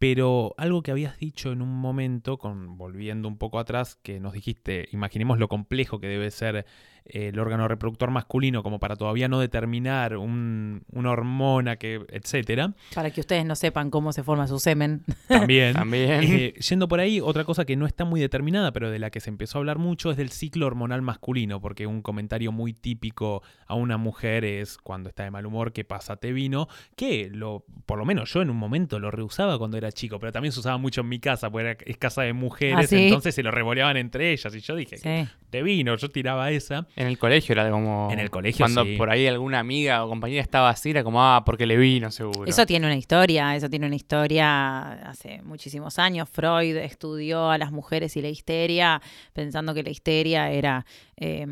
Pero 0.00 0.54
algo 0.58 0.82
que 0.82 0.90
habías 0.90 1.16
dicho 1.16 1.52
en 1.52 1.62
un 1.62 1.72
momento, 1.72 2.38
con, 2.38 2.76
volviendo 2.76 3.28
un 3.28 3.38
poco 3.38 3.60
atrás, 3.60 3.94
que 3.94 4.18
nos 4.18 4.32
dijiste, 4.32 4.88
imaginemos 4.90 5.38
lo 5.38 5.46
complejo 5.46 6.00
que 6.00 6.08
debe 6.08 6.32
ser 6.32 6.66
el 7.06 7.38
órgano 7.38 7.68
reproductor 7.68 8.10
masculino 8.10 8.62
como 8.62 8.80
para 8.80 8.96
todavía 8.96 9.28
no 9.28 9.38
determinar 9.38 10.16
un- 10.16 10.82
una 10.90 11.10
hormona, 11.10 11.76
que, 11.76 12.00
etcétera. 12.10 12.72
Para 12.94 13.10
que 13.10 13.20
ustedes 13.20 13.44
no 13.44 13.54
sepan 13.56 13.90
cómo 13.90 14.12
se 14.12 14.22
forma 14.22 14.46
su 14.46 14.58
semen. 14.58 15.02
También. 15.28 15.74
También. 15.74 16.22
Eh, 16.24 16.54
yendo 16.54 16.88
por 16.88 17.00
ahí, 17.00 17.20
otra 17.20 17.44
cosa 17.44 17.64
que 17.64 17.76
no 17.76 17.86
está 17.86 18.04
muy 18.04 18.20
determinada, 18.20 18.72
pero 18.72 18.90
de 18.90 18.98
la 18.98 19.10
que 19.10 19.20
se 19.20 19.28
empezó 19.30 19.58
a 19.58 19.60
hablar 19.60 19.78
mucho, 19.78 20.10
es 20.10 20.16
del 20.16 20.30
ciclo 20.30 20.66
hormonal 20.66 21.02
masculino, 21.02 21.60
porque 21.60 21.86
un 21.86 22.00
comentario 22.02 22.52
muy 22.52 22.72
típico 22.72 23.42
a 23.66 23.74
una 23.74 23.96
mujer 23.98 24.44
es 24.44 24.78
cuando 24.78 25.08
está 25.10 25.24
de 25.24 25.30
mal 25.30 25.44
humor, 25.46 25.72
que 25.72 25.84
pásate 25.84 26.32
vino, 26.32 26.68
que 26.96 27.28
lo, 27.30 27.64
por 27.86 27.98
lo 27.98 28.04
menos 28.04 28.32
yo 28.32 28.40
en 28.42 28.50
un 28.50 28.56
momento 28.56 28.98
lo 28.98 29.10
rehusaba 29.10 29.58
cuando 29.58 29.76
era 29.76 29.92
chico, 29.92 30.18
pero 30.18 30.32
también 30.32 30.52
se 30.52 30.60
usaba 30.60 30.78
mucho 30.78 31.02
en 31.02 31.08
mi 31.08 31.18
casa, 31.18 31.50
porque 31.50 31.68
era- 31.70 31.78
es 31.84 31.96
casa 31.98 32.22
de 32.22 32.32
mujeres, 32.32 32.86
¿Ah, 32.86 32.86
sí? 32.86 32.96
entonces 33.04 33.34
se 33.34 33.42
lo 33.42 33.50
revoleaban 33.50 33.96
entre 33.98 34.32
ellas, 34.32 34.54
y 34.54 34.60
yo 34.60 34.74
dije, 34.74 34.96
Sí. 34.96 35.28
te 35.50 35.62
vino, 35.62 35.94
yo 35.96 36.10
tiraba 36.10 36.50
esa. 36.50 36.86
En 36.96 37.06
el 37.06 37.18
colegio 37.18 37.52
era 37.52 37.70
como. 37.70 38.08
En 38.10 38.18
el 38.20 38.30
colegio, 38.30 38.64
Cuando 38.64 38.84
sí. 38.84 38.96
por 38.96 39.10
ahí 39.10 39.26
alguna 39.26 39.58
amiga 39.58 40.04
o 40.04 40.08
compañera 40.08 40.42
estaba 40.42 40.70
así, 40.70 40.90
era 40.90 41.02
como, 41.02 41.22
ah, 41.22 41.42
porque 41.44 41.66
le 41.66 41.76
vino, 41.76 42.10
seguro. 42.10 42.46
Eso 42.46 42.66
tiene 42.66 42.86
una 42.86 42.96
historia, 42.96 43.56
eso 43.56 43.68
tiene 43.68 43.86
una 43.86 43.96
historia 43.96 44.92
hace 45.08 45.42
muchísimos 45.42 45.98
años. 45.98 46.28
Freud 46.28 46.76
estudió 46.76 47.50
a 47.50 47.58
las 47.58 47.72
mujeres 47.72 48.16
y 48.16 48.22
la 48.22 48.28
histeria, 48.28 49.02
pensando 49.32 49.74
que 49.74 49.82
la 49.82 49.90
histeria 49.90 50.50
era 50.50 50.86
eh, 51.16 51.46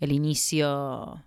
el 0.00 0.12
inicio 0.12 1.22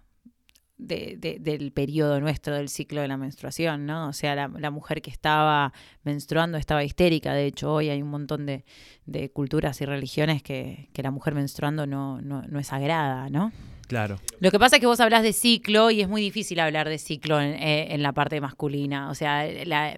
de- 0.77 1.15
de- 1.17 1.39
del 1.39 1.71
periodo 1.71 2.19
nuestro 2.19 2.55
del 2.55 2.69
ciclo 2.69 3.01
de 3.01 3.07
la 3.07 3.17
menstruación, 3.17 3.85
¿no? 3.85 4.09
O 4.09 4.13
sea, 4.13 4.35
la, 4.35 4.47
la 4.47 4.69
mujer 4.71 5.01
que 5.01 5.09
estaba 5.09 5.73
menstruando 6.03 6.57
estaba 6.57 6.83
histérica. 6.83 7.33
De 7.33 7.45
hecho, 7.47 7.73
hoy 7.73 7.89
hay 7.89 8.01
un 8.01 8.09
montón 8.09 8.45
de, 8.45 8.63
de 9.05 9.29
culturas 9.29 9.81
y 9.81 9.85
religiones 9.85 10.43
que, 10.43 10.89
que 10.93 11.01
la 11.03 11.11
mujer 11.11 11.33
menstruando 11.33 11.87
no, 11.87 12.21
no, 12.21 12.43
no 12.43 12.59
es 12.59 12.67
sagrada, 12.67 13.29
¿no? 13.29 13.51
Claro. 13.87 14.19
Lo 14.39 14.51
que 14.51 14.59
pasa 14.59 14.75
es 14.75 14.79
que 14.81 14.85
vos 14.85 14.99
hablas 14.99 15.23
de 15.23 15.31
ciclo 15.33 15.89
y 15.91 16.01
es 16.01 16.09
muy 16.09 16.21
difícil 16.21 16.59
hablar 16.59 16.89
de 16.89 16.97
ciclo 16.97 17.39
en, 17.41 17.53
eh, 17.53 17.93
en 17.93 18.03
la 18.03 18.11
parte 18.13 18.39
masculina. 18.41 19.09
O 19.09 19.15
sea, 19.15 19.47
la- 19.65 19.97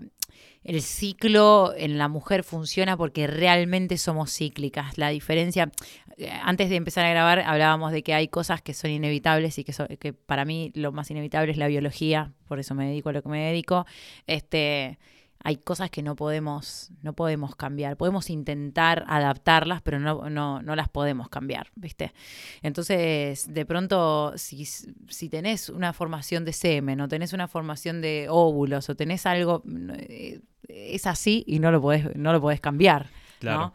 el 0.63 0.81
ciclo 0.81 1.73
en 1.75 1.97
la 1.97 2.07
mujer 2.09 2.43
funciona 2.43 2.95
porque 2.97 3.25
realmente 3.27 3.97
somos 3.97 4.31
cíclicas. 4.31 4.97
La 4.97 5.09
diferencia, 5.09 5.71
antes 6.43 6.69
de 6.69 6.75
empezar 6.75 7.05
a 7.05 7.09
grabar 7.09 7.39
hablábamos 7.39 7.91
de 7.91 8.03
que 8.03 8.13
hay 8.13 8.27
cosas 8.27 8.61
que 8.61 8.73
son 8.73 8.91
inevitables 8.91 9.57
y 9.57 9.63
que, 9.63 9.73
so- 9.73 9.87
que 9.99 10.13
para 10.13 10.45
mí 10.45 10.71
lo 10.75 10.91
más 10.91 11.09
inevitable 11.11 11.51
es 11.51 11.57
la 11.57 11.67
biología, 11.67 12.33
por 12.47 12.59
eso 12.59 12.75
me 12.75 12.87
dedico 12.87 13.09
a 13.09 13.13
lo 13.13 13.21
que 13.23 13.29
me 13.29 13.45
dedico. 13.45 13.85
Este, 14.27 14.99
hay 15.41 15.55
cosas 15.55 15.89
que 15.89 16.03
no 16.03 16.17
podemos, 16.17 16.91
no 17.01 17.13
podemos 17.13 17.55
cambiar. 17.55 17.95
Podemos 17.95 18.29
intentar 18.29 19.05
adaptarlas, 19.07 19.81
pero 19.81 19.97
no, 19.97 20.29
no, 20.29 20.61
no 20.61 20.75
las 20.75 20.89
podemos 20.89 21.29
cambiar, 21.29 21.67
¿viste? 21.75 22.11
Entonces, 22.61 23.53
de 23.53 23.65
pronto, 23.65 24.33
si, 24.35 24.65
si 24.65 25.29
tenés 25.29 25.69
una 25.69 25.93
formación 25.93 26.43
de 26.43 26.51
semen, 26.53 26.99
o 27.01 27.07
tenés 27.07 27.31
una 27.31 27.47
formación 27.47 28.01
de 28.01 28.27
óvulos, 28.29 28.89
o 28.89 28.95
tenés 28.95 29.25
algo, 29.25 29.63
eh, 29.97 30.41
es 30.67 31.07
así 31.07 31.43
y 31.47 31.59
no 31.59 31.71
lo 31.71 31.81
podés, 31.81 32.13
no 32.15 32.33
lo 32.33 32.41
podés 32.41 32.59
cambiar. 32.59 33.07
Claro. 33.39 33.59
¿no? 33.59 33.73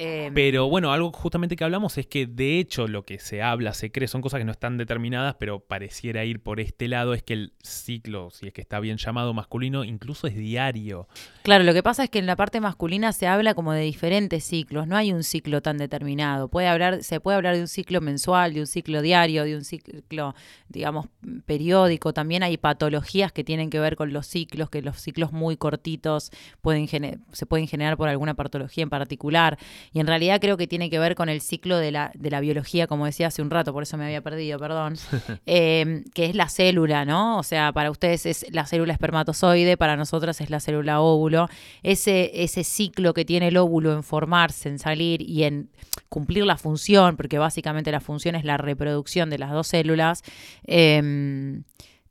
Eh, 0.00 0.30
Pero 0.32 0.68
bueno, 0.68 0.92
algo 0.92 1.10
justamente 1.10 1.56
que 1.56 1.64
hablamos 1.64 1.98
es 1.98 2.06
que 2.06 2.26
de 2.26 2.60
hecho 2.60 2.86
lo 2.86 3.04
que 3.04 3.18
se 3.18 3.42
habla, 3.42 3.74
se 3.74 3.90
cree, 3.90 4.06
son 4.06 4.22
cosas 4.22 4.38
que 4.38 4.44
no 4.44 4.52
están 4.52 4.78
determinadas, 4.78 5.34
pero 5.40 5.58
pareciera 5.58 6.24
ir 6.24 6.40
por 6.40 6.60
este 6.60 6.86
lado, 6.86 7.14
es 7.14 7.24
que 7.24 7.32
el 7.32 7.52
ciclo, 7.64 8.30
si 8.30 8.46
es 8.46 8.52
que 8.52 8.60
está 8.60 8.78
bien 8.78 8.96
llamado 8.96 9.34
masculino, 9.34 9.82
incluso 9.82 10.28
es 10.28 10.36
diario. 10.36 11.08
Claro, 11.42 11.64
lo 11.64 11.74
que 11.74 11.82
pasa 11.82 12.04
es 12.04 12.10
que 12.10 12.20
en 12.20 12.26
la 12.26 12.36
parte 12.36 12.60
masculina 12.60 13.12
se 13.12 13.26
habla 13.26 13.54
como 13.54 13.72
de 13.72 13.80
diferentes 13.80 14.44
ciclos, 14.44 14.86
no 14.86 14.96
hay 14.96 15.12
un 15.12 15.24
ciclo 15.24 15.62
tan 15.62 15.78
determinado. 15.78 16.46
Puede 16.46 16.68
hablar, 16.68 17.02
se 17.02 17.18
puede 17.18 17.36
hablar 17.36 17.56
de 17.56 17.62
un 17.62 17.68
ciclo 17.68 18.00
mensual, 18.00 18.54
de 18.54 18.60
un 18.60 18.66
ciclo 18.68 19.02
diario, 19.02 19.42
de 19.42 19.56
un 19.56 19.64
ciclo, 19.64 20.36
digamos, 20.68 21.06
periódico. 21.44 22.12
También 22.12 22.44
hay 22.44 22.56
patologías 22.56 23.32
que 23.32 23.42
tienen 23.42 23.68
que 23.68 23.80
ver 23.80 23.96
con 23.96 24.12
los 24.12 24.28
ciclos, 24.28 24.70
que 24.70 24.80
los 24.80 25.00
ciclos 25.00 25.32
muy 25.32 25.56
cortitos 25.56 26.30
pueden 26.60 26.86
se 27.32 27.46
pueden 27.46 27.66
generar 27.66 27.96
por 27.96 28.08
alguna 28.08 28.34
patología 28.34 28.84
en 28.84 28.90
particular. 28.90 29.58
Y 29.92 30.00
en 30.00 30.06
realidad 30.06 30.40
creo 30.40 30.56
que 30.56 30.66
tiene 30.66 30.90
que 30.90 30.98
ver 30.98 31.14
con 31.14 31.28
el 31.28 31.40
ciclo 31.40 31.78
de 31.78 31.90
la, 31.90 32.10
de 32.14 32.30
la 32.30 32.40
biología, 32.40 32.86
como 32.86 33.06
decía 33.06 33.28
hace 33.28 33.42
un 33.42 33.50
rato, 33.50 33.72
por 33.72 33.82
eso 33.82 33.96
me 33.96 34.04
había 34.04 34.20
perdido, 34.20 34.58
perdón, 34.58 34.96
eh, 35.46 36.04
que 36.14 36.26
es 36.26 36.34
la 36.34 36.48
célula, 36.48 37.04
¿no? 37.04 37.38
O 37.38 37.42
sea, 37.42 37.72
para 37.72 37.90
ustedes 37.90 38.26
es 38.26 38.46
la 38.50 38.66
célula 38.66 38.92
espermatozoide, 38.92 39.76
para 39.76 39.96
nosotras 39.96 40.40
es 40.40 40.50
la 40.50 40.60
célula 40.60 41.00
óvulo. 41.00 41.48
Ese, 41.82 42.30
ese 42.42 42.64
ciclo 42.64 43.14
que 43.14 43.24
tiene 43.24 43.48
el 43.48 43.56
óvulo 43.56 43.92
en 43.92 44.02
formarse, 44.02 44.68
en 44.68 44.78
salir 44.78 45.22
y 45.22 45.44
en 45.44 45.70
cumplir 46.08 46.44
la 46.44 46.56
función, 46.56 47.16
porque 47.16 47.38
básicamente 47.38 47.92
la 47.92 48.00
función 48.00 48.34
es 48.34 48.44
la 48.44 48.56
reproducción 48.56 49.30
de 49.30 49.38
las 49.38 49.50
dos 49.50 49.68
células, 49.68 50.22
eh, 50.66 51.62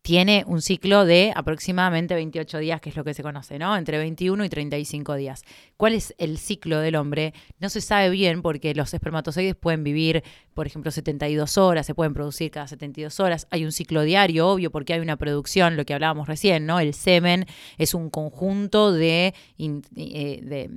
tiene 0.08 0.46
un 0.48 0.62
ciclo 0.62 1.04
de 1.04 1.34
aproximadamente 1.36 2.16
28 2.16 2.60
días, 2.60 2.80
que 2.80 2.92
es 2.92 2.96
lo 2.96 3.04
que 3.04 3.14
se 3.14 3.24
conoce, 3.24 3.60
¿no? 3.60 3.76
Entre 3.76 3.98
21 3.98 4.46
y 4.46 4.48
35 4.48 5.16
días. 5.16 5.44
¿Cuál 5.76 5.96
es 5.96 6.16
el 6.18 6.38
ciclo 6.38 6.80
del 6.80 6.96
hombre? 6.96 7.34
No 7.60 7.68
se 7.68 7.82
sabe 7.82 8.10
bien 8.10 8.42
porque 8.42 8.74
los 8.74 8.94
espermatozoides 8.94 9.58
pueden 9.58 9.84
vivir, 9.84 10.24
por 10.54 10.66
ejemplo, 10.66 10.92
72 10.92 11.58
horas, 11.58 11.86
se 11.86 11.94
pueden 11.94 12.14
producir 12.14 12.52
cada 12.52 12.70
72 12.70 13.20
horas. 13.20 13.48
Hay 13.52 13.66
un 13.66 13.74
ciclo 13.74 14.02
diario, 14.04 14.48
obvio, 14.48 14.72
porque 14.72 14.94
hay 14.94 15.02
una 15.02 15.18
producción, 15.18 15.76
lo 15.76 15.84
que 15.84 15.94
hablábamos 15.94 16.30
recién, 16.30 16.66
¿no? 16.66 16.80
El 16.80 16.94
semen 16.94 17.46
es 17.78 17.94
un 17.94 18.10
conjunto 18.10 18.96
eh, 18.96 19.34
de 19.58 20.70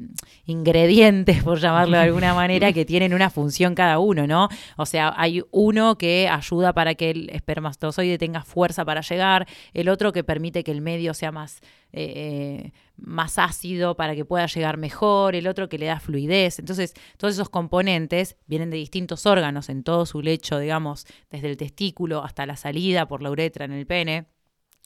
ingredientes, 0.47 1.45
por 1.45 1.61
llamarlo 1.61 1.99
de 1.99 2.03
alguna 2.03 2.35
manera, 2.35 2.73
que 2.73 2.85
tienen 2.85 3.15
una 3.15 3.31
función 3.31 3.77
cada 3.77 4.01
uno, 4.01 4.27
¿no? 4.27 4.49
O 4.77 4.87
sea, 4.87 5.15
hay 5.17 5.45
uno 5.53 5.97
que 5.99 6.29
ayuda 6.29 6.73
para 6.73 6.97
que 6.97 7.11
el 7.11 7.31
espermatozoide 7.31 8.19
tenga 8.19 8.43
fuerza 8.43 8.85
para 8.85 9.03
llegar, 9.03 9.20
el 9.21 9.89
otro 9.89 10.13
que 10.13 10.25
permite 10.25 10.65
que 10.65 10.71
el 10.71 10.81
medio 10.81 11.15
sea 11.15 11.33
más, 11.33 11.61
eh, 11.93 12.73
más 12.97 13.39
ácido 13.39 13.97
para 13.97 14.15
que 14.15 14.25
pueda 14.25 14.47
llegar 14.47 14.77
mejor, 14.77 15.35
el 15.35 15.47
otro 15.47 15.69
que 15.69 15.79
le 15.79 15.87
da 15.87 16.01
fluidez. 16.01 16.59
Entonces, 16.59 16.95
todos 17.17 17.35
esos 17.35 17.49
componentes 17.49 18.37
vienen 18.47 18.71
de 18.71 18.77
distintos 18.77 19.27
órganos 19.27 19.69
en 19.69 19.83
todo 19.83 20.07
su 20.07 20.23
lecho, 20.23 20.59
digamos, 20.59 21.07
desde 21.31 21.51
el 21.51 21.57
testículo 21.57 22.25
hasta 22.25 22.47
la 22.47 22.57
salida 22.57 23.07
por 23.07 23.23
la 23.23 23.31
uretra 23.31 23.65
en 23.65 23.73
el 23.73 23.87
pene, 23.87 24.27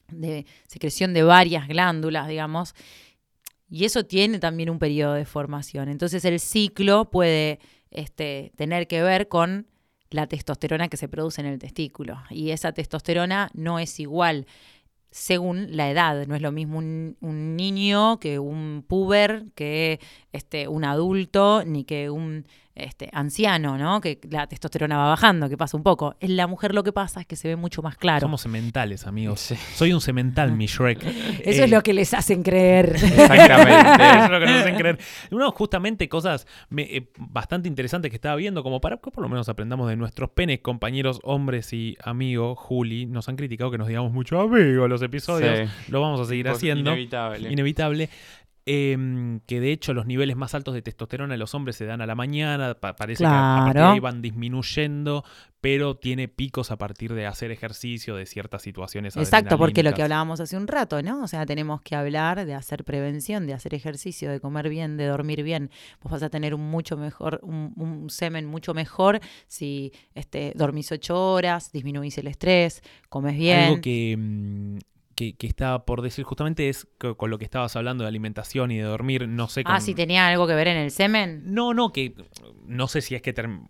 de 0.09 0.47
secreción 0.67 1.15
de 1.15 1.23
varias 1.23 1.69
glándulas, 1.69 2.29
digamos. 2.29 2.75
Y 3.69 3.85
eso 3.85 4.05
tiene 4.05 4.39
también 4.39 4.71
un 4.71 4.79
periodo 4.79 5.15
de 5.15 5.25
formación. 5.25 5.89
Entonces 5.89 6.25
el 6.25 6.39
ciclo 6.39 7.11
puede 7.11 7.59
este, 7.91 8.53
tener 8.57 8.87
que 8.87 9.03
ver 9.03 9.29
con 9.29 9.67
la 10.11 10.27
testosterona 10.27 10.89
que 10.89 10.97
se 10.97 11.09
produce 11.09 11.41
en 11.41 11.49
el 11.49 11.59
testículo. 11.59 12.23
Y 12.31 12.51
esa 12.51 12.73
testosterona 12.73 13.51
no 13.55 13.79
es 13.79 13.99
igual 14.01 14.47
según 15.11 15.77
la 15.77 15.91
edad. 15.91 16.27
No 16.27 16.35
es 16.35 16.43
lo 16.43 16.53
mismo 16.53 16.79
un, 16.79 17.17
niño 17.57 18.19
que 18.19 18.39
un 18.39 18.85
puber, 18.87 19.45
que 19.55 20.01
este, 20.33 20.69
un 20.69 20.85
adulto, 20.85 21.65
ni 21.65 21.85
que 21.85 22.11
un 22.11 22.47
este, 22.75 23.09
anciano, 23.13 23.79
¿no? 23.79 24.01
Que 24.01 24.19
la 24.31 24.47
testosterona 24.47 24.97
va 24.99 25.09
bajando, 25.11 25.49
que 25.49 25.57
pasa 25.57 25.77
un 25.77 25.83
poco. 25.83 26.17
En 26.21 26.37
la 26.37 26.47
mujer 26.47 26.75
lo 26.75 26.83
que 26.83 26.93
pasa 26.93 27.21
es 27.21 27.27
que 27.27 27.37
se 27.37 27.49
ve 27.49 27.57
mucho 27.57 27.83
más 27.83 27.97
claro. 27.97 28.21
Somos 28.21 28.41
sementales, 28.41 29.07
amigos. 29.07 29.41
Sí. 29.41 29.55
Soy 29.75 29.93
un 29.93 30.01
semental, 30.01 30.53
mi 30.53 30.67
Shrek. 30.67 31.03
Eso 31.45 31.63
Eh, 31.63 31.65
es 31.65 31.71
lo 31.71 31.83
que 31.83 31.93
les 31.93 32.13
hacen 32.15 32.43
creer. 32.43 32.97
Exactamente. 32.97 34.05
Eso 34.05 34.25
es 34.25 34.31
lo 34.31 34.41
que 34.41 34.47
nos 34.47 34.61
hacen 34.63 34.75
creer. 34.79 34.99
No, 35.31 35.51
justamente 35.53 36.09
cosas 36.09 36.47
me- 36.69 36.83
eh, 36.83 37.09
bastante 37.19 37.69
interesantes 37.69 38.11
que 38.11 38.17
estaba 38.17 38.37
viendo, 38.37 38.63
como 38.63 38.81
para 38.81 38.97
que 38.97 39.11
por 39.11 39.23
lo 39.23 39.29
menos 39.29 39.49
aprendamos 39.49 39.89
de 39.89 39.97
nuestros 39.97 40.31
penes, 40.31 40.61
compañeros, 40.61 41.21
hombres 41.23 41.73
y 41.73 41.97
amigos. 42.03 42.59
Juli, 42.59 43.07
nos 43.07 43.29
han 43.29 43.37
criticado 43.37 43.71
que 43.71 43.79
nos 43.79 43.89
digamos 43.89 44.13
mucho 44.13 44.41
amigo 44.41 44.89
los 44.89 45.01
episodios. 45.03 45.59
Sí. 45.71 45.93
Lo 45.93 46.01
vamos 46.01 46.21
a 46.21 46.25
seguir 46.25 46.49
haciendo. 46.49 46.91
Inevitable. 46.91 47.53
Inevitable. 47.53 48.09
Em, 48.67 49.41
que 49.41 49.61
de 49.61 49.73
hecho 49.73 49.93
los 49.93 50.07
niveles 50.07 50.37
más 50.37 50.55
altos 50.55 50.73
de 50.73 50.81
testosterona 50.81 51.35
en 51.35 51.41
los 51.41 51.55
hombres 51.55 51.77
se 51.77 51.85
dan 51.85 52.01
a 52.01 52.07
la 52.07 52.15
mañana, 52.15 52.75
pa- 52.75 52.97
parece 52.97 53.29
que 53.29 53.37
a- 53.37 53.45
partir 53.53 53.75
de 53.77 53.85
ahí 53.85 53.99
van 54.01 54.23
disminuyendo, 54.23 55.23
pero 55.61 55.97
tiene 55.97 56.29
picos 56.29 56.71
a 56.71 56.77
partir 56.79 57.13
de 57.15 57.27
hacer 57.27 57.51
ejercicio, 57.51 58.17
de 58.17 58.25
ciertas 58.27 58.63
situaciones. 58.63 59.17
Exacto, 59.17 59.57
porque 59.59 59.83
lo 59.83 59.91
que 59.93 60.03
hablábamos 60.03 60.41
hace 60.41 60.57
un 60.57 60.67
rato, 60.67 61.03
¿no? 61.03 61.23
O 61.23 61.29
sea, 61.29 61.45
tenemos 61.47 61.83
que 61.83 61.95
hablar 61.95 62.45
de 62.47 62.55
hacer 62.55 62.85
prevención, 62.85 63.47
de 63.47 63.53
hacer 63.55 63.75
ejercicio, 63.75 64.31
de 64.31 64.41
comer 64.41 64.69
bien, 64.71 64.97
de 64.97 65.07
dormir 65.07 65.43
bien. 65.43 65.71
Vos 66.03 66.13
vas 66.13 66.23
a 66.23 66.31
tener 66.31 66.55
un 66.55 66.63
mucho 66.63 66.97
mejor, 66.97 67.41
un, 67.43 67.73
un 67.77 68.09
semen 68.11 68.47
mucho 68.47 68.73
mejor 68.75 69.21
si 69.47 69.93
este, 70.15 70.53
dormís 70.57 70.91
ocho 70.93 71.33
horas, 71.33 71.71
disminuís 71.73 72.17
el 72.19 72.29
estrés, 72.29 72.83
comes 73.11 73.37
bien. 73.37 73.61
Algo 73.61 73.81
que, 73.81 74.17
mm, 74.19 74.79
que, 75.15 75.35
que 75.37 75.47
estaba 75.47 75.85
por 75.85 76.03
decir 76.03 76.25
justamente 76.25 76.69
es 76.69 76.87
que 76.99 77.15
con 77.15 77.31
lo 77.31 77.39
que 77.39 77.45
estabas 77.45 77.75
hablando 77.77 78.05
de 78.05 78.09
alimentación 78.09 78.71
y 78.71 78.79
de 78.79 78.85
dormir, 78.85 79.29
no 79.29 79.49
sé. 79.49 79.63
Ah, 79.65 79.75
con- 79.75 79.81
si 79.81 79.95
tenía 79.95 80.27
algo 80.29 80.47
que 80.47 80.55
ver 80.55 80.69
en 80.69 80.77
el 80.77 80.91
semen. 80.91 81.43
No, 81.55 81.75
no, 81.75 81.93
que 81.93 82.15
no 82.67 82.89
sé 82.89 83.01
si 83.01 83.15
es 83.15 83.23
que 83.23 83.35
term- 83.35 83.69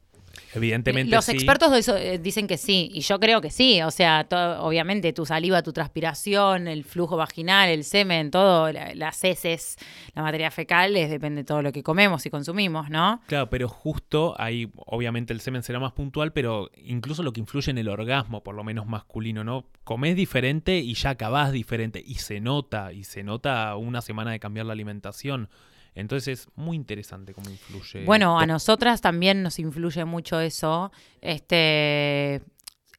Evidentemente 0.55 1.15
Los 1.15 1.25
sí. 1.25 1.33
expertos 1.33 1.71
de 1.73 1.79
eso, 1.79 1.97
eh, 1.97 2.19
dicen 2.19 2.47
que 2.47 2.57
sí, 2.57 2.91
y 2.93 3.01
yo 3.01 3.19
creo 3.19 3.41
que 3.41 3.51
sí. 3.51 3.81
O 3.83 3.91
sea, 3.91 4.27
obviamente 4.61 5.13
tu 5.13 5.27
saliva, 5.27 5.63
tu 5.63 5.73
transpiración, 5.73 6.69
el 6.69 6.85
flujo 6.85 7.17
vaginal, 7.17 7.69
el 7.69 7.85
semen, 7.85 8.31
todo, 8.31 8.71
la- 8.73 8.95
las 8.95 9.23
heces, 9.25 9.77
la 10.15 10.23
materia 10.23 10.51
fecal, 10.51 10.97
es, 10.97 11.11
depende 11.11 11.43
de 11.43 11.45
todo 11.47 11.63
lo 11.63 11.73
que 11.73 11.83
comemos 11.83 12.25
y 12.27 12.31
consumimos, 12.31 12.91
¿no? 12.91 13.21
Claro, 13.27 13.51
pero 13.51 13.69
justo 13.69 14.35
ahí, 14.39 14.71
obviamente 14.77 15.33
el 15.33 15.41
semen 15.41 15.63
será 15.63 15.81
más 15.81 15.93
puntual, 15.93 16.33
pero 16.33 16.71
incluso 16.85 17.23
lo 17.23 17.33
que 17.33 17.41
influye 17.41 17.71
en 17.71 17.79
el 17.79 17.89
orgasmo, 17.89 18.43
por 18.43 18.55
lo 18.55 18.65
menos 18.65 18.87
masculino, 18.87 19.45
¿no? 19.45 19.67
Comés 19.85 20.17
diferente 20.17 20.79
y 20.79 20.95
ya 20.95 21.11
acabás 21.11 21.53
diferente. 21.53 22.03
Y 22.05 22.17
se 22.17 22.41
nota, 22.41 22.93
y 22.93 23.05
se 23.05 23.23
nota 23.23 23.77
una 23.77 24.01
semana 24.03 24.31
de 24.33 24.41
cambiar 24.41 24.67
la 24.67 24.73
alimentación. 24.73 25.49
Entonces 25.95 26.41
es 26.41 26.49
muy 26.57 26.77
interesante 26.77 27.33
cómo 27.35 27.49
influye. 27.51 28.05
Bueno, 28.05 28.39
a 28.39 28.47
nosotras 28.47 29.01
también 29.01 29.43
nos 29.43 29.59
influye 29.59 30.05
mucho 30.05 30.41
eso, 30.41 30.91
este, 31.21 32.35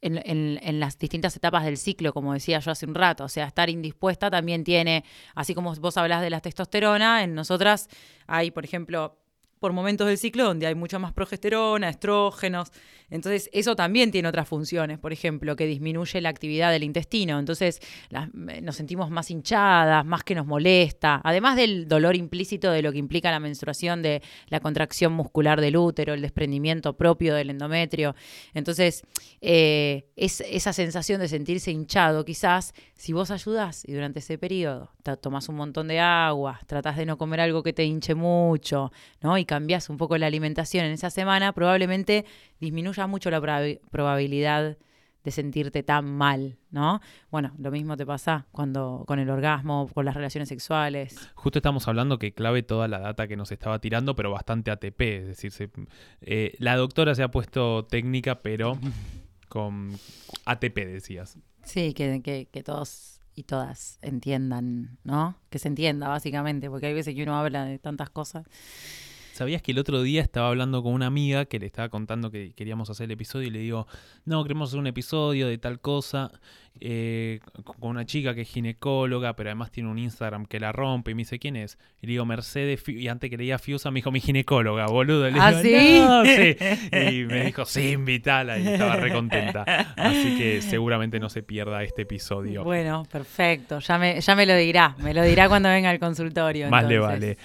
en, 0.01 0.17
en- 0.23 0.59
en 0.61 0.79
las 0.79 0.97
distintas 0.97 1.35
etapas 1.35 1.65
del 1.65 1.77
ciclo, 1.77 2.13
como 2.13 2.33
decía 2.33 2.59
yo 2.59 2.71
hace 2.71 2.85
un 2.85 2.95
rato. 2.95 3.23
O 3.23 3.29
sea, 3.29 3.47
estar 3.47 3.69
indispuesta 3.69 4.29
también 4.29 4.63
tiene, 4.63 5.03
así 5.33 5.53
como 5.55 5.73
vos 5.75 5.97
hablás 5.97 6.21
de 6.21 6.29
la 6.29 6.39
testosterona, 6.41 7.23
en 7.23 7.33
nosotras 7.33 7.89
hay, 8.27 8.51
por 8.51 8.63
ejemplo, 8.65 9.17
por 9.59 9.73
momentos 9.73 10.07
del 10.07 10.17
ciclo 10.17 10.43
donde 10.43 10.67
hay 10.67 10.75
mucha 10.75 10.99
más 10.99 11.13
progesterona, 11.13 11.89
estrógenos. 11.89 12.71
Entonces, 13.09 13.49
eso 13.53 13.75
también 13.75 14.11
tiene 14.11 14.27
otras 14.27 14.47
funciones, 14.47 14.97
por 14.97 15.13
ejemplo, 15.13 15.55
que 15.55 15.67
disminuye 15.67 16.21
la 16.21 16.29
actividad 16.29 16.71
del 16.71 16.83
intestino. 16.83 17.39
Entonces, 17.39 17.79
eh, 18.09 18.61
nos 18.61 18.75
sentimos 18.75 19.09
más 19.09 19.29
hinchadas, 19.29 20.05
más 20.05 20.23
que 20.23 20.35
nos 20.35 20.45
molesta. 20.45 21.21
Además 21.23 21.55
del 21.55 21.87
dolor 21.87 22.15
implícito 22.15 22.71
de 22.71 22.81
lo 22.81 22.91
que 22.91 22.97
implica 22.97 23.31
la 23.31 23.39
menstruación, 23.39 24.01
de 24.01 24.21
la 24.47 24.59
contracción 24.59 25.13
muscular 25.13 25.61
del 25.61 25.77
útero, 25.77 26.13
el 26.13 26.21
desprendimiento 26.21 26.97
propio 26.97 27.35
del 27.35 27.51
endometrio. 27.51 28.15
Entonces, 28.53 29.03
eh, 29.41 30.07
es 30.15 30.41
esa 30.41 30.73
sensación 30.73 31.21
de 31.21 31.27
sentirse 31.27 31.71
hinchado, 31.71 32.25
quizás, 32.25 32.73
si 32.95 33.13
vos 33.13 33.31
ayudás 33.31 33.83
y 33.87 33.93
durante 33.93 34.19
ese 34.19 34.37
periodo 34.37 34.95
tomás 35.15 35.47
un 35.49 35.55
montón 35.55 35.87
de 35.87 35.99
agua, 35.99 36.59
tratás 36.65 36.97
de 36.97 37.05
no 37.05 37.17
comer 37.17 37.39
algo 37.39 37.61
que 37.61 37.73
te 37.73 37.83
hinche 37.83 38.15
mucho, 38.15 38.91
¿no? 39.21 39.37
Cambiás 39.45 39.89
un 39.89 39.97
poco 39.97 40.17
la 40.17 40.27
alimentación 40.27 40.85
en 40.85 40.91
esa 40.91 41.09
semana, 41.09 41.53
probablemente 41.53 42.25
disminuya 42.59 43.07
mucho 43.07 43.29
la 43.31 43.39
probabi- 43.41 43.79
probabilidad 43.91 44.77
de 45.23 45.31
sentirte 45.31 45.81
tan 45.81 46.05
mal, 46.05 46.57
¿no? 46.69 47.01
Bueno, 47.31 47.51
lo 47.57 47.71
mismo 47.71 47.97
te 47.97 48.05
pasa 48.05 48.45
cuando 48.51 49.05
con 49.07 49.17
el 49.17 49.27
orgasmo, 49.31 49.89
con 49.91 50.05
las 50.05 50.13
relaciones 50.13 50.49
sexuales. 50.49 51.31
Justo 51.33 51.57
estamos 51.57 51.87
hablando 51.87 52.19
que 52.19 52.33
clave 52.35 52.61
toda 52.61 52.87
la 52.87 52.99
data 52.99 53.27
que 53.27 53.35
nos 53.35 53.51
estaba 53.51 53.79
tirando, 53.79 54.15
pero 54.15 54.29
bastante 54.29 54.69
ATP. 54.69 55.01
Es 55.01 55.25
decir, 55.27 55.51
se- 55.51 55.71
eh, 56.21 56.53
la 56.59 56.75
doctora 56.75 57.15
se 57.15 57.23
ha 57.23 57.31
puesto 57.31 57.85
técnica, 57.85 58.41
pero 58.43 58.77
con 59.49 59.93
ATP, 60.45 60.85
decías. 60.85 61.39
Sí, 61.63 61.95
que, 61.95 62.21
que, 62.21 62.47
que 62.51 62.61
todos 62.61 63.19
y 63.33 63.43
todas 63.43 63.97
entiendan, 64.03 64.99
¿no? 65.03 65.35
Que 65.49 65.57
se 65.57 65.67
entienda, 65.69 66.07
básicamente, 66.07 66.69
porque 66.69 66.85
hay 66.85 66.93
veces 66.93 67.15
que 67.15 67.23
uno 67.23 67.35
habla 67.35 67.65
de 67.65 67.79
tantas 67.79 68.11
cosas. 68.11 68.45
¿Sabías 69.35 69.61
que 69.61 69.73
el 69.73 69.79
otro 69.79 70.01
día 70.01 70.21
estaba 70.21 70.47
hablando 70.47 70.81
con 70.81 70.93
una 70.93 71.07
amiga 71.07 71.43
que 71.43 71.59
le 71.59 71.65
estaba 71.65 71.89
contando 71.89 72.31
que 72.31 72.53
queríamos 72.53 72.89
hacer 72.89 73.03
el 73.03 73.11
episodio 73.11 73.49
y 73.49 73.51
le 73.51 73.59
digo, 73.59 73.85
no, 74.23 74.41
queremos 74.43 74.69
hacer 74.69 74.79
un 74.79 74.87
episodio 74.87 75.49
de 75.49 75.57
tal 75.57 75.81
cosa 75.81 76.31
eh, 76.79 77.41
con 77.79 77.89
una 77.89 78.05
chica 78.05 78.33
que 78.33 78.41
es 78.41 78.47
ginecóloga, 78.47 79.35
pero 79.35 79.49
además 79.49 79.71
tiene 79.71 79.89
un 79.89 79.97
Instagram 79.97 80.45
que 80.45 80.57
la 80.61 80.71
rompe 80.71 81.11
y 81.11 81.15
me 81.15 81.23
dice, 81.23 81.37
¿quién 81.37 81.57
es? 81.57 81.77
Y 82.01 82.07
le 82.07 82.11
digo, 82.13 82.25
Mercedes, 82.25 82.81
Fi-", 82.81 82.97
y 82.97 83.09
antes 83.09 83.29
que 83.29 83.35
le 83.35 83.43
diga 83.43 83.57
Fiusa 83.57 83.91
me 83.91 83.97
dijo, 83.97 84.09
mi 84.09 84.21
ginecóloga, 84.21 84.85
boludo. 84.85 85.29
Le 85.29 85.37
¿Ah, 85.37 85.49
digo, 85.49 85.61
sí? 85.61 85.99
"No, 85.99 86.23
sí". 86.23 86.55
Y 87.11 87.25
me 87.25 87.43
dijo, 87.43 87.65
sí, 87.65 87.91
invitala 87.91 88.57
y 88.57 88.65
estaba 88.65 88.95
re 88.95 89.11
contenta. 89.11 89.63
Así 89.97 90.37
que 90.37 90.61
seguramente 90.61 91.19
no 91.19 91.29
se 91.29 91.43
pierda 91.43 91.83
este 91.83 92.03
episodio. 92.03 92.63
Bueno, 92.63 93.05
perfecto. 93.11 93.79
Ya 93.79 93.97
me, 93.97 94.21
ya 94.21 94.33
me 94.33 94.45
lo 94.45 94.55
dirá. 94.55 94.95
Me 94.99 95.13
lo 95.13 95.23
dirá 95.23 95.49
cuando 95.49 95.67
venga 95.67 95.89
al 95.89 95.99
consultorio. 95.99 96.69
Más 96.69 96.85
le 96.85 96.99
vale. 96.99 97.37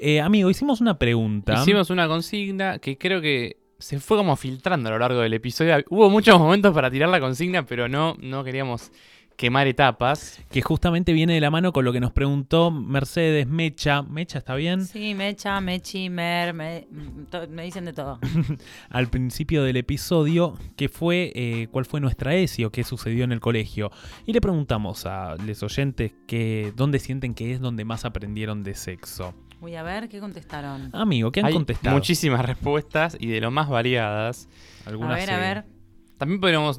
Eh, 0.00 0.20
amigo, 0.20 0.50
hicimos 0.50 0.80
una 0.80 0.98
pregunta. 0.98 1.54
Hicimos 1.54 1.90
una 1.90 2.06
consigna 2.08 2.78
que 2.78 2.96
creo 2.98 3.20
que 3.20 3.56
se 3.78 4.00
fue 4.00 4.16
como 4.16 4.36
filtrando 4.36 4.88
a 4.88 4.92
lo 4.92 4.98
largo 4.98 5.20
del 5.20 5.34
episodio. 5.34 5.76
Hubo 5.90 6.10
muchos 6.10 6.38
momentos 6.38 6.74
para 6.74 6.90
tirar 6.90 7.08
la 7.08 7.20
consigna, 7.20 7.64
pero 7.64 7.88
no, 7.88 8.16
no 8.20 8.42
queríamos 8.44 8.90
quemar 9.36 9.68
etapas. 9.68 10.40
que 10.50 10.62
justamente 10.62 11.12
viene 11.12 11.34
de 11.34 11.40
la 11.40 11.48
mano 11.52 11.72
con 11.72 11.84
lo 11.84 11.92
que 11.92 12.00
nos 12.00 12.10
preguntó 12.10 12.72
Mercedes 12.72 13.46
Mecha. 13.46 14.02
¿Mecha 14.02 14.38
está 14.38 14.56
bien? 14.56 14.84
Sí, 14.84 15.14
Mecha, 15.14 15.60
Mechi, 15.60 16.10
Mer, 16.10 16.52
me, 16.54 16.88
mm, 16.90 17.24
to- 17.30 17.46
me 17.48 17.62
dicen 17.62 17.84
de 17.84 17.92
todo. 17.92 18.18
Al 18.90 19.06
principio 19.08 19.62
del 19.62 19.76
episodio, 19.76 20.54
que 20.76 20.88
fue 20.88 21.30
eh, 21.36 21.68
cuál 21.70 21.84
fue 21.84 22.00
nuestra 22.00 22.34
ESI 22.34 22.64
o 22.64 22.72
qué 22.72 22.82
sucedió 22.82 23.22
en 23.22 23.30
el 23.30 23.38
colegio. 23.38 23.92
Y 24.26 24.32
le 24.32 24.40
preguntamos 24.40 25.06
a 25.06 25.36
los 25.36 25.62
oyentes 25.62 26.12
que 26.26 26.72
dónde 26.74 26.98
sienten 26.98 27.34
que 27.34 27.52
es 27.52 27.60
donde 27.60 27.84
más 27.84 28.04
aprendieron 28.04 28.64
de 28.64 28.74
sexo. 28.74 29.34
Voy 29.60 29.74
a 29.74 29.82
ver 29.82 30.08
qué 30.08 30.20
contestaron. 30.20 30.90
Amigo, 30.94 31.32
¿qué 31.32 31.40
han 31.40 31.46
Hay 31.46 31.52
contestado? 31.54 31.94
muchísimas 31.96 32.44
respuestas 32.44 33.16
y 33.18 33.26
de 33.28 33.40
lo 33.40 33.50
más 33.50 33.68
variadas. 33.68 34.48
A 34.86 34.90
Algunas 34.90 35.16
ver, 35.16 35.30
a 35.30 35.38
ver. 35.38 35.64
También 36.16 36.40
podríamos 36.40 36.78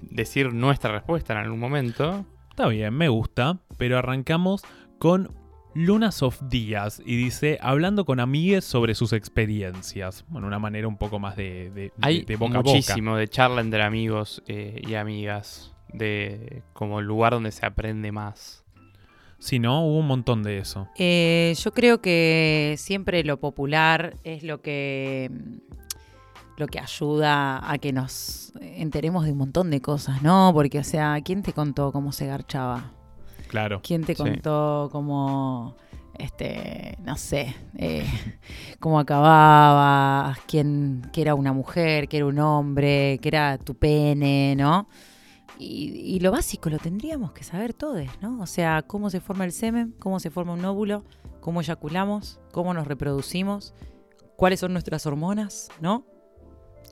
decir 0.00 0.52
nuestra 0.52 0.92
respuesta 0.92 1.32
en 1.34 1.40
algún 1.40 1.58
momento. 1.60 2.24
Está 2.50 2.66
bien, 2.68 2.94
me 2.94 3.08
gusta, 3.08 3.60
pero 3.76 3.98
arrancamos 3.98 4.62
con 4.98 5.30
Lunas 5.74 6.22
of 6.22 6.40
Días 6.48 7.02
y 7.04 7.16
dice, 7.16 7.58
hablando 7.60 8.04
con 8.06 8.18
amigues 8.18 8.64
sobre 8.64 8.94
sus 8.94 9.12
experiencias. 9.12 10.24
Bueno, 10.28 10.46
una 10.46 10.58
manera 10.58 10.88
un 10.88 10.96
poco 10.96 11.18
más 11.18 11.36
de, 11.36 11.70
de, 11.70 11.92
Hay 12.00 12.24
de 12.24 12.36
boca 12.36 12.54
a 12.54 12.58
boca. 12.62 12.70
muchísimo 12.70 13.16
de 13.16 13.28
charla 13.28 13.60
entre 13.60 13.82
amigos 13.82 14.42
eh, 14.48 14.80
y 14.86 14.94
amigas, 14.94 15.74
de 15.92 16.62
como 16.72 17.00
lugar 17.02 17.34
donde 17.34 17.52
se 17.52 17.66
aprende 17.66 18.10
más. 18.10 18.64
Si 19.38 19.58
no, 19.58 19.84
hubo 19.86 19.98
un 19.98 20.06
montón 20.06 20.42
de 20.42 20.58
eso. 20.58 20.88
Eh, 20.96 21.54
yo 21.62 21.72
creo 21.72 22.00
que 22.00 22.74
siempre 22.78 23.22
lo 23.24 23.38
popular 23.38 24.16
es 24.24 24.42
lo 24.42 24.60
que 24.62 25.30
lo 26.56 26.66
que 26.68 26.78
ayuda 26.80 27.70
a 27.70 27.76
que 27.76 27.92
nos 27.92 28.52
enteremos 28.62 29.26
de 29.26 29.32
un 29.32 29.38
montón 29.38 29.70
de 29.70 29.82
cosas, 29.82 30.22
¿no? 30.22 30.52
Porque, 30.54 30.78
o 30.78 30.84
sea, 30.84 31.20
¿quién 31.22 31.42
te 31.42 31.52
contó 31.52 31.92
cómo 31.92 32.12
se 32.12 32.26
garchaba? 32.26 32.92
Claro. 33.48 33.80
¿Quién 33.84 34.04
te 34.04 34.14
Sí. 34.14 34.22
contó 34.22 34.88
cómo, 34.90 35.76
este, 36.18 36.96
no 37.04 37.16
sé, 37.18 37.54
eh, 37.76 38.06
cómo 38.80 38.98
acababas, 38.98 40.38
quién, 40.46 41.02
que 41.12 41.20
era 41.20 41.34
una 41.34 41.52
mujer, 41.52 42.08
que 42.08 42.16
era 42.16 42.26
un 42.26 42.38
hombre, 42.38 43.18
que 43.20 43.28
era 43.28 43.58
tu 43.58 43.74
pene, 43.74 44.54
¿no? 44.56 44.88
Y, 45.58 46.18
lo 46.20 46.32
básico 46.32 46.68
lo 46.68 46.78
tendríamos 46.78 47.32
que 47.32 47.44
saber 47.44 47.72
todos, 47.72 48.06
¿no? 48.20 48.40
O 48.40 48.46
sea, 48.46 48.82
cómo 48.82 49.10
se 49.10 49.20
forma 49.20 49.44
el 49.44 49.52
semen, 49.52 49.94
cómo 49.98 50.20
se 50.20 50.30
forma 50.30 50.52
un 50.52 50.64
óvulo, 50.64 51.04
cómo 51.40 51.60
eyaculamos, 51.60 52.40
cómo 52.52 52.74
nos 52.74 52.86
reproducimos, 52.86 53.74
cuáles 54.36 54.60
son 54.60 54.72
nuestras 54.72 55.06
hormonas, 55.06 55.68
¿no? 55.80 56.04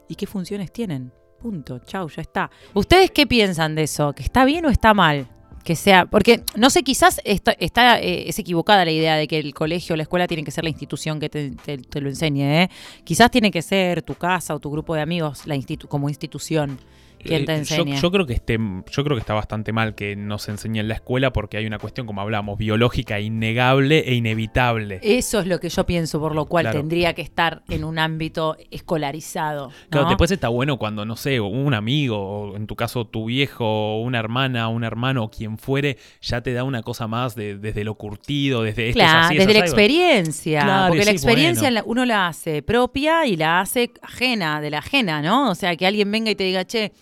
Y 0.08 0.14
qué 0.14 0.26
funciones 0.26 0.72
tienen. 0.72 1.12
Punto, 1.40 1.78
chau, 1.80 2.08
ya 2.08 2.22
está. 2.22 2.50
¿Ustedes 2.72 3.10
qué 3.10 3.26
piensan 3.26 3.74
de 3.74 3.82
eso? 3.82 4.14
¿Que 4.14 4.22
está 4.22 4.46
bien 4.46 4.64
o 4.64 4.70
está 4.70 4.94
mal? 4.94 5.28
Que 5.62 5.76
sea, 5.76 6.06
porque 6.06 6.42
no 6.56 6.70
sé, 6.70 6.82
quizás 6.82 7.20
está, 7.24 8.00
eh, 8.00 8.28
es 8.28 8.38
equivocada 8.38 8.84
la 8.84 8.90
idea 8.90 9.16
de 9.16 9.26
que 9.26 9.38
el 9.38 9.52
colegio 9.54 9.94
o 9.94 9.96
la 9.96 10.02
escuela 10.02 10.26
tiene 10.26 10.44
que 10.44 10.50
ser 10.50 10.64
la 10.64 10.70
institución 10.70 11.20
que 11.20 11.28
te, 11.28 12.00
lo 12.00 12.08
enseñe. 12.08 12.62
¿eh? 12.62 12.70
Quizás 13.02 13.30
tiene 13.30 13.50
que 13.50 13.62
ser 13.62 14.02
tu 14.02 14.14
casa 14.14 14.54
o 14.54 14.60
tu 14.60 14.70
grupo 14.70 14.94
de 14.94 15.02
amigos 15.02 15.42
como 15.88 16.08
institución 16.08 16.78
te 17.24 17.36
Eh, 17.36 17.64
yo- 18.00 18.10
creo 18.10 18.26
que 18.26 18.34
esté, 18.34 18.58
yo 18.58 19.04
creo 19.04 19.16
que 19.16 19.20
está 19.20 19.34
bastante 19.34 19.72
mal 19.72 19.94
que 19.94 20.14
nos 20.16 20.48
enseñe 20.48 20.78
en 20.80 20.88
la 20.88 20.94
escuela 20.94 21.32
porque 21.32 21.56
hay 21.56 21.66
una 21.66 21.78
cuestión, 21.78 22.06
como 22.06 22.20
hablamos, 22.20 22.58
biológica 22.58 23.18
innegable 23.20 24.00
e 24.06 24.14
inevitable. 24.14 25.00
Eso 25.02 25.40
es 25.40 25.46
lo 25.46 25.58
que 25.60 25.68
yo 25.68 25.84
pienso, 25.86 26.20
por 26.20 26.34
lo 26.34 26.46
cual 26.46 26.64
Claro. 26.64 26.78
tendría 26.80 27.14
que 27.14 27.22
estar 27.22 27.62
en 27.68 27.84
un 27.84 27.98
ámbito 27.98 28.56
escolarizado. 28.70 29.68
¿no? 29.68 29.74
Claro, 29.90 30.08
después 30.08 30.30
está 30.30 30.48
bueno 30.48 30.76
cuando, 30.78 31.04
no 31.04 31.16
sé, 31.16 31.40
un 31.40 31.74
amigo, 31.74 32.18
o 32.18 32.56
en 32.56 32.66
tu 32.66 32.76
caso 32.76 33.06
tu 33.06 33.26
viejo, 33.26 34.00
una 34.00 34.18
hermana, 34.18 34.68
un 34.68 34.84
hermano, 34.84 35.30
quien 35.30 35.58
fuere, 35.58 35.96
ya 36.20 36.40
te 36.42 36.52
da 36.52 36.64
una 36.64 36.82
cosa 36.82 37.06
más 37.06 37.34
de- 37.34 37.56
desde 37.58 37.84
lo 37.84 37.94
curtido, 37.94 38.62
desde 38.62 38.88
esto 38.90 39.00
es 39.00 39.04
Claro, 39.06 39.26
así, 39.26 39.34
desde 39.36 39.52
la 39.52 39.58
algo. 39.60 39.66
experiencia. 39.66 40.60
Claro, 40.62 40.88
porque 40.88 41.04
la 41.04 41.10
experiencia 41.10 41.68
bueno. 41.70 41.82
uno 41.86 42.04
la 42.04 42.28
hace 42.28 42.62
propia 42.62 43.26
y 43.26 43.36
la 43.36 43.60
hace 43.60 43.90
ajena, 44.02 44.60
de 44.60 44.70
la 44.70 44.78
ajena, 44.78 45.22
¿no? 45.22 45.50
O 45.50 45.54
sea, 45.54 45.74
que 45.76 45.86
alguien 45.86 46.10
venga 46.10 46.30
y 46.30 46.34
te 46.34 46.44
diga, 46.44 46.64
che, 46.64 46.92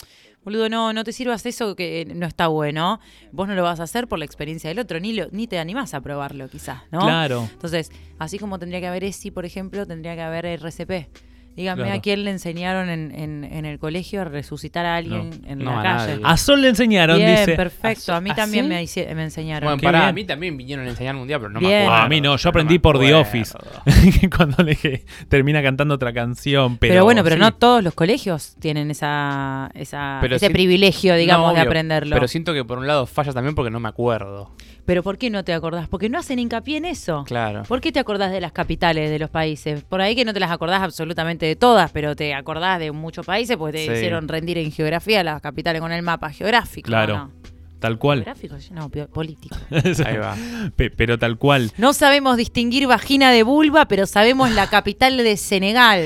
boludo, 0.45 0.69
no, 0.69 0.93
no 0.93 1.05
te 1.05 1.13
sirvas 1.13 1.45
eso 1.47 1.75
que 1.77 2.05
no 2.15 2.27
está 2.27 2.49
bueno. 2.49 3.01
Vos 3.33 3.49
no 3.49 3.55
lo 3.55 3.63
vas 3.63 3.81
a 3.81 3.85
hacer 3.85 4.09
por 4.09 4.19
la 4.19 4.25
experiencia 4.25 4.69
del 4.69 4.79
otro, 4.79 5.01
ni, 5.01 5.13
lo, 5.13 5.29
ni 5.31 5.47
te 5.47 5.59
animás 5.59 5.95
a 5.95 6.01
probarlo 6.01 6.49
quizás, 6.49 6.83
¿no? 6.91 7.01
Claro. 7.01 7.49
Entonces, 7.53 7.91
así 8.19 8.39
como 8.39 8.59
tendría 8.59 8.81
que 8.81 8.87
haber 8.87 9.05
ESI, 9.05 9.31
por 9.31 9.45
ejemplo, 9.45 9.87
tendría 9.87 10.15
que 10.15 10.23
haber 10.23 10.47
RCP. 10.47 11.09
Díganme 11.55 11.83
Claro. 11.83 11.99
a 11.99 12.01
quién 12.03 12.25
le 12.25 12.31
enseñaron 12.31 12.89
en, 12.89 13.13
en- 13.15 13.45
en 13.45 13.65
el 13.67 13.79
colegio 13.79 14.23
a 14.23 14.25
resucitar 14.25 14.87
a 14.87 14.97
alguien 14.97 15.31
en 15.47 15.59
no, 15.59 15.73
la 15.73 15.81
a 15.81 15.83
calle. 15.83 16.13
nadie. 16.15 16.23
A 16.25 16.37
Sol 16.39 16.63
le 16.63 16.69
enseñaron, 16.69 17.19
Bien, 17.19 17.37
dice. 17.37 17.55
perfecto. 17.55 18.15
A 18.15 18.21
mí 18.23 18.31
¿Ah, 18.31 18.35
también 18.35 18.65
sí? 18.89 19.01
me, 19.07 19.15
me 19.15 19.23
enseñaron. 19.25 19.67
Bueno, 19.79 19.81
bien. 19.81 19.95
a 20.09 20.13
mí 20.13 20.25
también 20.25 20.57
vinieron 20.57 20.87
a 20.87 20.91
enseñarme 20.91 21.21
un 21.21 21.29
día, 21.29 21.39
pero 21.39 21.51
no 21.51 21.61
Bien. 21.61 21.71
me 21.73 21.83
acuerdo. 21.85 22.03
A 22.05 22.09
mí 22.09 22.21
no, 22.23 22.37
yo 22.37 22.49
aprendí 22.49 22.79
por 22.79 22.99
The. 22.99 23.15
Office. 23.15 23.55
cuando 24.37 24.63
le 24.63 24.71
dije, 24.73 25.05
termina 25.29 25.63
cantando 25.63 25.95
otra 25.95 26.13
canción. 26.13 26.79
Pero, 26.79 26.93
pero, 26.95 27.05
bueno, 27.05 27.23
pero 27.23 27.37
sí. 27.37 27.41
no 27.41 27.53
todos 27.55 27.83
los 27.83 27.95
colegios 27.95 28.57
tienen 28.59 28.91
esa, 28.91 29.71
esa 29.75 30.21
ese 30.25 30.47
si- 30.47 30.53
privilegio, 30.53 31.15
digamos, 31.17 31.49
No, 31.49 31.55
de 31.55 31.61
aprenderlo. 31.61 32.17
Pero 32.17 32.29
siento 32.29 32.55
que 32.55 32.65
por 32.65 32.79
un 32.79 32.87
lado 32.87 33.07
falla 33.07 33.33
también 33.33 33.55
porque 33.55 33.71
no 33.71 33.81
me 33.81 33.89
acuerdo. 33.89 34.51
Pero 34.85 35.05
¿por 35.05 35.17
qué 35.17 35.31
no 35.31 35.45
te 35.45 35.53
acordás? 35.53 35.87
Porque 35.89 36.09
no 36.09 36.19
hacen 36.19 36.41
hincapié 36.41 36.77
en 36.79 36.87
eso. 36.87 37.23
Claro. 37.25 37.63
¿Por 37.69 37.81
qué 37.81 37.93
te 37.93 38.01
acordás 38.01 38.33
de 38.33 38.41
las 38.41 38.51
capitales 38.51 39.11
de 39.11 39.19
los 39.21 39.31
países? 39.31 39.85
Por 39.85 40.01
ahí 40.01 40.17
que 40.17 40.25
no 40.25 40.33
te 40.33 40.41
las 40.41 40.51
acordás 40.51 40.83
absolutamente 40.83 41.42
de 41.47 41.57
todas, 41.57 41.91
pero 41.93 42.15
te 42.17 42.35
acordás 42.35 42.79
de 42.79 42.93
muchos 42.93 43.25
países 43.27 43.57
porque 43.57 43.79
te 43.79 43.87
Sí. 43.87 43.93
hicieron 43.93 44.29
rendir 44.29 44.59
en 44.59 44.71
geografía 44.73 45.23
las 45.25 45.41
capitales 45.43 45.81
con 45.81 45.93
el 45.93 46.03
mapa 46.03 46.31
geográfico. 46.31 46.87
Claro. 46.87 47.17
¿no? 47.17 47.33
Tal 47.81 47.99
cual. 47.99 48.19
¿Geográfico? 48.25 48.55
No, 48.71 48.89
político. 49.09 49.57
Ahí 50.07 50.17
va. 50.17 50.37
Pe- 50.77 50.91
pero 50.91 51.19
tal 51.19 51.37
cual. 51.37 51.73
No 51.79 51.93
sabemos 51.93 52.37
distinguir 52.37 52.87
vagina 52.87 53.33
de 53.33 53.43
vulva, 53.43 53.87
pero 53.87 54.07
sabemos 54.07 54.53
la 54.53 54.67
capital 54.71 55.17
de 55.17 55.37
Senegal. 55.37 56.05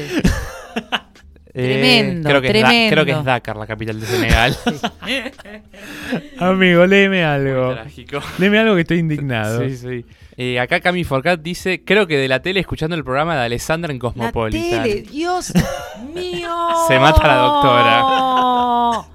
Tremendo, 1.62 2.28
Eh, 2.28 2.32
creo 2.32 2.42
que 2.42 2.46
Es 2.48 2.52
Da- 2.52 2.68
tremendo. 2.68 2.92
creo 2.92 3.04
que 3.07 3.11
es 3.12 3.24
Dakar, 3.24 3.57
la 3.57 3.66
capital 3.66 4.00
de 4.00 4.07
Senegal. 4.07 4.57
Amigo, 6.38 6.86
léeme 6.86 7.24
algo. 7.24 7.72
trágico. 7.74 8.20
Léeme 8.38 8.59
algo 8.59 8.74
que 8.74 8.82
estoy 8.82 8.98
indignado. 8.98 9.66
Sí, 9.68 9.76
sí. 9.76 10.04
Eh, 10.36 10.61
acá 10.61 10.80
Cami 10.80 11.02
Forcat 11.04 11.40
dice, 11.40 11.82
creo 11.82 12.07
que 12.07 12.18
de 12.18 12.28
la 12.28 12.40
tele 12.42 12.61
escuchando 12.61 12.94
el 12.94 13.02
programa 13.04 13.36
de 13.36 13.46
Alessandra 13.46 13.90
en 13.90 13.96
La 13.96 14.00
Cosmopolitan. 14.00 14.82
tele, 14.82 15.02
Dios 15.02 15.52
mío. 16.14 16.50
Se 16.88 16.98
mata 16.98 17.26
la 17.26 17.36
doctora. 17.36 19.09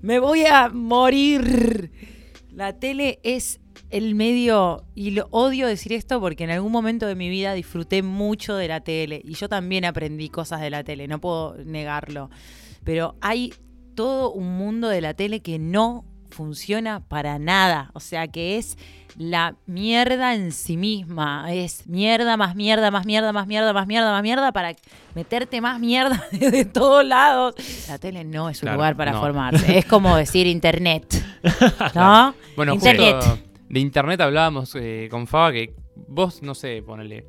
Me 0.00 0.18
voy 0.18 0.44
a 0.46 0.68
morir. 0.70 1.90
La 2.52 2.72
tele 2.74 3.18
es 3.24 3.60
el 3.96 4.14
medio, 4.14 4.84
y 4.94 5.12
lo 5.12 5.28
odio 5.30 5.66
decir 5.68 5.92
esto 5.92 6.20
porque 6.20 6.44
en 6.44 6.50
algún 6.50 6.72
momento 6.72 7.06
de 7.06 7.14
mi 7.14 7.28
vida 7.28 7.54
disfruté 7.54 8.02
mucho 8.02 8.56
de 8.56 8.66
la 8.68 8.80
tele 8.80 9.20
y 9.24 9.34
yo 9.34 9.48
también 9.48 9.84
aprendí 9.84 10.28
cosas 10.30 10.60
de 10.60 10.70
la 10.70 10.82
tele, 10.82 11.06
no 11.06 11.20
puedo 11.20 11.56
negarlo. 11.64 12.28
Pero 12.82 13.14
hay 13.20 13.54
todo 13.94 14.32
un 14.32 14.56
mundo 14.58 14.88
de 14.88 15.00
la 15.00 15.14
tele 15.14 15.40
que 15.42 15.58
no 15.60 16.04
funciona 16.28 17.04
para 17.06 17.38
nada, 17.38 17.92
o 17.94 18.00
sea 18.00 18.26
que 18.26 18.58
es 18.58 18.76
la 19.16 19.54
mierda 19.66 20.34
en 20.34 20.50
sí 20.50 20.76
misma, 20.76 21.46
es 21.54 21.86
mierda 21.86 22.36
más 22.36 22.56
mierda, 22.56 22.90
más 22.90 23.06
mierda, 23.06 23.32
más 23.32 23.46
mierda, 23.46 23.72
más 23.72 23.86
mierda, 23.86 24.10
más 24.10 24.22
mierda 24.24 24.50
para 24.50 24.74
meterte 25.14 25.60
más 25.60 25.78
mierda 25.78 26.20
de 26.32 26.64
todos 26.64 27.04
lados. 27.06 27.54
La 27.86 27.98
tele 27.98 28.24
no 28.24 28.50
es 28.50 28.56
un 28.56 28.62
Claro, 28.62 28.78
lugar 28.78 28.96
para 28.96 29.12
no. 29.12 29.20
formarse, 29.20 29.78
es 29.78 29.84
como 29.84 30.16
decir 30.16 30.48
internet, 30.48 31.06
¿no? 31.94 32.34
Bueno, 32.56 32.74
Internet. 32.74 33.14
justo 33.22 33.38
de 33.68 33.80
internet 33.80 34.20
hablábamos 34.20 34.74
eh, 34.76 35.08
con 35.10 35.26
Faba 35.26 35.52
que 35.52 35.74
vos, 35.94 36.42
no 36.42 36.54
sé, 36.54 36.82
ponele. 36.82 37.26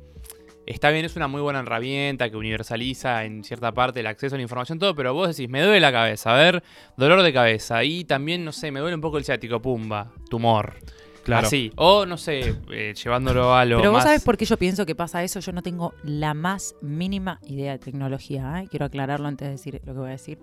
Está 0.66 0.90
bien, 0.90 1.04
es 1.04 1.14
una 1.14 1.28
muy 1.28 1.40
buena 1.40 1.60
herramienta 1.60 2.28
que 2.28 2.36
universaliza 2.36 3.24
en 3.24 3.44
cierta 3.44 3.72
parte 3.72 4.00
el 4.00 4.06
acceso 4.08 4.34
a 4.34 4.38
la 4.38 4.42
información, 4.42 4.80
todo, 4.80 4.96
pero 4.96 5.14
vos 5.14 5.28
decís, 5.28 5.48
me 5.48 5.62
duele 5.62 5.78
la 5.78 5.92
cabeza, 5.92 6.34
a 6.34 6.36
ver, 6.36 6.64
dolor 6.96 7.22
de 7.22 7.32
cabeza. 7.32 7.84
Y 7.84 8.04
también, 8.04 8.44
no 8.44 8.50
sé, 8.50 8.72
me 8.72 8.80
duele 8.80 8.96
un 8.96 9.00
poco 9.00 9.18
el 9.18 9.24
ciático, 9.24 9.62
pumba, 9.62 10.12
tumor. 10.28 10.74
Claro. 11.22 11.46
Así. 11.46 11.72
O, 11.76 12.06
no 12.06 12.16
sé, 12.16 12.54
eh, 12.70 12.94
llevándolo 12.94 13.54
a 13.54 13.64
lo 13.64 13.78
Pero 13.78 13.90
vos 13.90 13.98
más... 13.98 14.04
sabés 14.04 14.24
por 14.24 14.36
qué 14.36 14.44
yo 14.44 14.56
pienso 14.56 14.86
que 14.86 14.94
pasa 14.94 15.24
eso. 15.24 15.40
Yo 15.40 15.50
no 15.50 15.60
tengo 15.60 15.92
la 16.04 16.34
más 16.34 16.76
mínima 16.82 17.40
idea 17.42 17.72
de 17.72 17.78
tecnología. 17.80 18.62
¿eh? 18.62 18.68
Quiero 18.70 18.86
aclararlo 18.86 19.26
antes 19.26 19.46
de 19.46 19.52
decir 19.52 19.80
lo 19.84 19.92
que 19.92 19.98
voy 19.98 20.08
a 20.08 20.12
decir. 20.12 20.38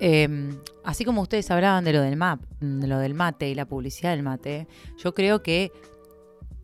Eh, 0.00 0.54
así 0.82 1.04
como 1.04 1.22
ustedes 1.22 1.50
hablaban 1.50 1.84
de 1.84 1.92
lo 1.92 2.00
del 2.00 2.16
map, 2.16 2.42
de 2.60 2.86
lo 2.86 2.98
del 2.98 3.14
mate 3.14 3.48
y 3.48 3.54
la 3.54 3.66
publicidad 3.66 4.10
del 4.10 4.22
mate, 4.22 4.66
yo 4.98 5.14
creo 5.14 5.42
que 5.42 5.72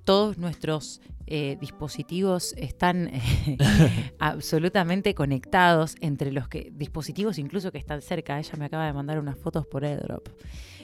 todos 0.04 0.38
nuestros 0.38 1.00
eh, 1.26 1.56
dispositivos 1.60 2.54
están 2.56 3.08
eh, 3.12 3.56
absolutamente 4.18 5.14
conectados 5.14 5.94
entre 6.00 6.32
los 6.32 6.48
que 6.48 6.72
dispositivos 6.72 7.38
incluso 7.38 7.70
que 7.70 7.78
están 7.78 8.02
cerca. 8.02 8.38
Ella 8.38 8.54
me 8.58 8.64
acaba 8.64 8.86
de 8.86 8.92
mandar 8.92 9.18
unas 9.18 9.38
fotos 9.38 9.66
por 9.66 9.84
AirDrop. 9.84 10.28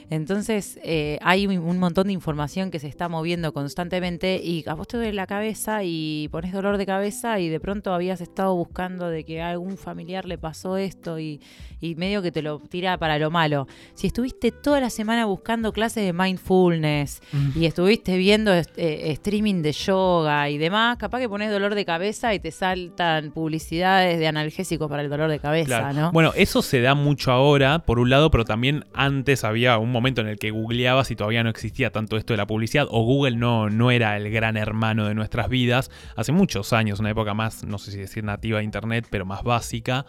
Entonces 0.09 0.79
eh, 0.83 1.19
hay 1.21 1.47
un, 1.47 1.79
montón 1.79 2.07
de 2.07 2.13
información 2.13 2.71
que 2.71 2.79
se 2.79 2.87
está 2.87 3.09
moviendo 3.09 3.53
constantemente 3.53 4.39
y 4.41 4.63
a 4.67 4.73
vos 4.73 4.87
te 4.87 4.97
duele 4.97 5.13
la 5.13 5.27
cabeza 5.27 5.83
y 5.83 6.29
pones 6.31 6.53
dolor 6.53 6.77
de 6.77 6.85
cabeza 6.85 7.39
y 7.39 7.49
de 7.49 7.59
pronto 7.59 7.93
habías 7.93 8.21
estado 8.21 8.55
buscando 8.55 9.09
de 9.09 9.25
que 9.25 9.41
a 9.41 9.49
algún 9.49 9.77
familiar 9.77 10.25
le 10.25 10.37
pasó 10.37 10.77
esto 10.77 11.19
y, 11.19 11.41
y 11.81 11.95
medio 11.95 12.21
que 12.21 12.31
te 12.31 12.41
lo 12.41 12.59
tira 12.59 12.97
para 12.97 13.19
lo 13.19 13.31
malo. 13.31 13.67
Si 13.95 14.07
estuviste 14.07 14.51
toda 14.51 14.79
la 14.79 14.89
semana 14.89 15.25
buscando 15.25 15.73
clases 15.73 16.05
de 16.05 16.13
mindfulness 16.13 17.21
y 17.55 17.65
estuviste 17.65 18.17
viendo 18.17 18.53
est- 18.53 18.77
eh, 18.77 19.11
streaming 19.11 19.61
de 19.61 19.71
yoga 19.73 20.49
y 20.49 20.57
demás, 20.57 20.97
capaz 20.97 21.19
que 21.19 21.29
pones 21.29 21.51
dolor 21.51 21.75
de 21.75 21.85
cabeza 21.85 22.33
y 22.33 22.39
te 22.39 22.51
saltan 22.51 23.31
publicidades 23.31 24.19
de 24.19 24.27
analgésicos 24.27 24.89
para 24.89 25.01
el 25.01 25.09
dolor 25.09 25.29
de 25.29 25.39
cabeza, 25.39 25.67
Claro. 25.79 25.93
¿no? 25.99 26.11
Bueno, 26.11 26.31
eso 26.35 26.61
se 26.61 26.81
da 26.81 26.95
mucho 26.95 27.31
ahora, 27.31 27.79
por 27.79 27.99
un 27.99 28.09
lado, 28.09 28.31
pero 28.31 28.45
también 28.45 28.85
antes 28.93 29.43
había 29.43 29.77
un 29.77 29.91
momento 29.97 30.21
en 30.21 30.27
el 30.27 30.37
que 30.39 30.51
googleabas 30.51 31.11
y 31.11 31.15
todavía 31.15 31.43
no 31.43 31.49
existía 31.49 31.91
tanto 31.91 32.17
esto 32.17 32.33
de 32.33 32.37
la 32.37 32.47
publicidad, 32.47 32.87
o 32.89 33.03
Google 33.03 33.35
no, 33.37 33.69
no 33.69 33.91
era 33.91 34.15
el 34.17 34.29
gran 34.31 34.55
hermano 34.57 35.07
de 35.07 35.15
nuestras 35.15 35.49
vidas. 35.49 35.91
Hace 36.15 36.31
muchos 36.31 36.73
años, 36.73 36.99
una 36.99 37.09
época 37.11 37.33
más, 37.33 37.63
no 37.63 37.77
sé 37.77 37.91
si 37.91 37.97
decir 37.97 38.23
nativa 38.23 38.59
de 38.59 38.63
Internet, 38.63 39.07
pero 39.09 39.25
más 39.25 39.43
básica, 39.43 40.05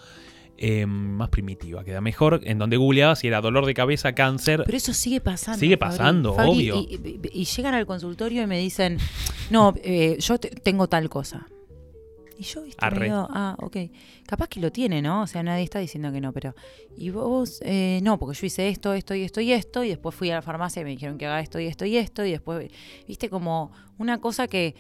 eh, 0.61 0.87
más 0.87 1.29
primitiva, 1.29 1.85
queda 1.85 2.01
mejor, 2.01 2.41
en 2.43 2.59
donde 2.59 2.77
googleabas 2.77 3.23
y 3.23 3.29
era 3.29 3.41
dolor 3.41 3.65
de 3.65 3.75
cabeza, 3.75 4.15
cáncer. 4.15 4.63
Pero 4.67 4.77
eso 4.77 4.93
sigue 4.93 5.21
pasando. 5.21 5.59
Sigue 5.61 5.77
pasando, 5.79 6.35
Fabri, 6.35 6.71
obvio. 6.73 6.77
Y, 6.89 6.95
y- 6.95 7.21
y 7.43 7.45
llegan 7.45 7.75
al 7.75 7.87
consultorio 7.87 8.43
y 8.43 8.47
me 8.47 8.59
dicen, 8.59 8.99
no, 9.51 9.73
eh, 9.85 10.17
yo 10.19 10.39
te- 10.39 10.51
tengo 10.51 10.89
tal 10.89 11.09
cosa. 11.09 11.47
Y 12.39 12.45
yo, 12.45 12.63
viste, 12.63 12.85
Arre. 12.85 13.01
me 13.01 13.05
digo, 13.07 13.27
ah, 13.31 13.57
ok. 13.59 13.77
Capaz 14.25 14.47
que 14.47 14.61
lo 14.61 14.71
tiene, 14.71 15.03
¿no? 15.03 15.23
O 15.23 15.27
sea, 15.27 15.43
nadie 15.43 15.65
está 15.65 15.81
diciendo 15.81 16.13
que 16.13 16.21
no, 16.21 16.33
pero. 16.33 16.55
Y 16.97 17.11
vos, 17.11 17.61
eh, 17.65 17.99
no, 18.05 18.17
porque 18.19 18.39
yo 18.39 18.47
hice 18.47 18.69
esto, 18.69 18.95
esto 18.95 19.15
y 19.17 19.25
esto 19.25 19.41
y 19.41 19.53
esto, 19.53 19.83
y 19.83 19.89
después 19.89 20.15
fui 20.15 20.31
a 20.31 20.37
la 20.37 20.43
farmacia 20.43 20.81
y 20.83 20.85
me 20.85 20.91
dijeron 20.91 21.19
que 21.19 21.27
haga 21.27 21.41
esto 21.41 21.59
y 21.59 21.67
esto 21.67 21.85
y 21.85 21.97
esto, 21.97 22.25
y 22.25 22.31
después, 22.31 22.71
viste, 23.09 23.29
como 23.29 23.73
una 23.99 24.19
cosa 24.19 24.47
que. 24.47 24.77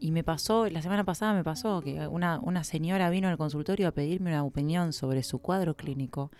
Y 0.00 0.12
me 0.12 0.24
pasó, 0.24 0.68
la 0.68 0.82
semana 0.82 1.04
pasada 1.04 1.34
me 1.34 1.44
pasó 1.44 1.80
que 1.82 2.08
una, 2.08 2.40
una 2.40 2.64
señora 2.64 3.10
vino 3.10 3.28
al 3.28 3.36
consultorio 3.36 3.86
a 3.86 3.92
pedirme 3.92 4.30
una 4.30 4.44
opinión 4.44 4.92
sobre 4.94 5.22
su 5.22 5.40
cuadro 5.40 5.76
clínico 5.76 6.30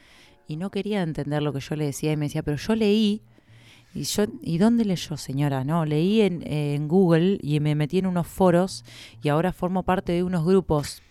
y 0.49 0.57
no 0.57 0.71
quería 0.71 1.03
entender 1.03 1.43
lo 1.43 1.53
que 1.53 1.61
yo 1.61 1.77
le 1.77 1.85
decía 1.85 2.11
y 2.11 2.17
me 2.17 2.25
decía, 2.25 2.43
pero 2.43 2.57
yo 2.57 2.75
leí 2.75 3.23
y 3.95 4.05
yo 4.05 4.25
y 4.43 4.59
dónde 4.59 4.85
leyó 4.85 5.17
señora 5.17 5.65
no 5.65 5.85
leí 5.85 6.21
en, 6.21 6.43
en 6.47 6.87
Google 6.87 7.39
y 7.43 7.59
me 7.61 7.75
metí 7.75 7.99
en 7.99 8.07
unos 8.07 8.27
foros 8.27 8.85
y 9.23 9.29
ahora 9.29 9.53
formo 9.53 9.83
parte 9.83 10.13
de 10.13 10.23
unos 10.23 10.45
grupos 10.45 11.03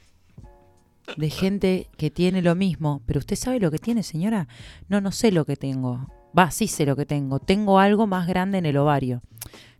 de 1.18 1.30
gente 1.30 1.88
que 1.98 2.12
tiene 2.12 2.42
lo 2.42 2.56
mismo. 2.56 3.02
Pero 3.06 3.20
usted 3.20 3.36
sabe 3.36 3.60
lo 3.60 3.72
que 3.72 3.80
tiene 3.80 4.04
señora 4.04 4.48
no 4.88 5.02
no 5.02 5.12
sé 5.12 5.32
lo 5.32 5.46
que 5.46 5.56
tengo. 5.56 6.08
Va 6.38 6.52
sí 6.52 6.68
sé 6.68 6.86
lo 6.86 6.96
que 6.96 7.06
tengo. 7.06 7.40
Tengo 7.40 7.80
algo 7.80 8.08
más 8.08 8.28
grande 8.28 8.60
en 8.60 8.66
el 8.66 8.78
ovario. 8.78 9.22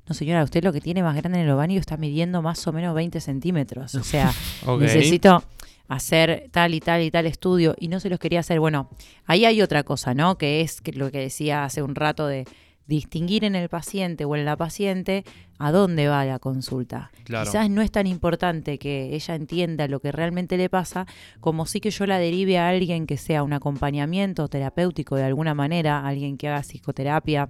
No 0.08 0.16
señora 0.16 0.44
usted 0.44 0.64
lo 0.64 0.74
que 0.74 0.82
tiene 0.82 1.04
más 1.04 1.16
grande 1.16 1.40
en 1.40 1.46
el 1.46 1.52
ovario 1.52 1.80
está 1.80 1.96
midiendo 1.96 2.42
más 2.42 2.66
o 2.68 2.74
menos 2.74 2.96
20 2.96 3.22
centímetros. 3.22 3.96
O 3.96 4.04
sea 4.04 4.34
necesito 4.80 5.44
hacer 5.88 6.50
tal 6.52 6.74
y 6.74 6.80
tal 6.80 7.02
y 7.02 7.12
tal 7.12 7.26
estudio. 7.28 7.76
Y 7.80 7.88
no 7.88 8.00
se 8.00 8.10
los 8.10 8.20
quería 8.20 8.40
hacer. 8.40 8.60
Bueno, 8.60 8.90
ahí 9.26 9.46
hay 9.46 9.62
otra 9.62 9.84
cosa, 9.84 10.14
¿no? 10.14 10.38
Que 10.38 10.62
es 10.62 10.82
lo 10.96 11.12
que 11.12 11.20
decía 11.20 11.64
hace 11.64 11.82
un 11.82 11.96
rato 11.96 12.28
de 12.28 12.46
distinguir 12.90 13.46
en 13.46 13.56
el 13.56 13.70
paciente 13.70 14.26
o 14.26 14.36
en 14.36 14.44
la 14.44 14.58
paciente 14.58 15.24
a 15.60 15.72
dónde 15.72 16.08
va 16.08 16.26
la 16.26 16.40
consulta. 16.40 17.12
Claro. 17.24 17.46
Quizás 17.46 17.70
no 17.70 17.82
es 17.82 17.92
tan 17.92 18.08
importante 18.08 18.80
que 18.80 19.16
ella 19.16 19.36
entienda 19.36 19.88
lo 19.88 20.00
que 20.02 20.12
realmente 20.12 20.58
le 20.58 20.70
pasa, 20.70 21.06
como 21.40 21.66
sí 21.66 21.80
que 21.80 21.92
yo 21.92 22.06
la 22.06 22.18
derive 22.18 22.58
a 22.58 22.68
alguien 22.68 23.06
que 23.06 23.18
sea 23.18 23.44
un 23.44 23.54
acompañamiento 23.54 24.48
terapéutico 24.48 25.16
de 25.16 25.24
alguna 25.24 25.54
manera, 25.54 26.06
alguien 26.06 26.38
que 26.38 26.50
haga 26.50 26.62
psicoterapia, 26.64 27.50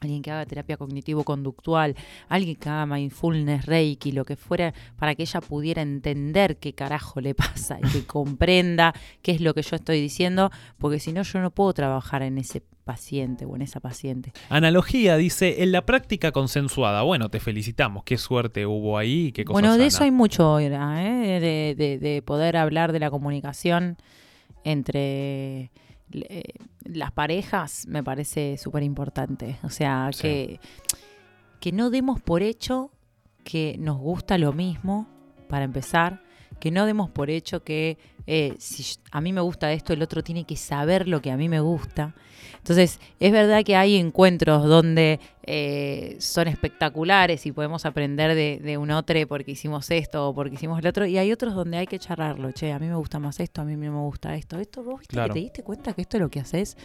alguien 0.00 0.22
que 0.22 0.30
haga 0.30 0.46
terapia 0.46 0.76
cognitivo-conductual, 0.76 1.94
alguien 2.28 2.56
que 2.56 2.68
haga 2.68 2.86
mindfulness, 2.86 3.66
reiki, 3.66 4.12
lo 4.12 4.24
que 4.24 4.36
fuera, 4.36 4.72
para 4.96 5.14
que 5.14 5.22
ella 5.22 5.40
pudiera 5.40 5.82
entender 5.82 6.58
qué 6.58 6.72
carajo 6.72 7.20
le 7.20 7.34
pasa 7.34 7.78
y 7.82 7.88
que 7.88 8.06
comprenda 8.06 8.92
qué 9.22 9.32
es 9.32 9.40
lo 9.40 9.54
que 9.54 9.62
yo 9.62 9.76
estoy 9.76 10.00
diciendo, 10.00 10.50
porque 10.78 11.00
si 11.00 11.12
no 11.12 11.22
yo 11.22 11.40
no 11.40 11.50
puedo 11.50 11.72
trabajar 11.72 12.22
en 12.22 12.38
ese 12.38 12.62
paciente 12.84 13.44
o 13.44 13.54
en 13.54 13.60
esa 13.62 13.80
paciente. 13.80 14.32
Analogía 14.48 15.16
dice, 15.18 15.62
en 15.62 15.72
la 15.72 15.84
práctica 15.84 16.32
consensuada. 16.32 17.02
Bueno, 17.02 17.28
te 17.28 17.38
felicitamos. 17.38 18.02
Qué 18.04 18.16
suerte 18.16 18.64
hubo 18.64 18.96
ahí. 18.96 19.30
Qué 19.32 19.44
cosa 19.44 19.52
Bueno, 19.52 19.76
de 19.76 19.84
eso 19.86 20.04
hay 20.04 20.10
mucho 20.10 20.44
ahora, 20.44 21.04
¿eh? 21.04 21.38
de, 21.38 21.74
de- 21.76 21.98
de 21.98 22.22
poder 22.22 22.56
hablar 22.56 22.92
de 22.92 23.00
la 23.00 23.10
comunicación 23.10 23.98
entre 24.64 25.70
eh, 26.12 26.42
las 26.84 27.12
parejas, 27.12 27.86
me 27.88 28.02
parece 28.02 28.56
súper 28.58 28.82
importante. 28.82 29.58
O 29.62 29.70
sea, 29.70 30.10
Sí. 30.12 30.22
que, 30.22 30.60
que 31.60 31.72
no 31.72 31.90
demos 31.90 32.20
por 32.20 32.42
hecho 32.42 32.90
que 33.44 33.76
nos 33.78 33.98
gusta 33.98 34.38
lo 34.38 34.52
mismo, 34.52 35.06
para 35.48 35.64
empezar, 35.64 36.22
que 36.60 36.70
no 36.70 36.84
demos 36.86 37.10
por 37.10 37.30
hecho 37.30 37.62
que 37.64 37.96
eh, 38.30 38.54
si 38.58 38.84
a 39.10 39.22
mí 39.22 39.32
me 39.32 39.40
gusta 39.40 39.72
esto, 39.72 39.94
el 39.94 40.02
otro 40.02 40.22
tiene 40.22 40.44
que 40.44 40.54
saber 40.56 41.08
lo 41.08 41.22
que 41.22 41.30
a 41.30 41.36
mí 41.38 41.48
me 41.48 41.60
gusta. 41.60 42.14
Entonces, 42.58 43.00
es 43.20 43.32
verdad 43.32 43.64
que 43.64 43.74
hay 43.76 43.96
encuentros 43.96 44.66
donde 44.66 45.18
eh, 45.44 46.16
son 46.18 46.48
espectaculares 46.48 47.46
y 47.46 47.52
podemos 47.52 47.86
aprender 47.86 48.34
de, 48.34 48.60
de 48.62 48.76
un 48.76 48.90
otro 48.90 49.16
porque 49.26 49.52
hicimos 49.52 49.90
esto 49.90 50.28
o 50.28 50.34
porque 50.34 50.56
hicimos 50.56 50.78
el 50.80 50.86
otro, 50.86 51.06
y 51.06 51.16
hay 51.16 51.32
otros 51.32 51.54
donde 51.54 51.78
hay 51.78 51.86
que 51.86 51.98
charlarlo. 51.98 52.52
Che, 52.52 52.70
a 52.72 52.78
mí 52.78 52.86
me 52.86 52.96
gusta 52.96 53.18
más 53.18 53.40
esto, 53.40 53.62
a 53.62 53.64
mí 53.64 53.74
no 53.76 53.92
me 53.92 53.98
gusta 54.00 54.34
esto. 54.36 54.58
Esto, 54.58 54.82
vos 54.82 54.98
viste 55.00 55.14
Claro. 55.14 55.32
que 55.32 55.40
te 55.40 55.44
diste 55.44 55.62
cuenta 55.62 55.94
que 55.94 56.02
esto 56.02 56.18
es 56.18 56.20
lo 56.20 56.28
que 56.28 56.40
haces, 56.40 56.76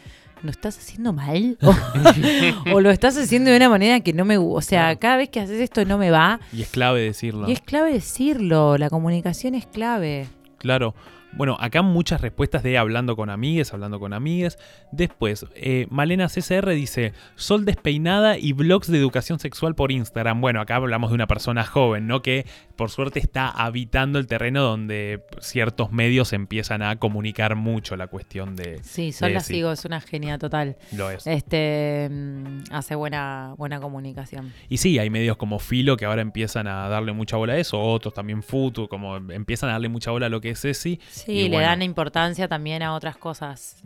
¿lo 0.44 0.52
estás 0.52 0.78
haciendo 0.78 1.12
mal? 1.12 1.58
O, 2.72 2.76
o 2.76 2.80
lo 2.82 2.90
estás 2.90 3.18
haciendo 3.18 3.52
de 3.52 3.58
una 3.58 3.68
manera 3.68 4.00
que 4.00 4.14
no 4.14 4.24
me 4.24 4.38
gusta. 4.38 4.58
O 4.60 4.62
sea, 4.62 4.82
Claro. 4.86 5.00
cada 5.02 5.18
vez 5.18 5.30
que 5.30 5.42
haces 5.42 5.60
esto 5.60 5.84
no 5.84 5.98
me 5.98 6.10
va. 6.12 6.40
Y 6.54 6.62
es 6.62 6.70
clave 6.70 7.02
decirlo. 7.02 7.50
Y 7.50 7.52
es 7.52 7.60
clave 7.62 7.92
decirlo, 7.92 8.78
la 8.78 8.90
comunicación 8.90 9.56
es 9.56 9.66
clave. 9.66 10.28
Claro. 10.60 10.96
Bueno, 11.36 11.58
acá 11.60 11.82
muchas 11.82 12.22
respuestas 12.22 12.62
de 12.62 12.78
hablando 12.78 13.16
con 13.16 13.32
amigues, 13.32 13.74
hablando 13.74 14.00
con 14.00 14.14
amigues. 14.14 14.60
Después, 14.92 15.48
eh, 15.56 15.88
Malena 15.90 16.28
CCR 16.28 16.70
dice, 16.70 17.14
Sol 17.36 17.66
despeinada 17.66 18.38
y 18.38 18.54
blogs 18.54 18.88
de 18.88 19.00
educación 19.00 19.40
sexual 19.40 19.74
por 19.74 19.92
Instagram. 19.92 20.42
Bueno, 20.42 20.62
acá 20.62 20.76
hablamos 20.76 21.10
de 21.10 21.16
una 21.16 21.26
persona 21.26 21.66
joven, 21.66 22.06
¿no? 22.06 22.22
Que 22.22 22.46
por 22.84 22.92
suerte 22.92 23.20
está 23.20 23.48
habitando 23.48 24.20
el 24.20 24.28
terreno 24.28 24.62
donde 24.62 25.24
ciertos 25.40 25.94
medios 25.94 26.34
empiezan 26.34 26.82
a 26.82 26.98
comunicar 26.98 27.56
mucho 27.56 27.96
la 27.96 28.08
cuestión 28.08 28.58
de... 28.58 28.84
Sí, 28.84 29.14
Sol 29.14 29.30
de 29.30 29.36
la 29.36 29.40
sí, 29.40 29.54
sigo, 29.54 29.72
es 29.72 29.86
una 29.86 30.02
genia 30.02 30.38
total. 30.38 30.76
Lo 30.92 31.10
es. 31.10 31.26
Este 31.26 32.10
mm, 32.12 32.64
hace 32.72 32.96
buena, 32.96 33.54
buena 33.58 33.80
comunicación. 33.80 34.52
Y 34.68 34.80
sí, 34.80 35.00
hay 35.00 35.10
medios 35.10 35.38
como 35.38 35.60
Filo 35.60 35.96
que 35.96 36.04
ahora 36.04 36.22
empiezan 36.22 36.68
a 36.68 36.90
darle 36.90 37.14
mucha 37.14 37.38
bola 37.38 37.54
a 37.54 37.58
eso, 37.58 37.80
otros 37.80 38.14
también 38.14 38.44
Futu, 38.44 38.90
como 38.90 39.16
empiezan 39.16 39.70
a 39.70 39.72
darle 39.72 39.88
mucha 39.88 40.12
bola 40.12 40.26
a 40.26 40.30
lo 40.30 40.42
que 40.42 40.50
es 40.50 40.60
Ceci. 40.60 41.00
Sí, 41.10 41.32
Y 41.32 41.44
le 41.44 41.52
bueno. 41.52 41.68
dan 41.70 41.82
importancia 41.84 42.50
también 42.50 42.84
a 42.84 42.96
otras 42.96 43.16
cosas 43.16 43.82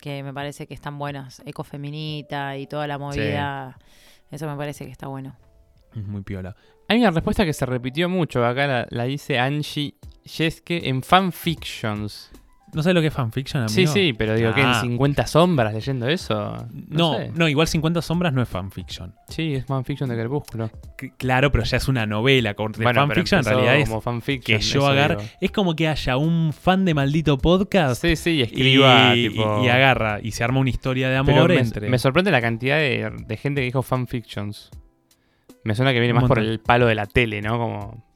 que 0.00 0.22
me 0.22 0.32
parece 0.32 0.66
que 0.66 0.72
están 0.72 0.98
buenas. 0.98 1.42
Ecofeminita 1.44 2.56
y 2.56 2.66
toda 2.66 2.86
la 2.86 2.96
movida. 2.96 3.76
Eso 4.30 4.46
me 4.48 4.56
parece 4.56 4.86
que 4.86 4.92
está 4.92 5.08
bueno. 5.08 5.36
Es 5.96 6.04
muy 6.06 6.22
piola. 6.22 6.54
Hay 6.88 6.98
una 6.98 7.10
respuesta 7.10 7.44
que 7.44 7.52
se 7.52 7.66
repitió 7.66 8.08
mucho, 8.08 8.44
acá 8.44 8.66
la, 8.66 8.86
la 8.90 9.04
dice 9.04 9.38
Angie 9.38 9.94
Yeske 10.24 10.88
en 10.88 11.02
fanfictions. 11.02 12.30
¿No 12.72 12.84
sé 12.84 12.92
lo 12.94 13.00
que 13.00 13.08
es 13.08 13.12
fanfiction, 13.12 13.64
amigo? 13.64 13.74
Sí, 13.74 13.86
sí, 13.88 14.12
pero 14.12 14.36
digo 14.36 14.54
que 14.54 14.60
en 14.60 14.68
Ah. 14.68 14.80
50 14.80 15.26
sombras 15.26 15.74
leyendo 15.74 16.06
eso. 16.06 16.54
No, 16.88 17.16
sé. 17.16 17.32
no, 17.34 17.48
igual 17.48 17.66
50 17.66 18.00
sombras 18.00 18.32
no 18.32 18.40
es 18.42 18.48
fanfiction. 18.48 19.12
Sí, 19.28 19.54
es 19.54 19.66
fanfiction 19.66 20.08
de 20.08 20.16
Crepúsculo. 20.16 20.70
C- 20.96 21.12
Claro, 21.18 21.50
pero 21.50 21.64
ya 21.64 21.78
es 21.78 21.88
una 21.88 22.06
novela. 22.06 22.54
con- 22.54 22.70
De 22.70 22.84
Bueno, 22.84 23.00
fanfiction 23.08 23.40
en 23.40 23.44
realidad 23.46 23.76
es 23.76 23.88
como 23.88 24.00
fanfiction, 24.00 24.56
que 24.60 24.64
yo 24.64 24.86
agarre. 24.86 25.16
Es 25.40 25.50
como 25.50 25.74
que 25.74 25.88
haya 25.88 26.16
un 26.16 26.52
fan 26.52 26.84
de 26.84 26.94
maldito 26.94 27.38
podcast 27.38 28.00
Sí, 28.02 28.14
sí, 28.14 28.30
y 28.34 28.42
escriba, 28.42 29.16
y- 29.16 29.30
tipo... 29.30 29.64
y 29.64 29.68
agarra 29.68 30.20
y 30.22 30.30
se 30.30 30.44
arma 30.44 30.60
una 30.60 30.70
historia 30.70 31.08
de 31.08 31.24
Pero 31.24 31.38
amor 31.38 31.50
me, 31.50 31.58
entre. 31.58 31.88
me 31.90 31.98
sorprende 31.98 32.30
la 32.30 32.40
cantidad 32.40 32.76
de, 32.76 33.10
de 33.26 33.36
gente 33.36 33.62
que 33.62 33.64
dijo 33.64 33.82
fanfictions. 33.82 34.70
Me 35.64 35.74
suena 35.74 35.92
que 35.92 36.00
viene 36.00 36.14
más 36.14 36.24
por 36.24 36.38
el 36.38 36.60
palo 36.60 36.86
de 36.86 36.94
la 36.94 37.06
tele, 37.06 37.42
¿no? 37.42 37.58
Como... 37.58 38.10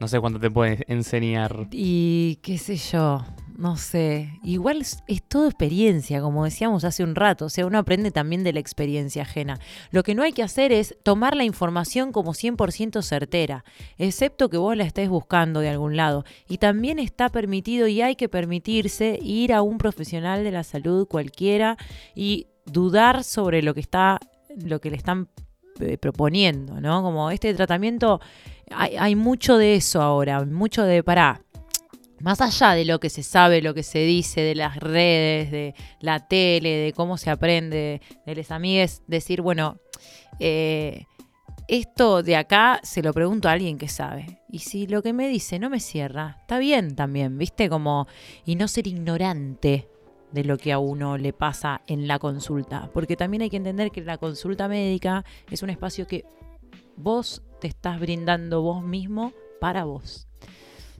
No 0.00 0.08
sé 0.08 0.20
cuánto 0.20 0.40
te 0.40 0.50
puede 0.50 0.84
enseñar. 0.88 1.68
Y 1.70 2.36
qué 2.42 2.58
sé 2.58 2.76
yo, 2.76 3.24
no 3.56 3.76
sé. 3.76 4.40
Igual 4.42 4.80
es, 4.80 5.04
es 5.06 5.22
todo 5.22 5.46
experiencia, 5.46 6.20
como 6.20 6.44
decíamos 6.44 6.84
hace 6.84 7.04
un 7.04 7.14
rato. 7.14 7.46
O 7.46 7.48
sea, 7.48 7.64
uno 7.64 7.78
aprende 7.78 8.10
también 8.10 8.42
de 8.42 8.52
la 8.52 8.58
experiencia 8.58 9.22
ajena. 9.22 9.60
Lo 9.92 10.02
que 10.02 10.16
no 10.16 10.24
hay 10.24 10.32
que 10.32 10.42
hacer 10.42 10.72
es 10.72 10.96
tomar 11.04 11.36
la 11.36 11.44
información 11.44 12.10
como 12.10 12.34
100% 12.34 13.02
certera, 13.02 13.64
excepto 13.96 14.50
que 14.50 14.56
vos 14.56 14.76
la 14.76 14.84
estés 14.84 15.08
buscando 15.08 15.60
de 15.60 15.68
algún 15.68 15.96
lado. 15.96 16.24
Y 16.48 16.58
también 16.58 16.98
está 16.98 17.28
permitido 17.28 17.86
y 17.86 18.02
hay 18.02 18.16
que 18.16 18.28
permitirse 18.28 19.18
ir 19.22 19.52
a 19.52 19.62
un 19.62 19.78
profesional 19.78 20.42
de 20.42 20.50
la 20.50 20.64
salud 20.64 21.06
cualquiera 21.06 21.76
y 22.16 22.48
dudar 22.66 23.22
sobre 23.22 23.62
lo 23.62 23.74
que 23.74 23.80
está, 23.80 24.18
lo 24.56 24.80
que 24.80 24.90
le 24.90 24.96
están 24.96 25.28
proponiendo, 26.00 26.80
¿no? 26.80 27.02
Como 27.02 27.30
este 27.30 27.52
tratamiento, 27.54 28.20
hay, 28.70 29.16
mucho 29.16 29.56
de 29.56 29.74
eso 29.74 30.00
ahora, 30.00 30.44
mucho 30.44 30.84
de, 30.84 31.02
pará, 31.02 31.42
más 32.20 32.40
allá 32.40 32.72
de 32.72 32.84
lo 32.84 33.00
que 33.00 33.10
se 33.10 33.22
sabe, 33.22 33.60
lo 33.60 33.74
que 33.74 33.82
se 33.82 34.00
dice, 34.00 34.40
de 34.40 34.54
las 34.54 34.76
redes, 34.76 35.50
de 35.50 35.74
la 36.00 36.26
tele, 36.26 36.70
de 36.70 36.92
cómo 36.92 37.16
se 37.16 37.30
aprende, 37.30 38.00
de 38.24 38.34
las 38.34 38.50
amigues, 38.50 39.02
decir, 39.06 39.42
bueno, 39.42 39.78
eh, 40.38 41.04
esto 41.68 42.22
de 42.22 42.36
acá 42.36 42.80
se 42.82 43.02
lo 43.02 43.12
pregunto 43.12 43.48
a 43.48 43.52
alguien 43.52 43.78
que 43.78 43.88
sabe. 43.88 44.40
Y 44.50 44.60
si 44.60 44.86
lo 44.86 45.02
que 45.02 45.12
me 45.12 45.28
dice 45.28 45.58
no 45.58 45.70
me 45.70 45.80
cierra, 45.80 46.38
está 46.40 46.58
bien 46.58 46.94
también, 46.94 47.38
¿viste? 47.38 47.68
Como, 47.68 48.06
y 48.44 48.56
no 48.56 48.68
ser 48.68 48.86
ignorante 48.86 49.88
de 50.34 50.42
lo 50.42 50.58
que 50.58 50.72
a 50.72 50.80
uno 50.80 51.16
le 51.16 51.32
pasa 51.32 51.82
en 51.86 52.08
la 52.08 52.18
consulta. 52.18 52.90
Porque 52.92 53.16
también 53.16 53.42
hay 53.42 53.50
que 53.50 53.56
entender 53.56 53.92
que 53.92 54.02
la 54.02 54.18
consulta 54.18 54.66
médica 54.66 55.24
es 55.48 55.62
un 55.62 55.70
espacio 55.70 56.08
que 56.08 56.24
vos 56.96 57.42
te 57.60 57.68
estás 57.68 58.00
brindando 58.00 58.60
vos 58.60 58.82
mismo 58.82 59.32
para 59.60 59.84
vos. 59.84 60.26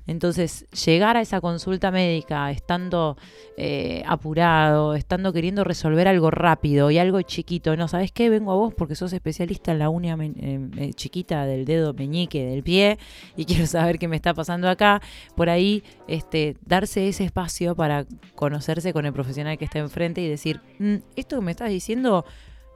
Entonces, 0.07 0.67
llegar 0.85 1.17
a 1.17 1.21
esa 1.21 1.41
consulta 1.41 1.91
médica 1.91 2.51
estando 2.51 3.17
eh, 3.57 4.03
apurado, 4.07 4.95
estando 4.95 5.33
queriendo 5.33 5.65
resolver 5.65 6.09
algo 6.09 6.31
rápido 6.31 6.91
y 6.91 6.99
algo 6.99 7.23
chiquito, 7.23 7.77
no, 7.77 7.89
¿sabes 7.89 8.13
qué? 8.13 8.29
Vengo 8.29 8.53
a 8.53 8.57
vos 8.57 8.75
porque 8.75 8.95
sos 8.95 9.13
especialista 9.13 9.73
en 9.73 9.79
la 9.79 9.89
uña 9.89 10.17
eh, 10.21 10.69
eh, 10.77 10.93
chiquita 10.95 11.47
del 11.47 11.65
dedo 11.65 11.95
meñique 11.95 12.45
del 12.45 12.63
pie 12.63 12.99
y 13.37 13.45
quiero 13.47 13.67
saber 13.67 13.99
qué 13.99 14.09
me 14.09 14.17
está 14.17 14.35
pasando 14.35 14.69
acá. 14.69 15.01
Por 15.37 15.49
ahí, 15.49 15.83
este, 16.07 16.57
darse 16.65 17.09
ese 17.09 17.25
espacio 17.25 17.75
para 17.75 18.07
conocerse 18.35 18.93
con 18.93 19.07
el 19.07 19.13
profesional 19.13 19.57
que 19.59 19.65
está 19.65 19.79
enfrente 19.79 20.21
y 20.21 20.29
decir, 20.29 20.61
"Mm, 20.79 20.97
esto 21.17 21.39
que 21.39 21.45
me 21.45 21.51
estás 21.51 21.71
diciendo 21.71 22.25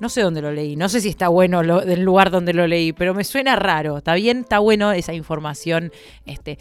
no 0.01 0.09
sé 0.09 0.23
dónde 0.23 0.43
lo 0.43 0.53
leí, 0.53 0.77
no 0.77 0.89
sé 0.89 1.01
si 1.01 1.09
está 1.09 1.29
bueno 1.29 1.63
lo, 1.63 1.81
del 1.81 2.03
lugar 2.03 2.31
donde 2.31 2.53
lo 2.53 2.67
leí, 2.67 2.93
pero 2.93 3.15
me 3.15 3.25
suena 3.25 3.57
raro. 3.57 3.99
Está 3.99 4.15
bien, 4.15 4.39
está 4.41 4.61
bueno 4.61 4.93
esa 4.93 5.13
información, 5.13 5.93
este, 6.25 6.59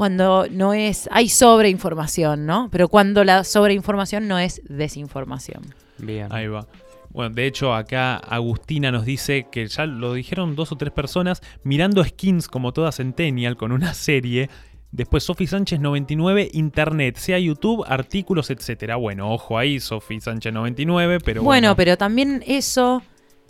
cuando 0.00 0.46
no 0.50 0.72
es, 0.72 1.10
hay 1.12 1.28
sobreinformación, 1.28 2.46
¿no? 2.46 2.70
Pero 2.72 2.88
cuando 2.88 3.22
la 3.22 3.44
sobreinformación 3.44 4.28
no 4.28 4.38
es 4.38 4.62
desinformación. 4.66 5.62
Bien. 5.98 6.26
Ahí 6.30 6.46
va. 6.46 6.66
Bueno, 7.10 7.34
de 7.34 7.44
hecho 7.44 7.74
acá 7.74 8.16
Agustina 8.16 8.90
nos 8.90 9.04
dice 9.04 9.48
que 9.52 9.66
ya 9.66 9.84
lo 9.84 10.14
dijeron 10.14 10.56
dos 10.56 10.72
o 10.72 10.76
tres 10.76 10.90
personas, 10.90 11.42
mirando 11.64 12.02
skins 12.02 12.48
como 12.48 12.72
toda 12.72 12.92
Centennial 12.92 13.58
con 13.58 13.72
una 13.72 13.92
serie. 13.92 14.48
Después 14.90 15.22
Sofi 15.22 15.46
Sánchez 15.46 15.80
99, 15.80 16.48
internet, 16.54 17.18
sea 17.18 17.38
YouTube, 17.38 17.84
artículos, 17.86 18.48
etcétera. 18.48 18.96
Bueno, 18.96 19.30
ojo 19.30 19.58
ahí, 19.58 19.80
Sofi 19.80 20.18
Sánchez 20.18 20.50
99, 20.54 21.18
pero 21.22 21.42
bueno, 21.42 21.68
bueno. 21.68 21.76
pero 21.76 21.98
también 21.98 22.42
eso 22.46 23.02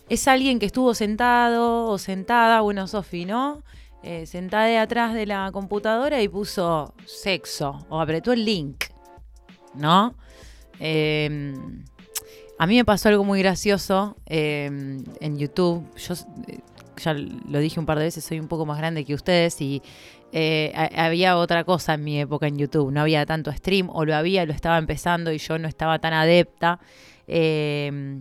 es 0.09 0.27
alguien 0.27 0.59
que 0.59 0.67
estuvo 0.67 0.95
sentado 0.95 1.85
o 1.85 1.97
sentada, 1.97 2.61
bueno, 2.63 2.89
Sofi, 2.89 3.25
¿no? 3.25 3.63
Eh, 4.03 4.25
sentada 4.27 4.65
de 4.65 4.79
atrás 4.79 5.13
de 5.15 5.27
la 5.27 5.51
computadora 5.53 6.23
y 6.23 6.29
puso 6.29 6.95
sexo 7.05 7.85
o 7.91 8.01
apretó 8.01 8.33
el 8.33 8.45
link, 8.47 8.85
¿no? 9.75 10.15
Eh, 10.79 11.53
a 12.59 12.67
mí 12.67 12.77
me 12.77 12.85
pasó 12.85 13.09
algo 13.11 13.25
muy 13.25 13.41
gracioso 13.41 14.17
eh, 14.27 14.67
en 15.21 15.39
YouTube. 15.39 15.85
Yo 15.97 16.15
eh, 16.49 16.61
ya 16.97 17.13
lo 17.15 17.59
dije 17.59 17.79
un 17.81 17.87
par 17.87 17.99
de 17.99 18.05
veces, 18.05 18.25
soy 18.25 18.41
un 18.41 18.49
poco 18.49 18.65
más 18.67 18.79
grande 18.79 19.05
que 19.05 19.15
ustedes 19.15 19.61
y 19.61 19.83
eh, 20.33 20.73
ha- 20.75 21.05
había 21.07 21.37
otra 21.37 21.65
cosa 21.65 21.95
en 21.95 22.05
mi 22.05 22.19
época 22.21 22.47
en 22.47 22.57
YouTube. 22.57 22.91
No 22.93 23.01
había 23.03 23.27
tanto 23.27 23.53
stream, 23.53 23.91
o 23.93 24.05
lo 24.07 24.15
había, 24.15 24.47
lo 24.47 24.53
estaba 24.53 24.79
empezando 24.79 25.31
y 25.33 25.39
yo 25.39 25.59
no 25.59 25.69
estaba 25.69 25.99
tan 25.99 26.13
adepta. 26.15 26.81
Eh, 27.27 28.21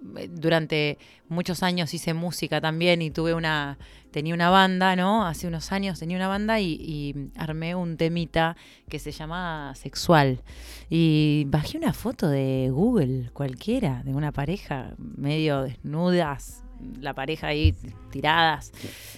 durante 0.00 0.98
muchos 1.28 1.62
años 1.62 1.92
hice 1.94 2.14
música 2.14 2.60
también 2.60 3.02
y 3.02 3.10
tuve 3.10 3.34
una 3.34 3.78
tenía 4.10 4.34
una 4.34 4.50
banda, 4.50 4.96
¿no? 4.96 5.26
Hace 5.26 5.46
unos 5.46 5.70
años 5.72 5.98
tenía 5.98 6.16
una 6.16 6.28
banda 6.28 6.58
y, 6.58 6.72
y 6.72 7.14
armé 7.36 7.74
un 7.74 7.96
temita 7.96 8.56
que 8.88 8.98
se 8.98 9.12
llamaba 9.12 9.74
Sexual. 9.76 10.42
Y 10.88 11.44
bajé 11.48 11.78
una 11.78 11.92
foto 11.92 12.28
de 12.28 12.70
Google 12.72 13.30
cualquiera, 13.32 14.02
de 14.04 14.14
una 14.14 14.32
pareja 14.32 14.94
medio 14.98 15.62
desnudas, 15.62 16.64
la 17.00 17.14
pareja 17.14 17.48
ahí 17.48 17.74
tiradas. 18.10 18.72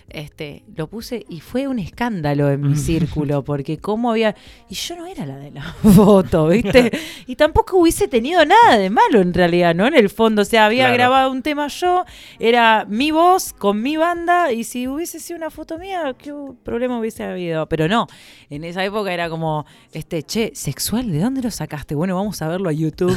Este, 0.08 0.62
lo 0.76 0.88
puse 0.88 1.24
y 1.28 1.40
fue 1.40 1.66
un 1.66 1.78
escándalo 1.78 2.50
en 2.50 2.60
mi 2.60 2.76
círculo, 2.88 3.42
porque 3.42 3.78
cómo 3.78 4.10
había. 4.10 4.34
Y 4.68 4.74
yo 4.74 4.96
no 4.96 5.06
era 5.06 5.24
la 5.24 5.36
de 5.36 5.50
la 5.50 5.62
foto, 5.94 6.48
¿viste? 6.48 6.90
Y 7.26 7.36
tampoco 7.36 7.78
hubiese 7.78 8.08
tenido 8.08 8.44
nada 8.44 8.76
de 8.76 8.90
malo 8.90 9.20
en 9.20 9.32
realidad, 9.32 9.74
¿no? 9.74 9.86
En 9.86 9.94
el 9.94 10.10
fondo, 10.10 10.42
o 10.42 10.44
sea, 10.44 10.66
había 10.66 10.84
Claro. 10.84 10.94
grabado 10.94 11.30
un 11.32 11.42
tema 11.42 11.68
yo, 11.68 12.04
era 12.38 12.84
mi 12.88 13.10
voz 13.10 13.52
con 13.52 13.80
mi 13.80 13.96
banda, 13.96 14.52
y 14.52 14.64
si 14.64 14.86
hubiese 14.88 15.18
sido 15.20 15.36
una 15.38 15.50
foto 15.50 15.78
mía, 15.78 16.14
¿qué 16.18 16.34
problema 16.62 16.98
hubiese 16.98 17.22
habido? 17.24 17.66
Pero 17.68 17.88
no, 17.88 18.06
en 18.50 18.64
esa 18.64 18.84
época 18.84 19.12
era 19.14 19.30
como, 19.30 19.64
este, 19.92 20.22
che, 20.24 20.50
sexual, 20.54 21.10
¿de 21.10 21.20
dónde 21.20 21.40
lo 21.42 21.50
sacaste? 21.50 21.94
Bueno, 21.94 22.16
vamos 22.16 22.42
a 22.42 22.48
verlo 22.48 22.68
a 22.68 22.72
YouTube. 22.72 23.16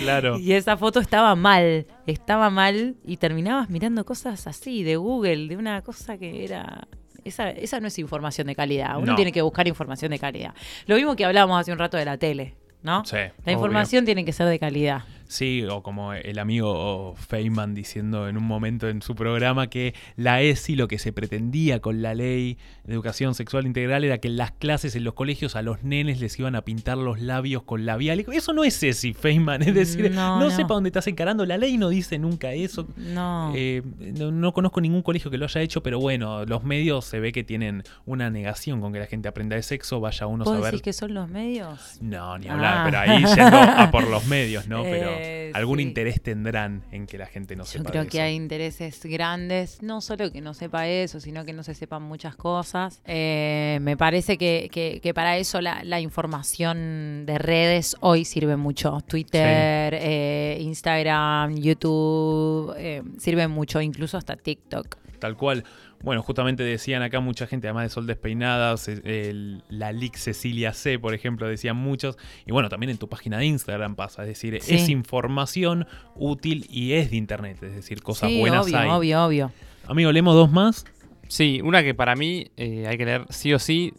Claro. 0.00 0.38
Y 0.38 0.52
esa 0.52 0.76
foto 0.76 1.00
estaba 1.00 1.34
mal, 1.34 1.86
estaba 2.06 2.50
mal 2.50 2.96
y 3.04 3.16
terminabas 3.16 3.68
mirando 3.70 4.04
cosas 4.04 4.46
así 4.46 4.82
de 4.82 4.96
Google, 4.96 5.48
de 5.48 5.56
una 5.56 5.82
cosa 5.82 6.18
que 6.18 6.44
era 6.44 6.86
esa, 7.24 7.50
esa 7.50 7.80
no 7.80 7.88
es 7.88 7.98
información 7.98 8.46
de 8.46 8.54
calidad. 8.54 8.96
Uno 8.96 9.06
No. 9.12 9.14
tiene 9.16 9.32
que 9.32 9.42
buscar 9.42 9.66
información 9.68 10.10
de 10.12 10.18
calidad. 10.18 10.54
Lo 10.86 10.96
mismo 10.96 11.14
que 11.16 11.24
hablábamos 11.24 11.60
hace 11.60 11.72
un 11.72 11.78
rato 11.78 11.96
de 11.96 12.04
la 12.04 12.16
tele, 12.16 12.54
¿no? 12.82 13.04
Sí, 13.04 13.16
La 13.16 13.32
obvio. 13.44 13.52
información 13.54 14.04
tiene 14.04 14.24
que 14.24 14.32
ser 14.32 14.46
de 14.46 14.58
calidad. 14.58 15.02
Sí, 15.28 15.62
o 15.70 15.82
como 15.82 16.14
el 16.14 16.38
amigo 16.38 17.14
Feynman 17.16 17.74
diciendo 17.74 18.28
en 18.28 18.36
un 18.38 18.44
momento 18.44 18.88
en 18.88 19.02
su 19.02 19.14
programa 19.14 19.68
que 19.68 19.94
la 20.16 20.40
ESI 20.42 20.74
lo 20.74 20.88
que 20.88 20.98
se 20.98 21.12
pretendía 21.12 21.80
con 21.80 22.00
la 22.02 22.14
ley 22.14 22.56
de 22.84 22.94
educación 22.94 23.34
sexual 23.34 23.66
integral 23.66 24.04
era 24.04 24.18
que 24.18 24.28
en 24.28 24.38
las 24.38 24.52
clases 24.52 24.96
en 24.96 25.04
los 25.04 25.12
colegios 25.14 25.54
a 25.54 25.60
los 25.62 25.82
nenes 25.84 26.20
les 26.20 26.38
iban 26.38 26.54
a 26.56 26.62
pintar 26.62 26.96
los 26.98 27.20
labios 27.20 27.62
con 27.62 27.84
labial. 27.84 28.24
Eso 28.32 28.52
no 28.54 28.64
es 28.64 28.82
ESI, 28.82 29.12
Feynman. 29.12 29.62
Es 29.62 29.74
decir, 29.74 30.10
no, 30.10 30.38
No, 30.38 30.46
no. 30.46 30.50
sé 30.50 30.62
para 30.62 30.74
dónde 30.76 30.88
estás 30.88 31.06
encarando. 31.06 31.44
La 31.44 31.58
ley 31.58 31.76
no 31.76 31.90
dice 31.90 32.18
nunca 32.18 32.52
eso. 32.52 32.88
No. 32.96 33.52
Eh, 33.54 33.82
no, 33.98 34.30
no 34.32 34.52
conozco 34.52 34.80
ningún 34.80 35.02
colegio 35.02 35.30
que 35.30 35.36
lo 35.38 35.44
haya 35.44 35.60
hecho, 35.60 35.82
pero 35.82 36.00
bueno, 36.00 36.46
los 36.46 36.64
medios 36.64 37.04
se 37.04 37.20
ve 37.20 37.32
que 37.32 37.44
tienen 37.44 37.82
una 38.06 38.30
negación 38.30 38.80
con 38.80 38.92
que 38.94 38.98
la 39.00 39.06
gente 39.06 39.28
aprenda 39.28 39.56
de 39.56 39.62
sexo, 39.62 40.00
vaya 40.00 40.26
uno 40.26 40.44
a 40.44 40.46
¿Vos 40.46 40.54
saber. 40.56 40.70
decís 40.72 40.82
que 40.82 40.92
son 40.94 41.12
los 41.12 41.28
medios? 41.28 41.98
No, 42.00 42.38
ni 42.38 42.48
hablar, 42.48 42.78
Ah. 42.78 42.82
pero 42.86 42.98
ahí 42.98 43.24
yendo 43.24 43.56
a 43.58 43.90
por 43.90 44.08
los 44.08 44.26
medios, 44.26 44.66
¿no? 44.68 44.82
Pero 44.88 45.10
Eh, 45.10 45.17
algún 45.54 45.78
sí. 45.78 45.82
interés 45.84 46.20
tendrán 46.22 46.84
en 46.92 47.06
que 47.06 47.18
la 47.18 47.26
gente 47.26 47.56
no 47.56 47.64
Yo 47.64 47.70
sepa 47.70 47.90
creo 47.90 48.04
de 48.04 48.08
que 48.08 48.20
hay 48.20 48.34
intereses 48.34 49.00
grandes, 49.04 49.82
no 49.82 50.00
solo 50.00 50.30
que 50.32 50.40
no 50.40 50.54
sepa 50.54 50.86
eso, 50.88 51.20
sino 51.20 51.44
que 51.44 51.52
no 51.52 51.62
se 51.62 51.74
sepan 51.74 52.02
muchas 52.02 52.36
cosas. 52.36 53.02
Eh, 53.04 53.78
me 53.82 53.96
parece 53.96 54.36
que, 54.38 54.68
que- 54.72 55.00
que 55.02 55.14
para 55.14 55.36
eso 55.38 55.60
la, 55.60 55.82
la 55.84 56.00
información 56.00 57.24
de 57.26 57.38
redes 57.38 57.96
hoy 58.00 58.24
sirve 58.24 58.56
mucho. 58.56 58.98
Twitter, 59.06 59.94
eh, 59.94 60.58
Instagram, 60.60 61.56
YouTube, 61.56 62.74
eh, 62.76 63.02
sirve 63.18 63.48
mucho, 63.48 63.80
incluso 63.80 64.16
hasta 64.16 64.36
TikTok. 64.36 64.96
Tal 65.18 65.36
cual. 65.36 65.64
Bueno, 66.02 66.22
justamente 66.22 66.62
decían 66.62 67.02
acá 67.02 67.18
mucha 67.20 67.46
gente, 67.48 67.66
además 67.66 67.84
de 67.84 67.88
Sol 67.90 68.06
Despeinadas, 68.06 68.86
eh, 68.88 69.00
el- 69.30 69.64
la 69.68 69.90
Lic 69.92 70.16
Cecilia 70.16 70.72
C, 70.72 70.98
por 70.98 71.12
ejemplo, 71.12 71.48
decían 71.48 71.76
muchos. 71.76 72.16
Y 72.46 72.52
bueno, 72.52 72.68
también 72.68 72.90
en 72.90 72.98
tu 72.98 73.08
página 73.08 73.38
de 73.38 73.46
Instagram 73.46 73.96
pasa, 73.96 74.22
es 74.22 74.28
decir, 74.28 74.58
Sí. 74.62 74.76
es 74.76 74.88
información 74.88 75.86
útil 76.14 76.66
y 76.70 76.92
es 76.92 77.10
de 77.10 77.16
internet, 77.16 77.60
es 77.62 77.74
decir, 77.74 78.02
cosas 78.02 78.30
sí, 78.30 78.38
buenas 78.38 78.64
obvio, 78.66 78.78
hay. 78.78 78.88
obvio, 78.88 79.24
obvio. 79.24 79.52
Amigo, 79.88 80.12
leemos 80.12 80.34
dos 80.34 80.50
más. 80.52 80.84
Sí, 81.26 81.60
una 81.62 81.82
que 81.82 81.94
para 81.94 82.14
mí 82.14 82.46
eh, 82.56 82.86
hay 82.88 82.96
que 82.96 83.04
leer 83.04 83.26
sí 83.30 83.52
o 83.52 83.58
sí, 83.58 83.92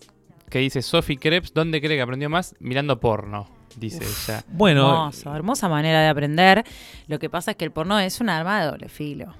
que 0.49 0.59
dice 0.59 0.81
Sophie 0.81 1.17
Krebs, 1.17 1.53
¿dónde 1.53 1.81
cree 1.81 1.97
que 1.97 2.01
aprendió 2.01 2.29
más? 2.29 2.55
Mirando 2.59 2.99
porno, 2.99 3.49
dice 3.77 4.03
ella. 4.03 4.43
Bueno, 4.47 4.87
Hermoso, 4.89 5.35
hermosa 5.35 5.67
manera 5.69 6.01
de 6.01 6.07
aprender. 6.07 6.63
Lo 7.07 7.19
que 7.19 7.29
pasa 7.29 7.51
es 7.51 7.57
que 7.57 7.65
el 7.65 7.71
porno 7.71 7.99
es 7.99 8.19
un 8.21 8.29
arma 8.29 8.61
de 8.61 8.67
doble 8.67 8.87
filo. 8.89 9.35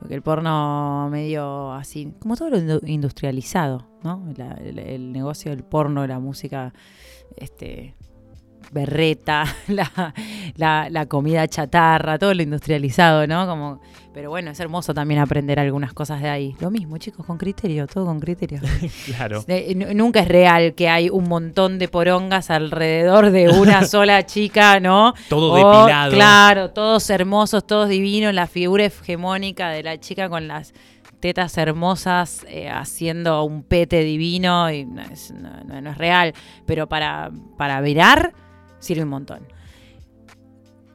Porque 0.00 0.14
el 0.14 0.22
porno 0.22 1.08
medio 1.10 1.72
así, 1.72 2.14
como 2.18 2.34
todo 2.36 2.50
lo 2.50 2.56
indu- 2.58 2.80
industrializado, 2.88 3.86
¿no? 4.02 4.26
El 4.36 5.12
negocio 5.12 5.50
del 5.50 5.62
porno, 5.62 6.06
la 6.06 6.18
música, 6.18 6.72
este 7.36 7.94
berreta, 8.70 9.44
la, 9.68 10.14
la- 10.56 10.88
la 10.90 11.06
comida 11.06 11.46
chatarra, 11.48 12.18
todo 12.18 12.34
lo 12.34 12.42
industrializado, 12.42 13.26
¿no? 13.26 13.46
Como, 13.46 13.80
pero 14.14 14.30
bueno, 14.30 14.50
es 14.50 14.60
hermoso 14.60 14.92
también 14.94 15.20
aprender 15.20 15.58
algunas 15.60 15.92
cosas 15.92 16.20
de 16.22 16.28
ahí. 16.28 16.56
Lo 16.60 16.70
mismo, 16.70 16.98
chicos, 16.98 17.24
con 17.26 17.38
criterio, 17.38 17.86
todo 17.86 18.06
con 18.06 18.20
criterio. 18.20 18.60
claro. 19.06 19.44
Eh, 19.48 19.74
nunca 19.94 20.20
es 20.20 20.28
real 20.28 20.74
que 20.74 20.88
hay 20.88 21.10
un 21.10 21.28
montón 21.28 21.78
de 21.78 21.88
porongas 21.88 22.50
alrededor 22.50 23.30
de 23.30 23.48
una 23.48 23.84
sola 23.86 24.24
chica, 24.26 24.80
¿no? 24.80 25.14
Todo 25.28 25.52
O, 25.52 25.56
depilado. 25.56 26.12
Claro, 26.12 26.70
todos 26.70 27.08
hermosos, 27.10 27.66
todos 27.66 27.88
divinos, 27.88 28.34
la 28.34 28.46
figura 28.46 28.84
hegemónica 28.84 29.70
de 29.70 29.82
la 29.82 29.98
chica 29.98 30.28
con 30.28 30.48
las 30.48 30.72
tetas 31.20 31.58
hermosas 31.58 32.46
eh, 32.48 32.70
haciendo 32.70 33.44
un 33.44 33.62
pete 33.62 34.00
divino 34.04 34.70
y 34.72 34.86
no 34.86 35.02
es, 35.02 35.32
no- 35.32 35.90
es 35.90 35.98
real, 35.98 36.32
pero 36.66 36.88
para, 36.88 37.30
para 37.58 37.80
verar 37.82 38.32
sirve 38.80 39.04
un 39.04 39.10
montón. 39.10 39.46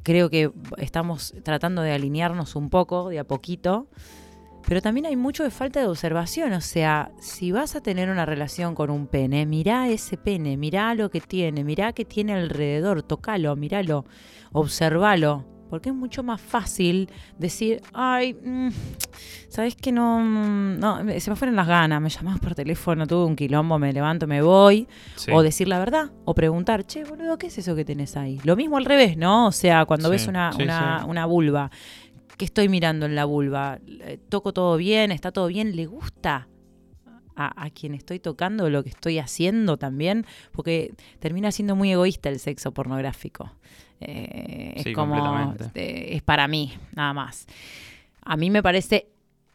Creo 0.04 0.30
que 0.30 0.52
estamos 0.78 1.34
tratando 1.44 1.82
de 1.82 1.94
alinearnos 1.94 2.56
un 2.56 2.70
poco, 2.70 3.10
de 3.10 3.20
a 3.20 3.24
poquito, 3.24 3.88
pero 4.68 4.82
también 4.82 5.06
hay 5.06 5.16
mucho 5.16 5.44
de 5.44 5.50
falta 5.50 5.80
de 5.80 5.88
observación. 5.88 6.54
O 6.54 6.62
sea, 6.62 7.12
si 7.20 7.52
vas 7.52 7.76
a 7.76 7.82
tener 7.82 8.10
una 8.10 8.26
relación 8.26 8.76
con 8.76 8.90
un 8.90 9.08
pene, 9.08 9.46
mirá 9.46 9.90
ese 9.90 10.18
pene, 10.18 10.58
mirá 10.58 10.94
lo 10.94 11.10
que 11.10 11.22
tiene, 11.22 11.64
mirá 11.64 11.94
qué 11.94 12.06
tiene 12.06 12.34
alrededor, 12.34 13.02
tocalo, 13.02 13.56
miralo, 13.56 14.06
observalo. 14.52 15.55
Porque 15.76 15.90
es 15.90 15.96
mucho 15.96 16.24
más 16.24 16.40
fácil 16.40 17.10
decir, 17.38 17.82
ay, 17.94 18.34
mm, 18.34 18.70
¿sabes 19.50 19.76
que 19.76 19.92
no, 19.92 20.20
mm, 20.22 20.80
no? 20.80 21.00
Se 21.20 21.30
me 21.30 21.36
fueron 21.36 21.58
las 21.58 21.68
ganas, 21.68 22.02
me 22.02 22.08
llamás 22.08 22.40
por 22.40 22.56
teléfono, 22.56 23.06
tuve 23.06 23.26
un 23.26 23.36
quilombo, 23.36 23.78
me 23.78 23.92
levanto, 23.92 24.26
me 24.26 24.42
voy. 24.42 24.88
Sí. 25.18 25.32
O 25.34 25.44
decir 25.44 25.68
la 25.68 25.78
verdad, 25.80 26.12
o 26.24 26.34
preguntar, 26.34 26.86
che, 26.86 27.04
boludo, 27.04 27.38
¿qué 27.38 27.48
es 27.48 27.58
eso 27.58 27.76
que 27.76 27.84
tenés 27.84 28.16
ahí? 28.16 28.40
Lo 28.46 28.56
mismo 28.56 28.78
al 28.78 28.86
revés, 28.86 29.18
¿no? 29.18 29.48
O 29.48 29.52
sea, 29.52 29.84
cuando 29.86 30.08
Sí, 30.08 30.12
ves 30.14 30.28
una, 30.28 30.54
sí, 30.54 30.64
una, 30.64 31.06
una 31.06 31.26
vulva, 31.26 31.70
¿qué 32.38 32.46
estoy 32.46 32.70
mirando 32.70 33.06
en 33.06 33.16
la 33.16 33.26
vulva? 33.26 33.80
Eh, 33.86 34.18
¿Toco 34.30 34.54
todo 34.54 34.78
bien? 34.78 35.12
¿Está 35.12 35.34
todo 35.34 35.48
bien? 35.48 35.76
¿Le 35.76 35.88
gusta 35.88 36.48
a, 37.36 37.66
a 37.66 37.70
quien 37.70 37.94
estoy 37.96 38.20
tocando 38.20 38.70
lo 38.70 38.82
que 38.82 38.92
estoy 38.92 39.20
haciendo 39.20 39.76
también? 39.76 40.26
Porque 40.54 40.94
termina 41.20 41.52
siendo 41.52 41.76
muy 41.76 41.92
egoísta 41.92 42.30
el 42.30 42.40
sexo 42.40 42.72
pornográfico. 42.74 43.52
Eh, 44.02 44.74
es 44.76 44.84
como, 44.94 45.16
eh, 45.76 46.08
es 46.16 46.22
para 46.22 46.48
mí, 46.48 46.74
nada 46.96 47.14
más. 47.14 47.46
A 48.22 48.36
mí 48.38 48.50
me 48.50 48.62
parece 48.64 49.08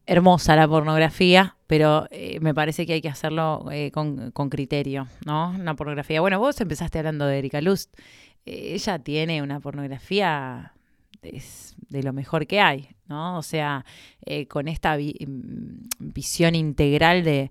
hermosa 0.07 0.57
la 0.57 0.67
pornografía, 0.67 1.57
pero 1.67 2.07
eh, 2.11 2.39
me 2.41 2.55
parece 2.55 2.87
que 2.87 2.95
hay 2.95 3.01
que 3.01 3.09
hacerlo 3.09 3.67
eh, 3.71 3.91
con, 3.93 4.31
con 4.33 4.49
criterio, 4.51 5.07
¿no? 5.25 5.51
Una 5.51 5.75
pornografía. 5.75 6.21
Bueno, 6.21 6.39
vos 6.41 6.61
empezaste 6.61 6.99
hablando 6.99 7.27
de 7.27 7.39
Erika 7.39 7.61
Lust. 7.61 7.95
Eh, 8.47 8.73
ella 8.75 8.99
tiene 8.99 9.43
una 9.43 9.61
pornografía 9.61 10.73
es 11.23 11.75
de 11.91 12.03
lo 12.03 12.13
mejor 12.15 12.47
que 12.47 12.61
hay, 12.61 12.89
¿no? 13.07 13.37
O 13.37 13.43
sea, 13.43 13.85
con 14.49 14.69
esta 14.69 14.97
vi- 14.97 15.15
mm, 15.27 15.89
visión 15.99 16.55
integral 16.55 17.25
de, 17.25 17.51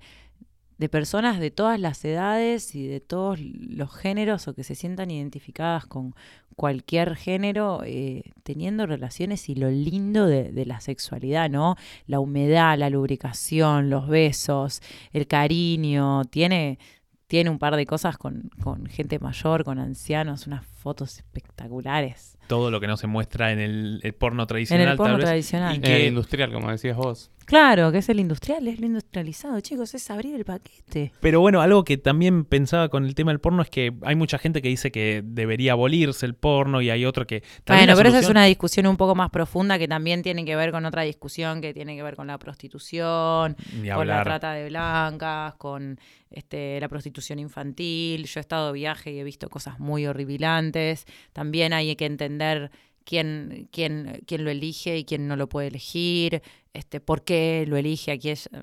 de 0.79 0.89
personas 0.89 1.39
de 1.39 1.51
todas 1.51 1.79
las 1.79 2.03
edades 2.05 2.73
y 2.73 2.87
de 2.87 2.99
todos 3.01 3.39
los 3.39 3.93
géneros 3.93 4.47
o 4.47 4.53
que 4.55 4.63
se 4.63 4.73
sientan 4.75 5.11
identificadas 5.11 5.85
con 5.85 6.15
cualquier 6.55 7.15
género, 7.15 7.81
eh, 7.85 8.23
teniendo 8.43 8.85
relaciones 8.85 9.47
y 9.49 9.55
lo 9.55 9.69
lindo 9.69 10.25
de, 10.25 10.51
de 10.51 10.65
la 10.65 10.79
sexualidad, 10.81 11.49
¿no? 11.49 11.75
La 12.07 12.19
humedad, 12.19 12.77
la 12.77 12.89
lubricación, 12.89 13.89
los 13.89 14.07
besos, 14.07 14.81
el 15.13 15.27
cariño, 15.27 16.23
tiene, 16.25 16.79
tiene 17.27 17.49
un 17.49 17.59
par 17.59 17.75
de 17.75 17.85
cosas 17.85 18.17
con, 18.17 18.49
con 18.61 18.87
gente 18.87 19.19
mayor, 19.19 19.63
con 19.63 19.79
ancianos, 19.79 20.47
unas 20.47 20.65
fotos 20.65 21.17
espectaculares. 21.17 22.37
Todo 22.47 22.71
lo 22.71 22.79
que 22.79 22.87
no 22.87 22.97
se 22.97 23.07
muestra 23.07 23.51
en 23.51 23.59
el, 23.59 23.99
el 24.03 24.13
porno 24.13 24.43
En 24.43 24.47
tradicional. 24.47 24.87
el 24.89 24.97
porno 24.97 25.13
tal 25.13 25.17
vez. 25.21 25.25
tradicional. 25.27 25.75
Y 25.75 25.77
Eh, 25.79 25.81
que- 25.81 26.07
industrial, 26.07 26.51
como 26.51 26.71
decías 26.71 26.97
vos. 26.97 27.31
Claro, 27.49 27.91
que 27.91 27.97
es 27.97 28.07
el 28.09 28.19
industrial, 28.19 28.67
es 28.67 28.79
lo 28.79 28.85
industrializado, 28.85 29.59
chicos, 29.61 29.95
es 29.95 30.11
abrir 30.11 30.35
el 30.35 30.45
paquete. 30.45 31.11
Pero 31.19 31.41
bueno, 31.41 31.61
algo 31.61 31.83
que 31.83 31.97
también 31.97 32.45
pensaba 32.45 32.89
con 32.89 33.05
el 33.05 33.15
tema 33.15 33.31
del 33.31 33.39
porno 33.39 33.63
es 33.63 33.71
que 33.71 33.91
hay 34.03 34.15
mucha 34.15 34.37
gente 34.37 34.61
que 34.61 34.69
dice 34.69 34.91
que 34.91 35.23
debería 35.25 35.71
abolirse 35.71 36.27
el 36.27 36.35
porno 36.35 36.79
y 36.79 36.91
hay 36.91 37.05
otro 37.05 37.25
que... 37.25 37.41
Bueno, 37.65 37.95
pero 37.97 38.09
esa 38.09 38.19
es 38.19 38.29
una 38.29 38.45
discusión 38.45 38.85
un 38.85 38.97
poco 38.97 39.15
más 39.15 39.31
profunda 39.31 39.79
que 39.79 39.87
también 39.87 40.21
tiene 40.21 40.45
que 40.45 40.55
ver 40.55 40.71
con 40.71 40.85
otra 40.85 41.01
discusión 41.01 41.59
que 41.59 41.73
tiene 41.73 41.95
que 41.95 42.03
ver 42.03 42.15
con 42.15 42.27
la 42.27 42.37
prostitución, 42.37 43.57
con 43.95 44.07
la 44.07 44.23
trata 44.23 44.53
de 44.53 44.69
blancas, 44.69 45.55
con 45.55 45.99
este, 46.29 46.79
la 46.79 46.87
prostitución 46.87 47.39
infantil. 47.39 48.27
Yo 48.27 48.39
he 48.39 48.41
estado 48.41 48.67
de 48.67 48.73
viaje 48.73 49.11
y 49.11 49.19
he 49.19 49.23
visto 49.23 49.49
cosas 49.49 49.79
muy 49.79 50.05
horripilantes. 50.05 51.07
También 51.33 51.73
hay 51.73 51.95
que 51.95 52.05
entender 52.05 52.69
quién, 53.09 53.67
quién, 53.71 54.21
quién 54.27 54.43
lo 54.43 54.51
elige 54.51 54.95
y 54.99 55.03
quién 55.03 55.27
no 55.27 55.35
lo 55.35 55.49
puede 55.49 55.69
elegir, 55.69 56.43
este, 56.73 56.99
por 56.99 57.23
qué 57.23 57.65
lo 57.67 57.75
elige 57.75 58.11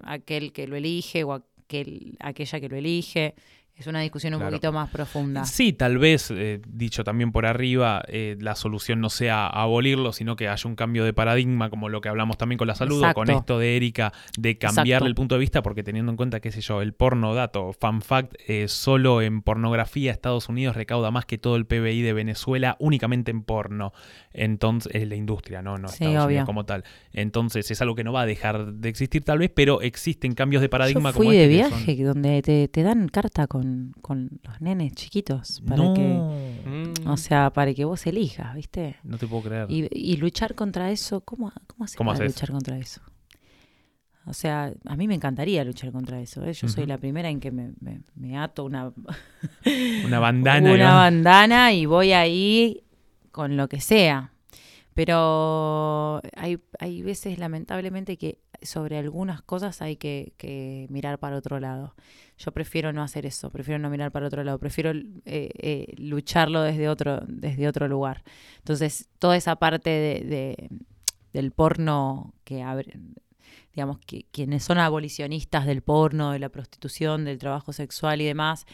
aquel, 0.05 0.53
que 0.53 0.69
lo 0.69 0.77
elige 0.77 1.25
o 1.25 1.33
aquel, 1.33 2.17
aquella 2.21 2.61
que 2.61 2.69
lo 2.69 2.77
elige. 2.77 3.35
Es 3.79 3.87
una 3.87 4.01
discusión 4.01 4.33
un 4.33 4.41
Claro. 4.41 4.53
poquito 4.57 4.73
más 4.73 4.89
profunda. 4.89 5.45
Sí, 5.45 5.75
tal 5.75 5.99
vez, 5.99 6.31
eh, 6.31 6.63
dicho 6.67 7.05
también 7.05 7.31
por 7.31 7.45
arriba, 7.45 8.03
eh, 8.09 8.35
la 8.41 8.55
solución 8.55 9.03
no 9.03 9.11
sea 9.11 9.47
abolirlo, 9.49 10.15
sino 10.15 10.35
que 10.35 10.49
haya 10.49 10.67
un 10.67 10.77
cambio 10.77 11.05
de 11.05 11.13
paradigma, 11.13 11.69
como 11.69 11.91
lo 11.91 12.01
que 12.01 12.09
hablamos 12.09 12.39
también 12.39 12.57
con 12.57 12.69
la 12.69 12.75
salud, 12.75 13.03
o 13.05 13.13
con 13.13 13.29
esto 13.29 13.59
de 13.59 13.77
Erika, 13.77 14.15
de 14.39 14.57
cambiarle 14.57 14.93
Exacto. 14.93 15.07
el 15.09 15.15
punto 15.15 15.35
de 15.35 15.41
vista, 15.41 15.63
porque 15.63 15.83
teniendo 15.83 16.11
en 16.11 16.17
cuenta, 16.17 16.41
qué 16.41 16.53
sé 16.53 16.63
yo, 16.63 16.81
el 16.81 16.95
porno 16.95 17.35
dato, 17.35 17.75
fan 17.75 18.01
fact, 18.01 18.33
eh, 18.49 18.67
solo 18.69 19.21
en 19.21 19.43
pornografía 19.43 20.11
Estados 20.11 20.49
Unidos 20.49 20.75
recauda 20.75 21.11
más 21.11 21.27
que 21.27 21.37
todo 21.37 21.57
el 21.57 21.67
PBI 21.67 22.01
de 22.01 22.15
Venezuela 22.15 22.77
únicamente 22.81 23.31
en 23.31 23.43
porno. 23.43 23.93
Entonces, 24.33 24.91
es 24.95 25.07
la 25.07 25.17
industria, 25.17 25.61
no, 25.61 25.77
no 25.77 25.89
Sí, 25.89 25.97
Estados 26.05 26.17
obvio. 26.25 26.27
Unidos 26.29 26.47
como 26.47 26.65
tal. 26.65 26.85
Entonces, 27.13 27.71
es 27.71 27.83
algo 27.83 27.95
que 27.95 28.05
no 28.05 28.13
va 28.15 28.23
a 28.23 28.27
dejar 28.27 28.73
de 28.73 28.89
existir 28.89 29.23
tal 29.23 29.39
vez, 29.39 29.51
pero 29.55 29.83
existen 29.83 30.33
cambios 30.33 30.63
de 30.63 30.71
paradigma 30.71 31.11
Yo 31.11 31.17
fui 31.17 31.27
como 31.27 31.33
de 31.37 31.45
este 31.45 31.57
que 31.57 31.63
son- 31.71 31.85
viaje 31.87 32.05
donde 32.05 32.43
te, 32.43 32.69
te 32.69 32.83
dan 32.83 33.09
carta 33.09 33.47
con, 33.47 33.66
con 34.03 34.41
los 34.43 34.61
nenes 34.61 34.93
chiquitos 34.95 35.63
para 35.67 35.83
No, 35.83 35.95
que, 35.95 36.03
Mm. 36.69 37.09
o 37.09 37.17
sea, 37.17 37.51
para 37.53 37.73
que 37.75 37.85
vos 37.85 38.07
elijas, 38.07 38.55
¿viste? 38.55 38.97
no 39.05 39.19
te 39.19 39.27
puedo 39.27 39.43
creer. 39.45 39.71
Y, 39.71 39.89
y 39.93 40.17
luchar 40.17 40.55
contra 40.55 40.91
eso, 40.91 41.21
¿cómo, 41.23 41.53
cómo 41.67 41.85
haces 41.85 41.97
¿Cómo 41.97 42.13
para 42.13 42.25
haces? 42.25 42.35
luchar 42.37 42.51
contra 42.53 42.79
eso? 42.79 43.01
O 44.29 44.33
sea, 44.33 44.73
a 44.87 44.97
mí 44.97 45.07
me 45.07 45.15
encantaría 45.15 45.63
luchar 45.63 45.93
contra 45.93 46.21
eso. 46.21 46.45
¿eh? 46.45 46.53
Yo 46.53 46.67
soy 46.69 46.85
la 46.87 46.99
primera 46.99 47.29
en 47.31 47.39
que 47.39 47.53
me, 47.53 47.73
me- 47.81 48.01
me 48.17 48.37
ato 48.37 48.65
una, 48.65 48.93
Una 50.05 50.19
bandana. 50.27 50.69
y 50.71 50.75
una 50.75 50.95
bandana 50.95 51.73
y 51.73 51.87
voy 51.87 52.13
ahí 52.13 52.83
con 53.31 53.57
lo 53.57 53.69
que 53.69 53.81
sea. 53.81 54.33
Pero 54.95 56.21
hay, 56.37 56.59
hay 56.81 57.03
veces, 57.03 57.39
lamentablemente, 57.39 58.17
que 58.17 58.39
sobre 58.63 58.99
algunas 58.99 59.43
cosas 59.43 59.83
hay 59.83 59.97
que, 59.97 60.33
que 60.37 60.87
mirar 60.91 61.19
para 61.19 61.37
otro 61.37 61.61
lado. 61.61 61.95
Yo 62.39 62.53
prefiero 62.53 62.93
no 62.93 63.03
hacer 63.03 63.27
eso, 63.27 63.51
prefiero 63.51 63.79
no 63.79 63.91
mirar 63.91 64.13
para 64.13 64.27
otro 64.27 64.45
lado, 64.45 64.59
prefiero 64.59 64.91
eh, 64.91 65.03
eh, 65.25 65.95
lucharlo 65.99 66.63
desde 66.63 66.89
otro, 66.89 67.23
desde 67.27 67.69
otro 67.69 67.89
lugar. 67.89 68.23
Entonces, 68.59 69.09
toda 69.19 69.37
esa 69.37 69.57
parte 69.57 69.91
de, 69.91 70.21
de- 70.25 70.69
del 71.33 71.53
porno 71.53 72.35
que 72.45 72.65
digamos, 73.75 73.99
que 74.07 74.25
quienes 74.33 74.65
son 74.65 74.79
abolicionistas 74.79 75.67
del 75.67 75.83
porno, 75.83 76.31
de 76.33 76.39
la 76.39 76.49
prostitución, 76.49 77.25
del 77.25 77.39
trabajo 77.39 77.73
sexual 77.75 78.21
y 78.23 78.25
demás, 78.25 78.65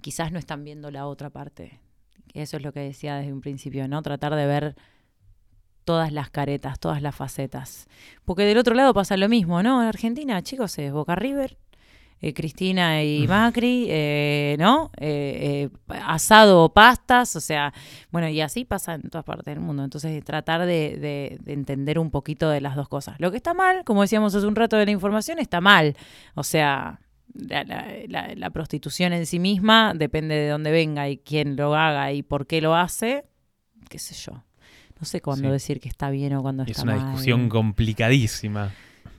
quizás 0.00 0.30
no 0.30 0.38
están 0.38 0.62
viendo 0.64 0.90
la 0.90 1.06
otra 1.06 1.30
parte. 1.30 1.80
Eso 2.32 2.56
es 2.56 2.62
lo 2.62 2.72
que 2.72 2.80
decía 2.80 3.16
desde 3.16 3.32
un 3.32 3.40
principio, 3.40 3.88
¿no? 3.88 4.02
Tratar 4.02 4.34
de 4.36 4.46
ver 4.46 4.76
todas 5.84 6.12
las 6.12 6.30
caretas, 6.30 6.78
todas 6.78 7.02
las 7.02 7.14
facetas. 7.14 7.86
Porque 8.24 8.44
del 8.44 8.58
otro 8.58 8.74
lado 8.74 8.94
pasa 8.94 9.16
lo 9.16 9.28
mismo, 9.28 9.62
¿no? 9.62 9.82
En 9.82 9.88
Argentina, 9.88 10.42
chicos, 10.42 10.78
es 10.78 10.92
Boca 10.92 11.14
River, 11.14 11.58
eh, 12.20 12.34
Cristina 12.34 13.02
y 13.02 13.26
Macri, 13.26 13.86
eh, 13.88 14.56
¿no? 14.58 14.90
Eh, 14.96 15.68
eh, 15.90 15.96
asado 16.04 16.62
o 16.64 16.72
pastas, 16.72 17.34
o 17.34 17.40
sea, 17.40 17.74
bueno, 18.12 18.28
y 18.28 18.40
así 18.40 18.64
pasa 18.64 18.94
en 18.94 19.02
todas 19.10 19.24
partes 19.24 19.46
del 19.54 19.60
mundo. 19.60 19.82
Entonces, 19.82 20.22
tratar 20.24 20.60
de, 20.66 20.96
de- 20.98 21.38
de 21.42 21.52
entender 21.52 21.98
un 21.98 22.10
poquito 22.12 22.48
de 22.48 22.60
las 22.60 22.76
dos 22.76 22.88
cosas. 22.88 23.16
Lo 23.18 23.30
que 23.32 23.38
está 23.38 23.54
mal, 23.54 23.82
como 23.84 24.02
decíamos 24.02 24.34
hace 24.36 24.46
un 24.46 24.54
rato 24.54 24.76
de 24.76 24.84
la 24.84 24.92
información, 24.92 25.40
está 25.40 25.60
mal. 25.60 25.96
O 26.36 26.44
sea, 26.44 27.00
la, 27.34 27.64
la- 27.64 27.86
la- 28.06 28.34
la 28.36 28.50
prostitución 28.50 29.12
en 29.12 29.26
sí 29.26 29.40
misma 29.40 29.92
depende 29.94 30.36
de 30.36 30.48
dónde 30.48 30.70
venga 30.70 31.08
y 31.08 31.16
quién 31.18 31.56
lo 31.56 31.74
haga 31.74 32.12
y 32.12 32.22
por 32.22 32.46
qué 32.46 32.60
lo 32.60 32.76
hace, 32.76 33.24
qué 33.88 33.98
sé 33.98 34.14
yo. 34.14 34.44
No 35.02 35.06
sé 35.06 35.20
cuándo 35.20 35.48
Sí. 35.48 35.52
decir 35.52 35.80
que 35.80 35.88
está 35.88 36.10
bien 36.10 36.32
o 36.34 36.42
cuándo 36.42 36.62
Es 36.62 36.70
está 36.70 36.84
una 36.84 36.94
mal. 36.94 37.06
discusión 37.06 37.48
complicadísima. 37.48 38.72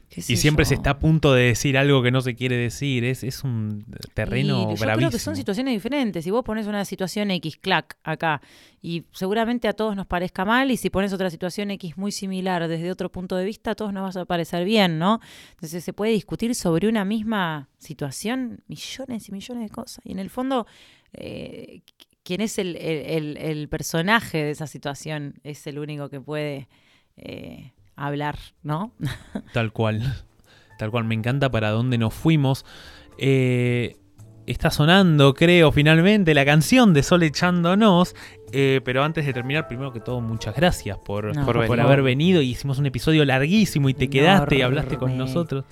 Qué 0.09 0.21
sé 0.21 0.31
Y 0.33 0.37
siempre 0.37 0.63
se 0.63 0.75
está 0.75 0.91
a 0.91 0.99
punto 0.99 1.33
de 1.33 1.43
decir 1.45 1.77
algo 1.77 2.01
que 2.01 2.09
no 2.11 2.21
se 2.21 2.35
quiere 2.35 2.55
decir. 2.55 3.03
Es, 3.03 3.23
es 3.23 3.43
un 3.43 3.83
terreno 4.13 4.59
Y 4.59 4.61
yo 4.61 4.65
bravísimo. 4.79 4.95
creo 4.95 5.09
que 5.11 5.19
son 5.19 5.35
situaciones 5.35 5.73
diferentes. 5.73 6.23
Si 6.23 6.31
vos 6.31 6.43
pones 6.45 6.67
una 6.67 6.85
situación 6.85 7.31
X, 7.31 7.57
clac, 7.57 7.97
acá, 8.03 8.39
y 8.81 9.03
seguramente 9.11 9.67
a 9.67 9.73
todos 9.73 9.95
nos 9.97 10.05
parezca 10.07 10.45
mal, 10.45 10.71
y 10.71 10.77
si 10.77 10.89
pones 10.89 11.11
otra 11.11 11.29
situación 11.29 11.69
X 11.71 11.97
muy 11.97 12.13
similar 12.13 12.65
desde 12.69 12.89
otro 12.91 13.11
punto 13.11 13.35
de 13.35 13.43
vista, 13.43 13.71
a 13.71 13.75
todos 13.75 13.91
nos 13.91 14.15
va 14.15 14.21
a 14.21 14.25
parecer 14.25 14.63
bien, 14.63 14.99
¿no? 14.99 15.19
Entonces 15.55 15.83
se 15.83 15.91
puede 15.91 16.13
discutir 16.13 16.55
sobre 16.55 16.87
una 16.87 17.03
misma 17.03 17.67
situación 17.79 18.61
millones 18.67 19.27
y 19.27 19.31
millones 19.33 19.63
de 19.63 19.69
cosas. 19.75 19.99
Y 20.05 20.13
en 20.13 20.19
el 20.19 20.29
fondo, 20.29 20.65
eh, 21.11 21.81
quien 22.23 22.41
es 22.41 22.57
el, 22.57 22.75
el- 22.77 23.05
el- 23.05 23.37
el 23.37 23.69
personaje 23.69 24.43
de 24.43 24.51
esa 24.51 24.67
situación 24.67 25.35
es 25.43 25.65
el 25.67 25.79
único 25.79 26.09
que 26.09 26.19
puede 26.21 26.67
eh, 27.17 27.71
hablar, 27.95 28.37
¿no? 28.63 28.93
Tal 29.53 29.71
cual. 29.73 30.01
Tal 30.79 30.89
cual. 30.91 31.03
Me 31.05 31.15
encanta 31.15 31.49
para 31.51 31.69
dónde 31.69 31.97
nos 31.97 32.13
fuimos. 32.13 32.65
Eh, 33.17 33.97
está 34.47 34.71
sonando, 34.71 35.33
creo, 35.35 35.71
finalmente 35.71 36.33
la 36.33 36.43
canción 36.45 36.93
de 36.93 37.03
Sol 37.03 37.23
echándonos. 37.23 38.15
Eh, 38.51 38.81
pero 38.83 39.03
antes 39.03 39.25
de 39.25 39.33
terminar, 39.33 39.67
primero 39.67 39.91
que 39.93 39.99
todo, 39.99 40.19
muchas 40.21 40.55
gracias 40.55 40.97
por, 40.99 41.35
No, 41.35 41.45
por, 41.45 41.79
haber 41.79 42.01
venido. 42.01 42.41
Y 42.41 42.49
hicimos 42.51 42.79
un 42.79 42.85
episodio 42.85 43.23
larguísimo 43.25 43.89
y 43.89 43.93
te 43.93 44.09
quedaste 44.09 44.57
y 44.57 44.61
hablaste 44.61 44.97
con 44.97 45.17
nosotros. 45.17 45.65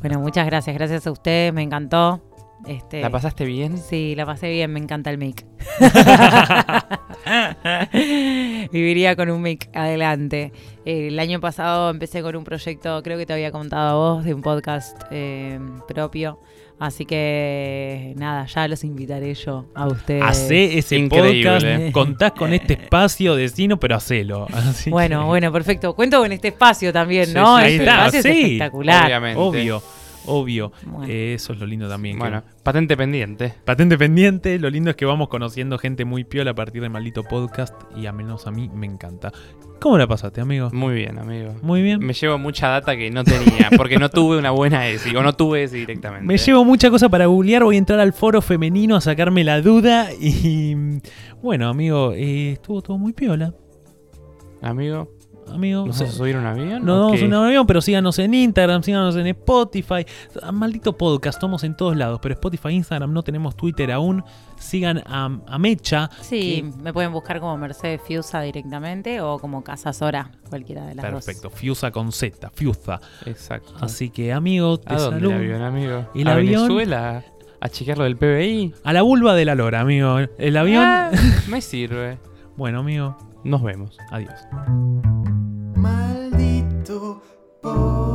Bueno, 0.00 0.20
muchas 0.20 0.46
gracias. 0.46 0.74
Gracias 0.76 1.06
a 1.06 1.10
ustedes, 1.10 1.52
me 1.52 1.62
encantó. 1.62 2.22
Este, 2.66 3.00
¿La 3.00 3.10
pasaste 3.10 3.44
bien? 3.44 3.78
Sí, 3.78 4.14
la 4.16 4.26
pasé 4.26 4.50
bien, 4.50 4.72
me 4.72 4.80
encanta 4.80 5.10
el 5.10 5.18
mic. 5.18 5.46
Viviría 8.72 9.16
con 9.16 9.30
un 9.30 9.42
mic 9.42 9.68
adelante. 9.74 10.52
Eh, 10.84 11.08
el 11.08 11.18
año 11.18 11.40
pasado 11.40 11.90
empecé 11.90 12.22
con 12.22 12.36
un 12.36 12.44
proyecto, 12.44 13.02
creo 13.02 13.18
que 13.18 13.26
te 13.26 13.32
había 13.32 13.52
contado 13.52 13.88
a 13.88 13.94
vos, 14.14 14.24
de 14.24 14.34
un 14.34 14.42
podcast 14.42 15.00
eh, 15.10 15.58
propio. 15.86 16.40
Así 16.80 17.06
que 17.06 18.14
nada, 18.16 18.46
ya 18.46 18.68
los 18.68 18.84
invitaré 18.84 19.34
yo 19.34 19.66
a 19.74 19.88
ustedes. 19.88 20.22
Hacé 20.22 20.78
ese 20.78 20.96
Increíble. 20.96 21.50
podcast, 21.50 21.66
contás 21.92 22.32
con 22.32 22.52
este 22.52 22.74
espacio, 22.74 23.34
decino, 23.34 23.80
pero 23.80 23.96
hacelo. 23.96 24.46
Así 24.52 24.88
Bueno, 24.90 25.20
que- 25.22 25.26
bueno, 25.26 25.52
perfecto. 25.52 25.94
Cuento 25.96 26.20
con 26.20 26.30
este 26.30 26.48
espacio 26.48 26.92
también, 26.92 27.26
Sí, 27.26 27.34
¿no? 27.34 27.58
sí, 27.58 27.64
ahí 27.64 27.72
este 27.72 27.84
está, 27.84 27.94
espacio 28.06 28.22
sí, 28.22 28.28
es 28.28 28.36
espectacular. 28.44 29.04
Obviamente. 29.06 29.40
Obvio, 29.40 29.82
obvio. 30.26 30.72
Bueno. 30.86 31.06
Eh, 31.12 31.34
eso 31.34 31.52
es 31.52 31.58
lo 31.58 31.66
lindo 31.66 31.88
también. 31.88 32.16
que- 32.16 32.20
Bueno, 32.20 32.42
patente 32.62 32.96
pendiente. 32.96 33.54
Patente 33.64 33.96
pendiente, 33.98 34.58
lo 34.58 34.70
lindo 34.70 34.90
es 34.90 34.96
que 34.96 35.04
vamos 35.04 35.28
conociendo 35.28 35.78
gente 35.78 36.04
muy 36.04 36.24
piola 36.24 36.52
a 36.52 36.54
partir 36.54 36.82
de 36.82 36.88
Maldito 36.88 37.22
Podcast 37.24 37.74
y 37.96 38.06
a 38.06 38.12
menos 38.12 38.46
a 38.46 38.50
mí 38.50 38.68
me 38.72 38.86
encanta. 38.86 39.32
¿Cómo 39.80 39.96
la 39.96 40.08
pasaste, 40.08 40.40
amigo? 40.40 40.70
Muy 40.72 40.94
bien, 40.96 41.18
amigo. 41.20 41.54
Muy 41.62 41.82
bien. 41.82 42.00
Me 42.00 42.12
llevo 42.12 42.36
mucha 42.36 42.66
data 42.68 42.96
que 42.96 43.10
no 43.12 43.22
tenía, 43.22 43.70
porque 43.76 43.96
no 43.96 44.08
tuve 44.10 44.36
una 44.36 44.50
buena 44.50 44.88
ESI, 44.88 45.14
o 45.14 45.22
no 45.22 45.34
tuve 45.34 45.62
ESI 45.62 45.76
directamente. 45.78 46.26
Me 46.26 46.36
llevo 46.36 46.64
mucha 46.64 46.90
cosa 46.90 47.08
para 47.08 47.26
googlear, 47.26 47.62
voy 47.62 47.76
a 47.76 47.78
entrar 47.78 48.00
al 48.00 48.12
foro 48.12 48.42
femenino 48.42 48.96
a 48.96 49.00
sacarme 49.00 49.44
la 49.44 49.60
duda 49.60 50.08
y 50.20 50.74
bueno, 51.40 51.68
amigo, 51.68 52.12
eh, 52.12 52.52
estuvo 52.54 52.82
todo 52.82 52.98
muy 52.98 53.12
piola. 53.12 53.54
Amigo, 54.60 55.12
Amigo, 55.52 55.86
¿nos 55.86 55.98
vamos 55.98 56.14
a 56.14 56.16
subir 56.18 56.36
un 56.36 56.46
avión? 56.46 56.84
no 56.84 56.96
o 56.96 57.04
vamos 57.06 57.22
a 57.22 57.24
un 57.24 57.34
avión, 57.34 57.66
pero 57.66 57.80
síganos 57.80 58.18
en 58.18 58.34
Instagram, 58.34 58.82
síganos 58.82 59.16
en 59.16 59.26
Spotify. 59.28 60.04
Maldito 60.52 60.96
podcast, 60.96 61.36
estamos 61.36 61.64
en 61.64 61.76
todos 61.76 61.96
lados, 61.96 62.18
pero 62.22 62.34
Spotify, 62.34 62.70
Instagram, 62.70 63.12
no 63.12 63.22
tenemos 63.22 63.56
Twitter 63.56 63.90
aún. 63.92 64.22
Sigan 64.58 64.98
a, 65.06 65.30
a 65.46 65.58
Mecha. 65.58 66.10
Sí, 66.20 66.64
me 66.82 66.92
pueden 66.92 67.12
buscar 67.12 67.38
como 67.40 67.56
Mercedes 67.56 68.00
Fiusa 68.06 68.40
directamente 68.42 69.20
o 69.20 69.38
como 69.38 69.62
Casa 69.62 69.92
Sora, 69.92 70.30
cualquiera 70.48 70.84
de 70.86 70.94
las 70.96 71.10
dos. 71.12 71.24
Perfecto, 71.24 71.50
Fiusa 71.50 71.90
con 71.90 72.10
Z, 72.12 72.50
Fiusa. 72.54 73.00
Exacto. 73.26 73.72
Así 73.80 74.10
que, 74.10 74.32
amigo, 74.32 74.78
te 74.78 74.92
¿A 74.94 74.98
dónde 74.98 75.20
saludo. 75.20 75.32
el 75.36 75.38
avión, 75.44 75.62
amigo? 75.62 76.08
¿El 76.14 76.28
¿A 76.28 76.32
avión? 76.32 76.62
Venezuela? 76.68 77.24
¿A 77.60 77.68
chequear 77.68 77.98
lo 77.98 78.04
del 78.04 78.16
PBI? 78.16 78.74
A 78.84 78.92
la 78.92 79.02
vulva 79.02 79.34
de 79.34 79.44
la 79.44 79.54
lora, 79.56 79.80
amigo. 79.80 80.18
El 80.38 80.56
avión. 80.56 80.84
Ah, 80.84 81.10
me 81.48 81.60
sirve. 81.60 82.18
Bueno, 82.56 82.80
amigo, 82.80 83.16
Nos 83.44 83.62
vemos. 83.62 83.96
adiós. 84.10 84.34
Oh. 87.70 88.07